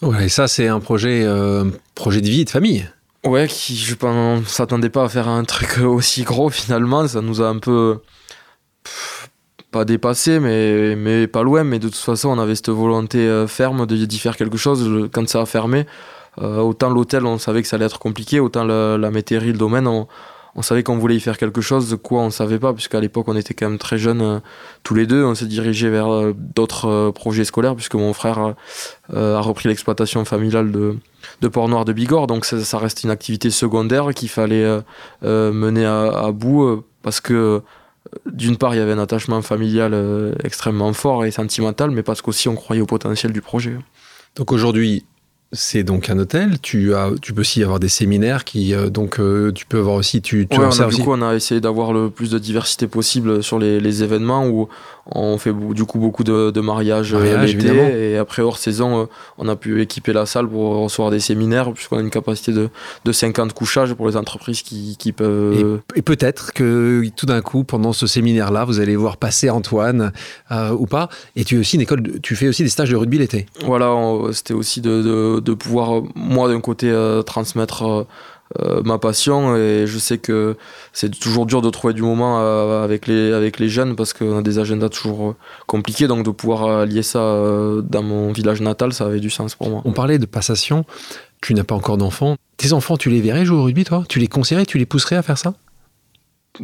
Ouais, 0.01 0.25
et 0.25 0.29
ça, 0.29 0.47
c'est 0.47 0.67
un 0.67 0.79
projet, 0.79 1.23
euh, 1.23 1.65
projet 1.95 2.21
de 2.21 2.27
vie 2.27 2.41
et 2.41 2.45
de 2.45 2.49
famille. 2.49 2.85
Ouais, 3.25 3.47
qui, 3.47 3.77
je 3.77 3.95
ne 4.05 4.43
s'attendait 4.45 4.89
pas 4.89 5.05
à 5.05 5.09
faire 5.09 5.29
un 5.29 5.45
truc 5.45 5.77
aussi 5.83 6.23
gros 6.23 6.49
finalement. 6.49 7.07
Ça 7.07 7.21
nous 7.21 7.41
a 7.41 7.47
un 7.47 7.59
peu. 7.59 7.99
Pas 9.73 9.83
dépassé, 9.83 10.39
mais, 10.39 10.95
mais 10.95 11.27
pas 11.27 11.43
loin. 11.43 11.65
Mais 11.65 11.79
de 11.79 11.89
toute 11.89 11.97
façon, 11.97 12.29
on 12.29 12.39
avait 12.39 12.55
cette 12.55 12.69
volonté 12.69 13.17
euh, 13.17 13.47
ferme 13.47 13.85
d'y 13.85 14.19
faire 14.19 14.37
quelque 14.37 14.55
chose. 14.55 15.09
Quand 15.11 15.27
ça 15.27 15.41
a 15.41 15.45
fermé, 15.45 15.85
euh, 16.41 16.59
autant 16.59 16.89
l'hôtel, 16.89 17.25
on 17.25 17.37
savait 17.37 17.61
que 17.61 17.67
ça 17.67 17.75
allait 17.75 17.85
être 17.85 17.99
compliqué, 17.99 18.39
autant 18.39 18.63
la, 18.63 19.11
métairie, 19.11 19.51
le 19.51 19.57
domaine, 19.57 19.87
on, 19.87 20.07
savait 20.61 20.83
qu'on 20.83 20.97
voulait 20.97 21.15
y 21.15 21.19
faire 21.19 21.37
quelque 21.37 21.61
chose, 21.61 21.89
de 21.89 21.95
quoi 21.95 22.21
on 22.21 22.29
savait 22.29 22.59
pas, 22.59 22.73
puisqu'à 22.73 22.99
l'époque 22.99 23.27
on 23.27 23.35
était 23.35 23.55
quand 23.55 23.67
même 23.67 23.79
très 23.79 23.97
jeunes 23.97 24.21
euh, 24.21 24.39
tous 24.83 24.93
les 24.93 25.07
deux. 25.07 25.25
On 25.25 25.33
s'est 25.33 25.47
dirigé 25.47 25.89
vers 25.89 26.33
d'autres 26.35 27.11
projets 27.11 27.43
scolaires, 27.43 27.75
puisque 27.75 27.95
mon 27.95 28.13
frère 28.13 28.53
a 29.13 29.41
repris 29.41 29.67
l'exploitation 29.67 30.23
familiale 30.23 30.71
de, 30.71 30.95
de 31.41 31.47
Port-Noir 31.47 31.83
de 31.83 31.93
Bigorre, 31.93 32.27
donc 32.27 32.45
ça, 32.45 32.77
reste 32.77 33.03
une 33.03 33.09
activité 33.09 33.49
secondaire 33.49 34.13
qu'il 34.13 34.29
fallait 34.29 34.79
mener 35.23 35.85
à, 35.85 36.31
bout, 36.31 36.83
parce 37.01 37.19
que 37.19 37.61
d'une 38.25 38.57
part 38.57 38.75
il 38.75 38.77
y 38.77 38.81
avait 38.81 38.91
un 38.91 38.99
attachement 38.99 39.41
familial 39.41 40.35
extrêmement 40.43 40.93
fort 40.93 41.25
et 41.25 41.31
sentimental, 41.31 41.91
mais 41.91 42.03
parce 42.03 42.21
qu'aussi 42.21 42.49
on 42.49 42.55
croyait 42.55 42.81
au 42.81 42.85
potentiel 42.85 43.31
du 43.31 43.41
projet. 43.41 43.77
Donc 44.35 44.51
aujourd'hui, 44.51 45.05
c'est 45.53 45.83
donc 45.83 46.09
un 46.09 46.17
hôtel. 46.19 46.59
Tu 46.61 46.93
as, 46.93 47.11
tu 47.21 47.33
peux 47.33 47.41
aussi 47.41 47.63
avoir 47.63 47.79
des 47.79 47.89
séminaires 47.89 48.43
qui, 48.43 48.73
euh, 48.73 48.89
donc, 48.89 49.19
euh, 49.19 49.51
tu 49.51 49.65
peux 49.65 49.79
avoir 49.79 49.95
aussi, 49.95 50.21
tu, 50.21 50.47
tu 50.47 50.59
on 50.59 50.63
a, 50.63 50.87
Du 50.87 51.03
coup, 51.03 51.11
on 51.11 51.21
a 51.21 51.35
essayé 51.35 51.61
d'avoir 51.61 51.93
le 51.93 52.09
plus 52.09 52.31
de 52.31 52.39
diversité 52.39 52.87
possible 52.87 53.43
sur 53.43 53.59
les, 53.59 53.79
les 53.79 54.03
événements 54.03 54.47
où 54.47 54.67
on 55.05 55.37
fait 55.37 55.53
du 55.53 55.83
coup 55.83 55.99
beaucoup 55.99 56.23
de, 56.23 56.49
de 56.49 56.61
mariages 56.61 57.13
euh, 57.13 57.45
l'été 57.45 58.11
et 58.11 58.17
après 58.17 58.41
hors 58.41 58.57
saison, 58.57 59.09
on 59.37 59.49
a 59.49 59.55
pu 59.57 59.81
équiper 59.81 60.13
la 60.13 60.25
salle 60.25 60.47
pour 60.47 60.77
recevoir 60.77 61.11
des 61.11 61.19
séminaires 61.19 61.73
puisqu'on 61.73 61.97
a 61.97 62.01
une 62.01 62.09
capacité 62.09 62.53
de, 62.53 62.69
de 63.03 63.11
50 63.11 63.53
couchages 63.53 63.93
pour 63.93 64.07
les 64.07 64.15
entreprises 64.15 64.61
qui, 64.61 64.95
qui 64.97 65.11
peuvent. 65.11 65.81
Et, 65.95 66.01
peut-être 66.01 66.53
que 66.53 67.03
tout 67.15 67.25
d'un 67.25 67.41
coup, 67.41 67.63
pendant 67.63 67.91
ce 67.91 68.07
séminaire-là, 68.07 68.63
vous 68.65 68.79
allez 68.79 68.95
voir 68.95 69.17
passer 69.17 69.49
Antoine 69.49 70.13
euh, 70.51 70.71
ou 70.71 70.85
pas. 70.85 71.09
Et 71.35 71.43
tu 71.43 71.57
aussi 71.57 71.75
une 71.75 71.81
école, 71.81 72.03
tu 72.21 72.35
fais 72.35 72.47
aussi 72.47 72.63
des 72.63 72.69
stages 72.69 72.89
de 72.89 72.95
rugby 72.95 73.17
l'été. 73.17 73.45
Voilà, 73.65 73.93
c'était 74.31 74.53
aussi 74.53 74.79
de, 74.79 75.01
de, 75.01 75.42
de, 75.43 75.53
pouvoir 75.53 76.01
moi 76.15 76.47
d'un 76.47 76.61
côté 76.61 76.93
transmettre 77.25 78.05
euh, 78.61 78.83
ma 78.83 78.99
passion 78.99 79.55
et 79.55 79.85
je 79.87 79.97
sais 79.97 80.19
que 80.19 80.57
c'est 80.91 81.09
toujours 81.09 81.47
dur 81.47 81.63
de 81.63 81.71
trouver 81.71 81.95
du 81.95 82.03
moment 82.03 82.39
euh, 82.39 82.83
avec, 82.83 83.07
les, 83.07 83.31
avec 83.31 83.57
les 83.57 83.67
jeunes 83.67 83.95
parce 83.95 84.13
qu'on 84.13 84.37
a 84.37 84.41
des 84.43 84.59
agendas 84.59 84.89
toujours 84.89 85.29
euh, 85.29 85.35
compliqués 85.65 86.07
donc 86.07 86.23
de 86.23 86.29
pouvoir 86.29 86.85
lier 86.85 87.01
ça 87.01 87.19
dans 87.19 88.03
mon 88.03 88.31
village 88.31 88.61
natal 88.61 88.93
ça 88.93 89.05
avait 89.05 89.19
du 89.19 89.31
sens 89.31 89.55
pour 89.55 89.69
moi. 89.69 89.81
On 89.85 89.91
parlait 89.91 90.19
de 90.19 90.27
passation, 90.27 90.85
tu 91.41 91.55
n'as 91.55 91.63
pas 91.63 91.73
encore 91.73 91.97
d'enfants. 91.97 92.35
Tes 92.57 92.73
enfants, 92.73 92.95
tu 92.95 93.09
les 93.09 93.21
verrais 93.21 93.43
jouer 93.43 93.57
au 93.57 93.63
rugby 93.63 93.85
toi? 93.85 94.03
Tu 94.07 94.19
les 94.19 94.27
conseillerais, 94.27 94.67
tu 94.67 94.77
les 94.77 94.85
pousserais 94.85 95.15
à 95.15 95.23
faire 95.23 95.39
ça? 95.39 95.55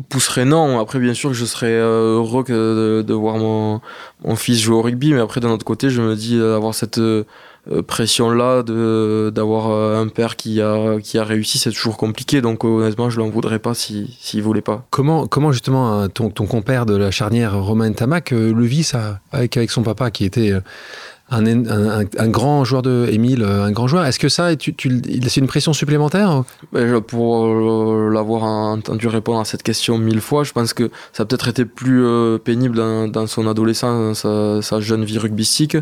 Pousserais 0.09 0.45
non. 0.45 0.79
Après, 0.79 0.99
bien 0.99 1.15
sûr 1.15 1.31
que 1.31 1.35
je 1.35 1.45
serais 1.45 1.73
heureux 1.73 2.43
de, 2.43 3.01
de, 3.01 3.13
voir 3.15 3.37
mon, 3.37 3.81
mon, 4.23 4.35
fils 4.35 4.59
jouer 4.59 4.75
au 4.75 4.83
rugby, 4.83 5.13
mais 5.13 5.19
après, 5.19 5.39
d'un 5.39 5.49
autre 5.49 5.65
côté, 5.65 5.89
je 5.89 6.01
me 6.03 6.15
dis 6.15 6.37
d'avoir 6.37 6.75
cette 6.75 6.99
euh, 6.99 7.23
pression-là 7.87 8.63
d'avoir 9.31 9.69
euh, 9.69 10.01
un 10.01 10.07
père 10.07 10.35
qui 10.35 10.61
a, 10.61 10.99
réussi, 11.15 11.57
c'est 11.57 11.71
toujours 11.71 11.97
compliqué. 11.97 12.41
Donc 12.41 12.63
honnêtement, 12.63 13.09
je 13.09 13.19
l'en 13.19 13.29
voudrais 13.29 13.59
pas 13.59 13.73
s'il 13.73 14.07
ne 14.33 14.41
voulait 14.41 14.61
pas. 14.61 14.85
Comment, 14.89 15.27
comment 15.27 15.51
justement 15.51 16.07
ton, 16.09 16.29
ton 16.29 16.45
compère 16.45 16.85
de 16.85 16.95
la 16.95 17.11
charnière 17.11 17.61
Romain 17.61 17.91
Tamac 17.91 18.31
le 18.31 18.63
vit 18.63 18.83
ça 18.83 19.19
avec 19.31 19.57
son 19.69 19.83
papa 19.83 20.11
qui 20.11 20.25
était 20.25 20.53
un, 21.31 21.45
un, 21.45 22.05
un, 22.17 22.27
grand 22.27 22.63
joueur 22.63 22.81
de 22.81 23.07
Émile, 23.11 23.43
un 23.43 23.71
grand 23.71 23.87
joueur. 23.87 24.05
Est-ce 24.05 24.19
que 24.19 24.29
ça, 24.29 24.55
tu, 24.55 24.73
tu, 24.73 25.01
c'est 25.27 25.39
une 25.39 25.47
pression 25.47 25.73
supplémentaire 25.73 26.43
Pour 27.07 27.45
euh, 27.45 28.09
l'avoir 28.11 28.43
entendu 28.43 29.07
répondre 29.07 29.39
à 29.39 29.45
cette 29.45 29.63
question 29.63 29.97
mille 29.97 30.21
fois, 30.21 30.43
je 30.43 30.51
pense 30.51 30.73
que 30.73 30.89
ça 31.13 31.23
a 31.23 31.25
peut-être 31.25 31.47
été 31.47 31.65
plus 31.65 32.03
euh, 32.03 32.37
pénible 32.37 32.75
dans, 32.75 33.07
dans, 33.07 33.27
son 33.27 33.47
adolescence, 33.47 34.19
sa, 34.19 34.61
sa, 34.61 34.79
jeune 34.79 35.05
vie 35.05 35.19
rugbystique. 35.19 35.77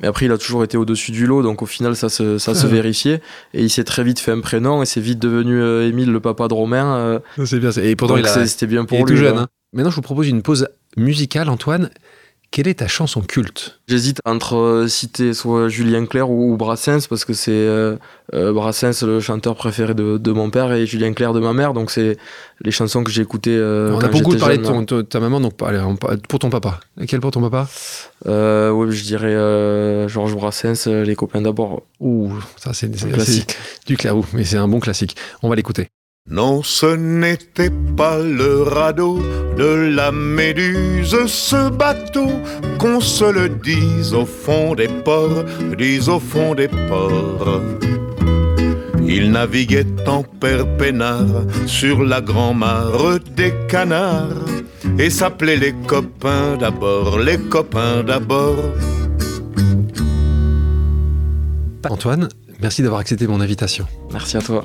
Mais 0.00 0.08
après, 0.08 0.26
il 0.26 0.32
a 0.32 0.38
toujours 0.38 0.64
été 0.64 0.76
au-dessus 0.76 1.12
du 1.12 1.26
lot, 1.26 1.42
donc 1.42 1.62
au 1.62 1.66
final, 1.66 1.96
ça 1.96 2.08
se, 2.08 2.38
ça 2.38 2.54
se 2.54 2.66
vérifiait. 2.66 3.22
Et 3.54 3.62
il 3.62 3.70
s'est 3.70 3.84
très 3.84 4.04
vite 4.04 4.18
fait 4.18 4.32
un 4.32 4.40
prénom 4.40 4.82
et 4.82 4.86
c'est 4.86 5.00
vite 5.00 5.18
devenu 5.18 5.60
euh, 5.60 5.88
Émile, 5.88 6.12
le 6.12 6.20
papa 6.20 6.48
de 6.48 6.54
Romain. 6.54 7.20
c'est 7.44 7.58
bien. 7.58 7.70
Et 7.70 7.96
pourtant, 7.96 8.16
c'était 8.46 8.66
bien 8.66 8.84
pour 8.84 8.98
il 8.98 9.04
lui. 9.04 9.14
Tout 9.14 9.16
jeune. 9.16 9.38
Hein. 9.38 9.48
Maintenant, 9.72 9.90
je 9.90 9.96
vous 9.96 10.02
propose 10.02 10.28
une 10.28 10.42
pause 10.42 10.68
musicale, 10.96 11.48
Antoine. 11.48 11.90
Quelle 12.52 12.66
est 12.66 12.74
ta 12.80 12.88
chanson 12.88 13.20
culte? 13.20 13.78
J'hésite 13.86 14.18
entre 14.24 14.56
euh, 14.56 14.88
citer 14.88 15.34
soit 15.34 15.68
Julien 15.68 16.04
Clerc 16.04 16.28
ou, 16.28 16.56
Brassens 16.56 17.06
parce 17.08 17.24
que 17.24 17.32
c'est 17.32 17.52
euh, 17.52 17.94
euh, 18.34 18.52
Brassens 18.52 19.06
le 19.06 19.20
chanteur 19.20 19.54
préféré 19.54 19.94
de, 19.94 20.18
de, 20.18 20.32
mon 20.32 20.50
père 20.50 20.72
et 20.72 20.84
Julien 20.84 21.12
Clerc 21.12 21.32
de 21.32 21.38
ma 21.38 21.52
mère 21.52 21.74
donc 21.74 21.92
c'est 21.92 22.16
les 22.60 22.72
chansons 22.72 23.04
que 23.04 23.12
j'ai 23.12 23.22
écoutées. 23.22 23.56
Euh, 23.56 23.92
On 23.94 24.00
a 24.00 24.08
beaucoup 24.08 24.36
parlé 24.36 24.58
de 24.58 24.64
ton, 24.64 24.84
ta 25.04 25.20
maman 25.20 25.38
donc 25.38 25.52
allez, 25.62 25.80
pour 26.28 26.40
ton 26.40 26.50
papa. 26.50 26.80
Quel 27.06 27.20
pour 27.20 27.30
ton 27.30 27.40
papa? 27.40 27.68
Euh, 28.26 28.70
Oui 28.70 28.90
je 28.90 29.04
dirais 29.04 29.28
euh, 29.28 30.08
Georges 30.08 30.34
Brassens 30.34 30.88
Les 30.88 31.14
copains 31.14 31.42
d'abord. 31.42 31.84
Ouh 32.00 32.32
ça 32.56 32.72
c'est 32.72 32.90
classique 32.90 33.56
du 33.86 33.96
Clairou 33.96 34.26
mais 34.32 34.42
c'est 34.44 34.56
un 34.56 34.66
bon 34.66 34.80
classique. 34.80 35.14
On 35.44 35.48
va 35.48 35.54
l'écouter. 35.54 35.88
Non, 36.28 36.62
ce 36.62 36.86
n'était 36.86 37.72
pas 37.96 38.18
le 38.18 38.62
radeau 38.62 39.18
de 39.56 39.90
la 39.94 40.12
Méduse, 40.12 41.26
ce 41.26 41.70
bateau, 41.70 42.28
qu'on 42.78 43.00
se 43.00 43.24
le 43.24 43.48
dise 43.48 44.14
au 44.14 44.24
fond 44.26 44.74
des 44.74 44.86
ports, 44.86 45.44
dise 45.76 46.08
au 46.08 46.20
fond 46.20 46.54
des 46.54 46.68
ports. 46.68 47.60
Il 49.08 49.32
naviguait 49.32 49.86
en 50.06 50.22
père 50.22 50.66
peinard 50.76 51.44
sur 51.66 52.04
la 52.04 52.20
grand-mare 52.20 53.18
des 53.34 53.52
canards 53.68 54.44
et 54.98 55.10
s'appelait 55.10 55.56
les 55.56 55.72
copains 55.88 56.56
d'abord, 56.56 57.18
les 57.18 57.38
copains 57.38 58.04
d'abord. 58.04 58.56
Antoine, 61.88 62.28
merci 62.60 62.82
d'avoir 62.82 63.00
accepté 63.00 63.26
mon 63.26 63.40
invitation. 63.40 63.86
Merci 64.12 64.36
à 64.36 64.42
toi. 64.42 64.64